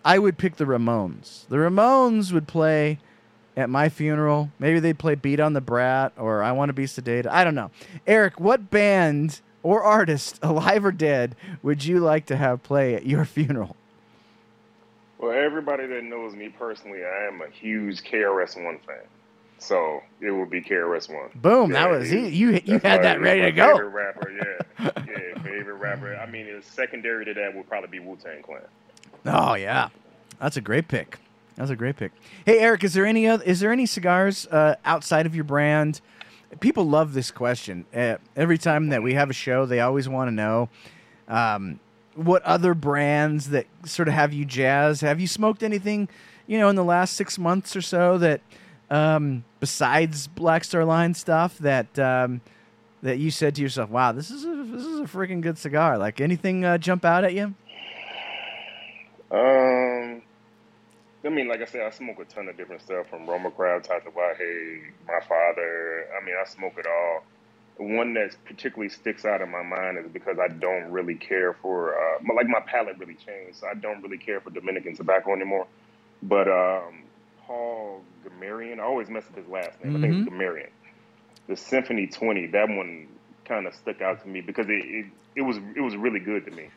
I 0.04 0.18
would 0.18 0.38
pick 0.38 0.56
the 0.56 0.64
Ramones. 0.66 1.46
The 1.48 1.56
Ramones 1.56 2.32
would 2.32 2.46
play 2.46 2.98
at 3.56 3.70
my 3.70 3.88
funeral. 3.88 4.50
Maybe 4.58 4.80
they'd 4.80 4.98
play 4.98 5.14
Beat 5.14 5.40
on 5.40 5.52
the 5.52 5.60
Brat 5.60 6.12
or 6.18 6.42
I 6.42 6.52
Want 6.52 6.68
to 6.68 6.72
Be 6.74 6.84
Sedated. 6.84 7.26
I 7.26 7.44
don't 7.44 7.54
know. 7.54 7.70
Aric, 8.06 8.38
what 8.38 8.70
band 8.70 9.40
or 9.62 9.82
artist, 9.82 10.38
alive 10.42 10.84
or 10.84 10.92
dead, 10.92 11.34
would 11.62 11.84
you 11.84 12.00
like 12.00 12.26
to 12.26 12.36
have 12.36 12.62
play 12.62 12.94
at 12.94 13.06
your 13.06 13.24
funeral? 13.24 13.76
Well, 15.18 15.32
everybody 15.32 15.86
that 15.86 16.04
knows 16.04 16.34
me 16.34 16.50
personally, 16.50 17.02
I 17.04 17.26
am 17.28 17.40
a 17.40 17.48
huge 17.48 18.02
KRS 18.04 18.62
One 18.62 18.78
fan. 18.86 18.96
So 19.64 20.02
it 20.20 20.30
would 20.30 20.50
be 20.50 20.60
KRS 20.60 21.08
One. 21.08 21.30
Boom, 21.34 21.72
that 21.72 21.88
was 21.88 22.10
he, 22.10 22.28
you. 22.28 22.60
You 22.64 22.78
had 22.80 23.02
that 23.02 23.20
ready 23.20 23.40
to 23.42 23.52
go. 23.52 23.72
Favorite 23.72 23.88
rapper, 23.88 24.30
yeah, 24.30 24.90
yeah, 25.08 25.42
favorite 25.42 25.76
rapper. 25.76 26.16
I 26.16 26.26
mean, 26.26 26.46
it's 26.46 26.70
secondary 26.70 27.24
to 27.24 27.32
that 27.32 27.56
would 27.56 27.66
probably 27.66 27.88
be 27.88 27.98
Wu 27.98 28.16
Tang 28.22 28.42
Clan. 28.42 28.60
Oh 29.24 29.54
yeah, 29.54 29.88
that's 30.38 30.58
a 30.58 30.60
great 30.60 30.88
pick. 30.88 31.18
That's 31.56 31.70
a 31.70 31.76
great 31.76 31.96
pick. 31.96 32.12
Hey 32.44 32.58
Aric, 32.58 32.84
is 32.84 32.92
there 32.92 33.06
any 33.06 33.26
other, 33.26 33.42
is 33.44 33.60
there 33.60 33.72
any 33.72 33.86
cigars 33.86 34.46
uh, 34.48 34.74
outside 34.84 35.24
of 35.24 35.34
your 35.34 35.44
brand? 35.44 36.02
People 36.60 36.84
love 36.84 37.14
this 37.14 37.30
question. 37.30 37.86
Uh, 37.94 38.16
every 38.36 38.58
time 38.58 38.90
that 38.90 39.02
we 39.02 39.14
have 39.14 39.30
a 39.30 39.34
show, 39.34 39.64
they 39.64 39.80
always 39.80 40.08
want 40.08 40.28
to 40.28 40.32
know 40.34 40.68
um, 41.26 41.80
what 42.14 42.42
other 42.42 42.74
brands 42.74 43.48
that 43.48 43.66
sort 43.86 44.08
of 44.08 44.14
have 44.14 44.32
you 44.34 44.44
jazz. 44.44 45.00
Have 45.00 45.20
you 45.20 45.26
smoked 45.26 45.62
anything, 45.62 46.08
you 46.46 46.58
know, 46.58 46.68
in 46.68 46.76
the 46.76 46.84
last 46.84 47.14
six 47.14 47.38
months 47.38 47.74
or 47.74 47.80
so 47.80 48.18
that 48.18 48.42
um, 48.90 49.44
besides 49.64 50.26
Black 50.26 50.62
Star 50.62 50.84
Line 50.84 51.14
stuff 51.14 51.56
that 51.56 51.98
um, 51.98 52.42
that 53.02 53.16
you 53.16 53.30
said 53.30 53.54
to 53.54 53.62
yourself, 53.62 53.88
"Wow, 53.88 54.12
this 54.12 54.30
is 54.30 54.44
a 54.44 54.54
this 54.68 54.84
is 54.84 55.00
a 55.00 55.04
freaking 55.04 55.40
good 55.40 55.56
cigar." 55.56 55.96
Like 55.96 56.20
anything 56.20 56.66
uh, 56.66 56.76
jump 56.76 57.02
out 57.02 57.24
at 57.24 57.32
you? 57.32 57.54
Um, 59.30 60.20
I 61.24 61.30
mean, 61.30 61.48
like 61.48 61.62
I 61.62 61.64
said, 61.64 61.80
I 61.80 61.88
smoke 61.88 62.18
a 62.20 62.26
ton 62.26 62.46
of 62.48 62.58
different 62.58 62.82
stuff 62.82 63.08
from 63.08 63.26
RoMa 63.26 63.56
Craft, 63.56 63.86
Tata 63.86 64.10
Wahe, 64.10 64.82
my 65.08 65.20
father. 65.26 66.08
I 66.14 66.22
mean, 66.26 66.34
I 66.38 66.46
smoke 66.46 66.74
it 66.76 66.86
all. 66.86 67.24
One 67.78 68.12
that 68.14 68.36
particularly 68.44 68.90
sticks 68.90 69.24
out 69.24 69.40
in 69.40 69.50
my 69.50 69.62
mind 69.62 69.96
is 69.96 70.12
because 70.12 70.36
I 70.38 70.48
don't 70.48 70.92
really 70.92 71.14
care 71.14 71.54
for, 71.54 71.94
uh, 71.94 72.18
like 72.36 72.48
my 72.48 72.60
palate 72.60 72.98
really 72.98 73.16
changed. 73.16 73.60
So 73.60 73.66
I 73.66 73.74
don't 73.74 74.02
really 74.02 74.18
care 74.18 74.40
for 74.40 74.50
Dominican 74.50 74.94
tobacco 74.94 75.32
anymore. 75.32 75.66
But 76.22 76.48
um, 76.48 77.04
Paul 77.46 78.02
Gamarian, 78.24 78.78
I 78.78 78.82
always 78.82 79.08
mess 79.08 79.24
up 79.28 79.36
his 79.36 79.48
last 79.48 79.82
name. 79.84 79.96
I 79.96 80.00
think 80.00 80.14
it's 80.14 80.28
mm-hmm. 80.28 80.40
Gamarian. 80.40 80.70
The 81.48 81.56
Symphony 81.56 82.06
20, 82.06 82.48
that 82.48 82.68
one 82.68 83.08
kind 83.44 83.66
of 83.66 83.74
stuck 83.74 84.00
out 84.00 84.22
to 84.22 84.28
me 84.28 84.40
because 84.40 84.66
it, 84.68 84.84
it, 84.84 85.06
it 85.36 85.42
was 85.42 85.58
it 85.76 85.80
was 85.80 85.94
really 85.96 86.20
good 86.20 86.44
to 86.46 86.50
me 86.50 86.70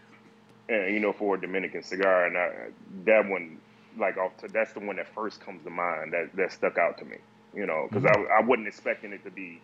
and 0.69 0.93
you 0.93 0.99
know, 0.99 1.13
for 1.13 1.35
a 1.35 1.41
Dominican 1.41 1.83
cigar, 1.83 2.25
and 2.25 2.37
I, 2.37 2.69
that 3.05 3.27
one, 3.27 3.59
like 3.97 4.17
off, 4.17 4.37
to, 4.37 4.47
that's 4.47 4.73
the 4.73 4.79
one 4.79 4.97
that 4.97 5.07
first 5.13 5.39
comes 5.39 5.63
to 5.63 5.69
mind 5.69 6.13
that 6.13 6.35
that 6.35 6.51
stuck 6.51 6.77
out 6.77 6.97
to 6.99 7.05
me. 7.05 7.17
You 7.53 7.65
know, 7.65 7.87
because 7.89 8.05
I, 8.05 8.11
mm-hmm. 8.11 8.43
I 8.43 8.45
wasn't 8.45 8.67
expecting 8.67 9.13
it 9.13 9.23
to 9.23 9.31
be 9.31 9.61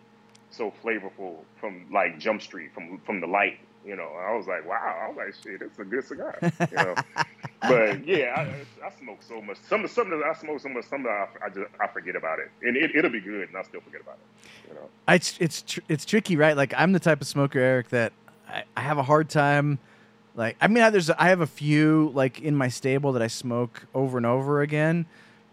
so 0.50 0.72
flavorful 0.82 1.36
from 1.60 1.86
like 1.92 2.18
Jump 2.18 2.42
Street 2.42 2.72
from 2.74 3.00
from 3.04 3.20
the 3.20 3.26
light. 3.26 3.58
You 3.86 3.96
know, 3.96 4.08
I 4.26 4.34
was 4.34 4.46
like, 4.46 4.66
wow, 4.66 5.00
I 5.04 5.08
was 5.08 5.16
like, 5.16 5.34
shit, 5.42 5.60
it's 5.62 5.78
a 5.78 5.84
good 5.84 6.04
cigar. 6.04 6.38
You 6.70 6.76
know, 6.76 6.94
but 7.62 8.06
yeah, 8.06 8.34
I, 8.82 8.86
I 8.86 8.90
smoke 8.98 9.22
so 9.22 9.42
much. 9.42 9.58
Some 9.68 9.86
some 9.88 10.10
that 10.10 10.22
I 10.24 10.32
smoke 10.34 10.60
so 10.60 10.68
much, 10.70 10.84
some 10.86 11.02
that 11.02 11.10
I, 11.10 11.46
I 11.46 11.48
just 11.50 11.66
I 11.80 11.86
forget 11.88 12.16
about 12.16 12.38
it, 12.38 12.50
and 12.62 12.76
it, 12.76 12.94
it'll 12.94 13.10
be 13.10 13.20
good, 13.20 13.48
and 13.48 13.56
I 13.56 13.62
still 13.62 13.80
forget 13.82 14.00
about 14.00 14.16
it. 14.16 14.50
You 14.68 14.74
know. 14.74 14.88
It's 15.08 15.36
it's 15.38 15.62
tr- 15.62 15.80
it's 15.88 16.04
tricky, 16.04 16.36
right? 16.36 16.56
Like 16.56 16.72
I'm 16.76 16.92
the 16.92 17.00
type 17.00 17.20
of 17.20 17.26
smoker, 17.26 17.58
Aric, 17.60 17.88
that 17.90 18.12
I, 18.48 18.64
I 18.76 18.80
have 18.80 18.96
a 18.98 19.02
hard 19.02 19.28
time. 19.28 19.78
Like 20.34 20.56
I 20.60 20.68
mean, 20.68 20.82
I, 20.82 20.90
there's 20.90 21.10
I 21.10 21.28
have 21.28 21.40
a 21.40 21.46
few 21.46 22.10
like 22.14 22.40
in 22.40 22.56
my 22.56 22.68
stable 22.68 23.12
that 23.12 23.22
I 23.22 23.26
smoke 23.28 23.86
over 23.94 24.16
and 24.16 24.26
over 24.26 24.62
again, 24.62 25.04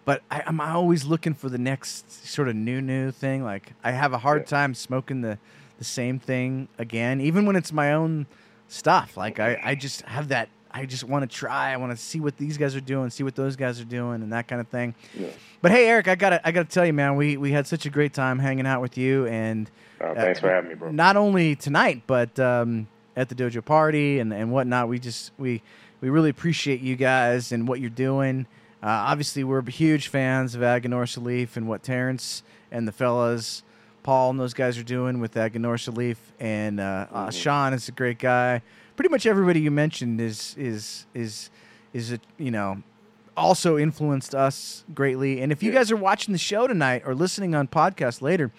but 0.05 0.21
I, 0.31 0.41
I'm 0.47 0.61
always 0.61 1.05
looking 1.05 1.33
for 1.33 1.49
the 1.49 1.57
next 1.57 2.25
sort 2.27 2.47
of 2.47 2.55
new 2.55 2.81
new 2.81 3.11
thing. 3.11 3.43
Like 3.43 3.73
I 3.83 3.91
have 3.91 4.13
a 4.13 4.17
hard 4.19 4.43
Yeah. 4.43 4.45
time 4.47 4.73
smoking 4.73 5.21
the 5.21 5.37
the 5.81 5.85
same 5.85 6.19
thing 6.19 6.67
again, 6.77 7.19
even 7.21 7.47
when 7.47 7.55
it's 7.55 7.73
my 7.73 7.93
own 7.93 8.27
stuff. 8.67 9.17
Like 9.17 9.39
I 9.39 9.59
I 9.63 9.73
just 9.75 10.01
have 10.03 10.27
that. 10.27 10.47
I 10.73 10.85
just 10.85 11.03
want 11.03 11.29
to 11.29 11.37
try. 11.37 11.73
I 11.73 11.77
want 11.77 11.91
to 11.91 11.97
see 11.97 12.19
what 12.19 12.37
these 12.37 12.57
guys 12.57 12.75
are 12.75 12.81
doing, 12.81 13.09
see 13.09 13.23
what 13.23 13.35
those 13.35 13.55
guys 13.55 13.81
are 13.81 13.85
doing, 13.85 14.21
and 14.21 14.31
that 14.31 14.47
kind 14.47 14.61
of 14.61 14.67
thing. 14.67 14.93
Yeah. 15.17 15.27
But 15.61 15.71
hey, 15.71 15.87
Aric, 15.87 16.07
I 16.07 16.13
gotta 16.15 16.39
I 16.47 16.51
gotta 16.51 16.69
tell 16.69 16.85
you, 16.85 16.93
man, 16.93 17.15
we 17.15 17.35
we 17.35 17.51
had 17.51 17.65
such 17.65 17.87
a 17.87 17.89
great 17.89 18.13
time 18.13 18.37
hanging 18.37 18.67
out 18.67 18.79
with 18.81 18.95
you, 18.97 19.25
and 19.25 19.69
Uh, 19.99 20.13
thanks 20.13 20.39
for 20.39 20.49
having 20.49 20.69
me, 20.69 20.75
bro. 20.75 20.91
not 20.91 21.17
only 21.17 21.55
tonight, 21.55 22.03
but 22.07 22.39
um, 22.39 22.87
at 23.15 23.27
the 23.29 23.35
dojo 23.35 23.65
party 23.65 24.19
and, 24.19 24.31
and 24.31 24.51
whatnot. 24.51 24.87
We 24.87 24.99
just 24.99 25.31
we 25.39 25.61
we 25.99 26.09
really 26.09 26.29
appreciate 26.29 26.79
you 26.81 26.95
guys 26.95 27.51
and 27.51 27.67
what 27.67 27.79
you're 27.79 27.89
doing. 27.89 28.45
Uh, 28.83 28.87
obviously, 29.11 29.43
we're 29.43 29.61
huge 29.69 30.07
fans 30.07 30.55
of 30.55 30.61
Aganorsa 30.61 31.21
Leaf 31.21 31.57
and 31.57 31.67
what 31.67 31.83
Terence 31.83 32.43
and 32.71 32.87
the 32.87 32.91
fellas 32.93 33.61
Paul 34.03 34.31
and 34.31 34.39
those 34.39 34.53
guys 34.53 34.77
are 34.77 34.83
doing 34.83 35.19
with 35.19 35.33
that 35.33 35.53
Aganorsa 35.53 35.95
Leaf, 35.95 36.17
and 36.39 36.79
uh, 36.79 37.05
uh, 37.11 37.27
Mhm. 37.27 37.33
Sean 37.33 37.73
is 37.73 37.87
a 37.87 37.91
great 37.91 38.19
guy. 38.19 38.61
Pretty 38.95 39.09
much 39.09 39.25
everybody 39.25 39.59
you 39.61 39.71
mentioned 39.71 40.19
is 40.21 40.55
is 40.57 41.05
is 41.13 41.49
is 41.93 42.11
a, 42.13 42.19
you 42.37 42.51
know 42.51 42.81
also 43.37 43.77
influenced 43.77 44.35
us 44.35 44.83
greatly. 44.93 45.41
And 45.41 45.51
if 45.51 45.63
you 45.63 45.71
Yeah. 45.71 45.79
guys 45.79 45.91
are 45.91 45.95
watching 45.95 46.33
the 46.33 46.37
show 46.37 46.67
tonight 46.67 47.03
or 47.05 47.15
listening 47.15 47.55
on 47.55 47.67
podcast 47.67 48.21
later, 48.21 48.51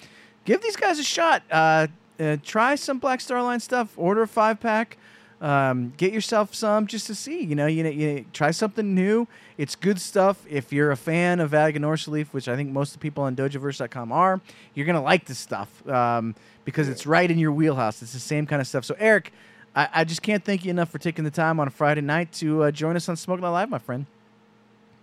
give 0.47 0.63
these 0.63 0.77
guys 0.77 0.99
a 0.99 1.05
shot. 1.05 1.43
Uh, 1.51 1.89
uh, 2.19 2.37
try 2.43 2.75
some 2.75 2.99
Black 2.99 3.21
Star 3.21 3.43
Line 3.43 3.61
stuff. 3.61 3.91
Order 3.97 4.23
a 4.23 4.29
five 4.29 4.61
pack. 4.61 4.97
Um, 5.43 5.93
get 5.97 6.13
yourself 6.13 6.55
some 6.55 6.87
just 6.87 7.09
to 7.09 7.17
see. 7.17 7.43
You 7.43 7.57
know, 7.57 7.67
you, 7.67 7.85
you 7.89 8.25
try 8.33 8.53
something 8.53 8.95
new. 8.95 9.27
It's 9.59 9.75
good 9.75 10.01
stuff. 10.01 10.47
If 10.49 10.73
you're 10.73 10.93
a 10.93 10.97
fan 10.97 11.41
of 11.41 11.51
Aganorsa 11.51 12.09
Leaf, 12.09 12.33
which 12.33 12.49
I 12.49 12.55
think 12.55 12.71
most 12.71 12.91
of 12.91 13.01
the 13.01 13.03
people 13.03 13.25
on 13.25 13.35
Dojoverse.com 13.35 14.13
are, 14.13 14.41
you're 14.75 14.87
gonna 14.87 15.03
like 15.03 15.27
this 15.27 15.41
stuff 15.41 15.87
um, 15.89 16.37
because 16.65 16.89
it's 16.89 17.07
right 17.07 17.29
in 17.29 17.41
your 17.41 17.51
wheelhouse. 17.51 18.03
It's 18.03 18.13
the 18.13 18.21
same 18.21 18.47
kind 18.47 18.63
of 18.63 18.69
stuff. 18.69 18.85
So, 18.85 18.95
Aric, 18.95 19.27
I, 19.75 19.89
I 19.93 20.05
just 20.05 20.23
can't 20.23 20.45
thank 20.45 20.65
you 20.65 20.71
enough 20.71 20.91
for 20.91 20.99
taking 20.99 21.25
the 21.25 21.31
time 21.31 21.59
on 21.59 21.67
a 21.67 21.73
Friday 21.73 22.03
night 22.03 22.31
to 22.35 22.63
uh, 22.63 22.71
join 22.71 22.95
us 22.95 23.09
on 23.09 23.17
Smoking 23.17 23.45
Live, 23.45 23.69
my 23.69 23.79
friend. 23.79 24.07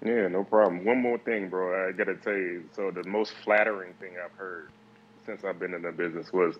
Yeah, 0.05 0.29
no 0.29 0.45
problem. 0.45 0.85
One 0.85 1.01
more 1.01 1.17
thing, 1.17 1.49
bro. 1.49 1.89
I 1.89 1.91
gotta 1.91 2.15
tell 2.15 2.33
you. 2.33 2.63
So 2.73 2.91
the 2.91 3.03
most 3.03 3.33
flattering 3.43 3.93
thing 3.99 4.13
I've 4.23 4.37
heard 4.37 4.69
since 5.25 5.43
I've 5.43 5.59
been 5.59 5.73
in 5.73 5.81
the 5.81 5.91
business 5.91 6.31
was 6.31 6.55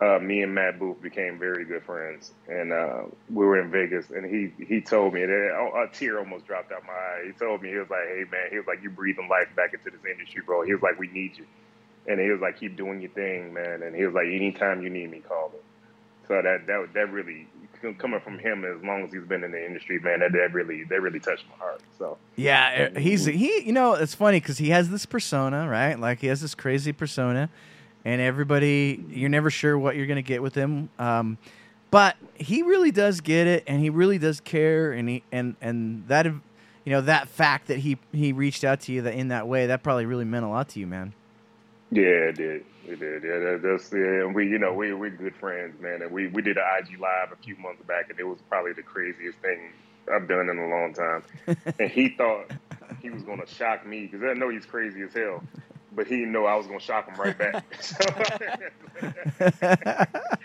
uh, 0.00 0.18
me 0.18 0.42
and 0.42 0.54
Matt 0.54 0.78
Booth 0.78 1.00
became 1.00 1.38
very 1.38 1.64
good 1.64 1.82
friends, 1.82 2.32
and 2.48 2.72
uh, 2.72 3.04
we 3.30 3.46
were 3.46 3.58
in 3.60 3.70
Vegas, 3.70 4.10
and 4.10 4.26
he 4.26 4.52
he 4.64 4.80
told 4.80 5.14
me 5.14 5.24
that 5.24 5.30
a 5.32 5.88
tear 5.92 6.18
almost 6.18 6.46
dropped 6.46 6.70
out 6.70 6.84
my 6.86 6.92
eye. 6.92 7.22
He 7.26 7.32
told 7.32 7.62
me 7.62 7.70
he 7.70 7.76
was 7.76 7.88
like, 7.88 8.06
"Hey 8.08 8.24
man," 8.30 8.48
he 8.50 8.58
was 8.58 8.66
like, 8.66 8.82
"You're 8.82 8.90
breathing 8.90 9.28
life 9.28 9.48
back 9.56 9.72
into 9.72 9.90
this 9.90 10.04
industry, 10.10 10.42
bro." 10.44 10.62
He 10.62 10.74
was 10.74 10.82
like, 10.82 10.98
"We 10.98 11.08
need 11.08 11.38
you," 11.38 11.46
and 12.06 12.20
he 12.20 12.28
was 12.28 12.40
like, 12.40 12.60
"Keep 12.60 12.76
doing 12.76 13.00
your 13.00 13.10
thing, 13.10 13.54
man." 13.54 13.82
And 13.82 13.96
he 13.96 14.04
was 14.04 14.14
like, 14.14 14.26
"Anytime 14.26 14.82
you 14.82 14.90
need 14.90 15.10
me, 15.10 15.20
call 15.20 15.50
me." 15.50 15.60
So 16.28 16.42
that 16.42 16.66
that 16.66 16.92
that 16.92 17.10
really 17.10 17.46
coming 17.98 18.20
from 18.20 18.38
him 18.38 18.64
as 18.64 18.82
long 18.82 19.04
as 19.04 19.12
he's 19.12 19.24
been 19.24 19.44
in 19.44 19.52
the 19.52 19.64
industry, 19.64 19.98
man, 20.00 20.20
that, 20.20 20.32
that 20.32 20.52
really 20.52 20.84
that 20.84 21.00
really 21.00 21.20
touched 21.20 21.44
my 21.48 21.56
heart. 21.56 21.80
So 21.98 22.18
Yeah, 22.36 22.90
uh, 22.94 22.98
he's 22.98 23.24
he. 23.24 23.62
You 23.62 23.72
know, 23.72 23.94
it's 23.94 24.14
funny 24.14 24.40
because 24.40 24.58
he 24.58 24.70
has 24.70 24.90
this 24.90 25.06
persona, 25.06 25.68
right? 25.68 25.98
Like 25.98 26.20
he 26.20 26.26
has 26.26 26.40
this 26.40 26.54
crazy 26.54 26.92
persona, 26.92 27.48
and 28.06 28.20
everybody, 28.20 29.04
you're 29.10 29.28
never 29.28 29.50
sure 29.50 29.76
what 29.76 29.96
you're 29.96 30.06
gonna 30.06 30.22
get 30.22 30.40
with 30.40 30.54
him. 30.54 30.88
Um, 30.96 31.38
but 31.90 32.16
he 32.36 32.62
really 32.62 32.92
does 32.92 33.20
get 33.20 33.48
it, 33.48 33.64
and 33.66 33.80
he 33.80 33.90
really 33.90 34.16
does 34.16 34.38
care, 34.38 34.92
and 34.92 35.08
he 35.08 35.24
and 35.32 35.56
and 35.60 36.06
that, 36.06 36.24
you 36.24 36.40
know, 36.86 37.00
that 37.00 37.28
fact 37.28 37.66
that 37.66 37.78
he 37.78 37.98
he 38.12 38.32
reached 38.32 38.62
out 38.62 38.80
to 38.82 38.92
you 38.92 39.02
that 39.02 39.14
in 39.14 39.28
that 39.28 39.48
way, 39.48 39.66
that 39.66 39.82
probably 39.82 40.06
really 40.06 40.24
meant 40.24 40.44
a 40.44 40.48
lot 40.48 40.68
to 40.70 40.80
you, 40.80 40.86
man. 40.86 41.14
Yeah, 41.90 42.30
it 42.30 42.36
did. 42.36 42.64
It 42.86 43.00
did. 43.00 43.24
Yeah, 43.24 43.38
that, 43.40 43.62
that's 43.62 43.92
yeah. 43.92 44.24
And 44.24 44.36
we, 44.36 44.48
you 44.48 44.58
know, 44.60 44.72
we 44.72 44.94
we're 44.94 45.10
good 45.10 45.34
friends, 45.34 45.80
man. 45.80 46.00
And 46.02 46.12
we 46.12 46.28
we 46.28 46.42
did 46.42 46.58
an 46.58 46.64
IG 46.78 47.00
live 47.00 47.32
a 47.32 47.36
few 47.42 47.56
months 47.56 47.82
back, 47.88 48.08
and 48.08 48.20
it 48.20 48.24
was 48.24 48.38
probably 48.48 48.72
the 48.72 48.84
craziest 48.84 49.38
thing 49.38 49.72
I've 50.14 50.28
done 50.28 50.48
in 50.48 50.58
a 50.58 50.68
long 50.68 50.94
time. 50.94 51.24
and 51.80 51.90
he 51.90 52.10
thought 52.10 52.52
he 53.02 53.10
was 53.10 53.24
gonna 53.24 53.48
shock 53.48 53.84
me 53.84 54.06
because 54.06 54.22
I 54.22 54.34
know 54.34 54.48
he's 54.48 54.64
crazy 54.64 55.02
as 55.02 55.12
hell, 55.12 55.42
but 55.96 56.06
he 56.06 56.16
didn't 56.16 56.32
know 56.32 56.44
I 56.44 56.54
was 56.54 56.66
gonna 56.66 56.78
shock 56.78 57.08
him 57.08 57.18
right 57.18 57.36
back. 57.36 57.64
so, 57.80 57.96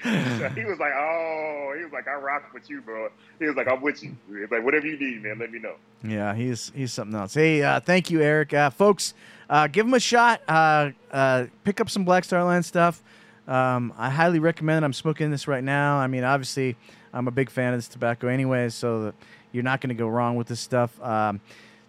so 0.04 0.50
he 0.50 0.66
was 0.66 0.80
like, 0.80 0.94
"Oh," 0.96 1.74
he 1.78 1.84
was 1.84 1.92
like, 1.94 2.08
"I 2.08 2.16
rock 2.16 2.52
with 2.54 2.70
you, 2.70 2.82
bro." 2.82 3.10
He 3.38 3.46
was 3.46 3.56
like, 3.56 3.68
"I'm 3.68 3.82
with 3.82 4.02
you." 4.02 4.16
He 4.28 4.36
was 4.36 4.50
like, 4.50 4.64
"Whatever 4.64 4.88
you 4.88 4.98
need, 4.98 5.22
man, 5.22 5.38
let 5.40 5.52
me 5.52 5.60
know." 5.60 5.76
Yeah, 6.04 6.34
he's 6.34 6.72
he's 6.74 6.94
something 6.94 7.20
else. 7.20 7.34
Hey, 7.34 7.62
uh, 7.62 7.82
thank 7.82 8.10
you, 8.10 8.20
Aric. 8.20 8.54
Uh, 8.54 8.70
folks, 8.70 9.14
uh, 9.50 9.68
give 9.68 9.86
him 9.86 9.94
a 9.94 10.00
shot. 10.00 10.42
Uh, 10.48 10.92
uh, 11.12 11.46
pick 11.64 11.82
up 11.82 11.90
some 11.90 12.06
Black 12.06 12.24
Star 12.24 12.44
Line 12.44 12.64
stuff. 12.64 13.04
Um, 13.48 13.94
I 13.98 14.10
highly 14.10 14.40
recommend. 14.40 14.84
it. 14.84 14.86
I'm 14.86 14.94
smoking 14.94 15.30
this 15.30 15.48
right 15.48 15.64
now. 15.64 15.98
I 15.98 16.08
mean, 16.08 16.24
obviously, 16.24 16.78
I'm 17.14 17.28
a 17.28 17.32
big 17.32 17.50
fan 17.50 17.74
of 17.74 17.78
this 17.80 17.90
tobacco, 17.90 18.28
anyway, 18.28 18.70
So 18.70 19.14
you're 19.52 19.64
not 19.64 19.82
going 19.82 19.90
to 19.90 19.96
go 19.96 20.08
wrong 20.08 20.36
with 20.36 20.48
this 20.48 20.62
stuff. 20.62 21.02
Um, 21.02 21.42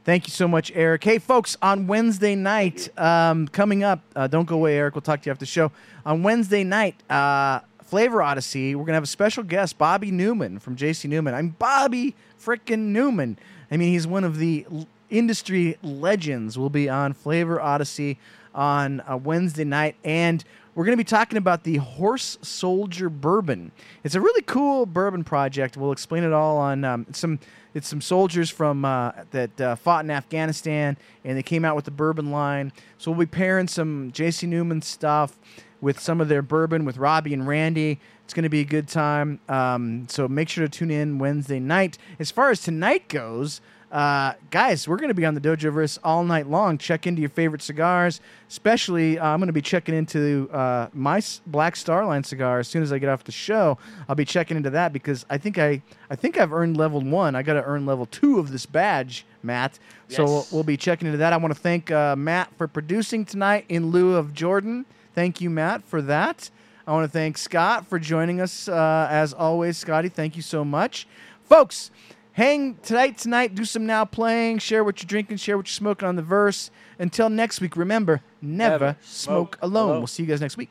thank 0.05 0.27
you 0.27 0.33
so 0.33 0.47
much, 0.49 0.73
Aric. 0.75 1.03
Hey, 1.05 1.19
folks, 1.19 1.57
on 1.63 1.87
Wednesday 1.87 2.35
night, 2.35 2.89
um, 2.99 3.49
coming 3.49 3.83
up. 3.83 4.01
Uh, 4.15 4.27
don't 4.27 4.47
go 4.47 4.57
away, 4.57 4.77
Aric. 4.77 4.95
We'll 4.95 5.03
talk 5.03 5.23
to 5.23 5.27
you 5.27 5.33
after 5.33 5.41
the 5.41 5.47
show. 5.47 5.73
On 6.05 6.23
Wednesday 6.23 6.65
night, 6.65 6.97
uh, 7.11 7.61
Flavor 7.85 8.23
Odyssey. 8.23 8.75
We're 8.75 8.85
gonna 8.85 8.95
have 8.97 9.03
a 9.03 9.07
special 9.07 9.43
guest, 9.43 9.77
Bobby 9.77 10.11
Newman 10.11 10.59
from 10.59 10.77
JC 10.77 11.09
Newman. 11.09 11.35
I'm 11.35 11.49
Bobby 11.51 12.15
frickin' 12.43 12.79
Newman. 12.87 13.39
I 13.71 13.77
mean, 13.77 13.93
he's 13.93 14.07
one 14.07 14.25
of 14.25 14.39
the 14.39 14.67
l- 14.73 14.87
industry 15.11 15.77
legends. 15.83 16.57
Will 16.59 16.71
be 16.71 16.89
on 16.89 17.13
Flavor 17.13 17.61
Odyssey 17.61 18.19
on 18.55 19.03
a 19.07 19.17
Wednesday 19.17 19.65
night, 19.65 19.97
and 20.05 20.43
we're 20.75 20.85
going 20.85 20.97
to 20.97 21.01
be 21.01 21.05
talking 21.05 21.37
about 21.37 21.65
the 21.65 21.77
Horse 21.77 22.39
Soldier 22.41 23.11
Bourbon. 23.11 23.73
It's 24.05 24.15
a 24.15 24.21
really 24.21 24.43
cool 24.43 24.87
bourbon 24.87 25.23
project. 25.23 25.77
We'll 25.77 25.93
explain 25.93 26.25
it 26.25 26.33
all 26.33 26.57
on 26.57 26.85
um, 26.85 27.07
some. 27.13 27.39
It's 27.75 27.89
some 27.89 28.03
soldiers 28.03 28.51
from 28.51 28.85
uh, 28.85 29.13
that 29.31 29.61
uh, 29.61 29.77
fought 29.77 30.05
in 30.05 30.11
Afghanistan, 30.11 30.97
and 31.25 31.39
they 31.39 31.43
came 31.43 31.65
out 31.65 31.75
with 31.75 31.87
the 31.87 31.91
bourbon 31.91 32.31
line. 32.31 32.73
So 32.99 33.11
we'll 33.11 33.21
be 33.21 33.27
pairing 33.27 33.69
some 33.69 34.13
J.C. 34.13 34.47
Newman 34.47 34.83
stuff 34.83 35.39
with 35.81 35.99
some 35.99 36.21
of 36.21 36.29
their 36.29 36.43
bourbon 36.43 36.85
with 36.85 36.99
Robbie 36.99 37.33
and 37.33 37.47
Randy. 37.47 37.99
It's 38.25 38.35
going 38.35 38.43
to 38.45 38.51
be 38.51 38.61
a 38.61 38.65
good 38.65 38.89
time. 38.89 39.41
Um, 39.49 40.07
so 40.09 40.29
make 40.29 40.49
sure 40.49 40.67
to 40.67 40.69
tune 40.69 40.91
in 40.91 41.19
Wednesday 41.19 41.61
night. 41.61 41.97
As 42.19 42.31
far 42.31 42.51
as 42.51 42.61
tonight 42.61 43.09
goes, 43.09 43.61
uh, 43.93 44.33
guys, 44.51 44.89
we're 44.89 44.97
going 44.97 45.09
to 45.09 45.15
be 45.15 45.27
on 45.27 45.35
the 45.35 45.41
Dojoverse 45.41 45.99
all 46.03 46.25
night 46.25 46.49
long. 46.49 46.79
Check 46.79 47.07
into 47.07 47.21
your 47.21 47.29
favorite 47.29 47.61
cigars. 47.61 48.23
Especially, 48.49 49.19
uh, 49.19 49.27
I'm 49.27 49.39
going 49.39 49.49
to 49.49 49.53
be 49.53 49.61
checking 49.61 49.95
into 49.95 50.49
uh, 50.51 50.89
my 50.95 51.21
Black 51.47 51.77
Star 51.77 52.07
Line 52.07 52.25
cigar 52.25 52.59
as 52.59 52.69
soon 52.69 52.83
as 52.83 52.91
I 52.91 52.99
get 52.99 53.11
off 53.11 53.25
the 53.25 53.33
show. 53.33 53.77
I'll 54.09 54.15
be 54.15 54.25
checking 54.25 54.57
into 54.57 54.71
that 54.71 54.95
because 54.95 55.27
I 55.29 55.37
think 55.37 55.59
I, 55.59 55.83
I 56.09 56.17
think 56.17 56.39
I've 56.39 56.55
earned 56.55 56.79
level 56.79 57.03
one. 57.03 57.35
I 57.35 57.43
got 57.43 57.55
to 57.55 57.65
earn 57.65 57.85
level 57.85 58.07
two 58.07 58.39
of 58.39 58.51
this 58.51 58.65
badge, 58.65 59.27
Matt. 59.43 59.79
So 60.09 60.25
we'll, 60.25 60.47
we'll 60.51 60.65
be 60.65 60.79
checking 60.79 61.07
into 61.07 61.19
that. 61.19 61.35
I 61.35 61.37
want 61.37 61.55
to 61.55 61.61
thank 61.61 61.91
uh, 61.91 62.17
Matt 62.17 62.51
for 62.57 62.67
producing 62.67 63.27
tonight 63.27 63.67
in 63.69 63.91
lieu 63.91 64.17
of 64.17 64.33
Jordan. 64.33 64.87
Thank 65.15 65.43
you, 65.43 65.51
Matt, 65.51 65.85
for 65.85 66.01
that. 66.01 66.51
I 66.87 66.93
want 66.93 67.05
to 67.05 67.13
thank 67.13 67.37
Scott 67.37 67.87
for 67.87 67.99
joining 67.99 68.41
us 68.41 68.69
uh, 68.69 69.07
as 69.11 69.35
always. 69.35 69.77
Scotty, 69.77 70.09
thank 70.09 70.35
you 70.35 70.43
so 70.43 70.65
much, 70.65 71.07
folks. 71.45 71.91
Hang 72.35 72.77
tonight, 72.83 73.19
tonight. 73.19 73.55
Do 73.55 73.65
some 73.65 73.85
now 73.87 74.05
playing. 74.05 74.59
Share 74.59 74.83
what 74.83 75.03
you're 75.03 75.07
drinking. 75.09 75.37
Share 75.37 75.57
what 75.57 75.67
you're 75.67 75.73
smoking 75.75 76.09
on 76.09 76.17
the 76.17 76.23
verse. 76.23 76.71
Until 76.99 77.29
next 77.29 77.61
week, 77.61 77.77
remember 77.77 78.23
never, 78.41 78.73
Never 78.73 78.97
smoke, 79.03 79.57
smoke 79.57 79.59
alone. 79.61 79.89
alone. 79.89 79.99
We'll 79.99 80.07
see 80.07 80.23
you 80.23 80.29
guys 80.29 80.41
next 80.41 80.57
week. 80.57 80.71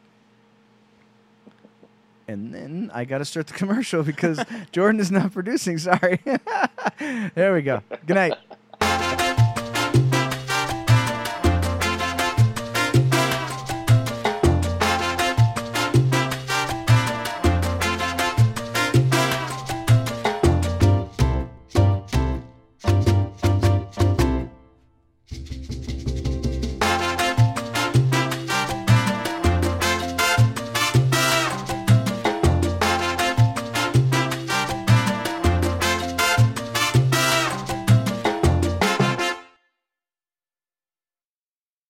And 2.28 2.54
then 2.54 2.90
I 2.94 3.06
got 3.06 3.20
to 3.20 3.26
start 3.26 3.48
the 3.48 3.54
commercial 3.62 4.02
because 4.04 4.44
Jordan 4.72 5.00
is 5.00 5.12
not 5.12 5.34
producing. 5.34 5.78
Sorry. 5.78 6.20
there 7.36 7.54
we 7.54 7.62
go. 7.62 7.84
Good 8.08 8.16
night. 8.16 8.34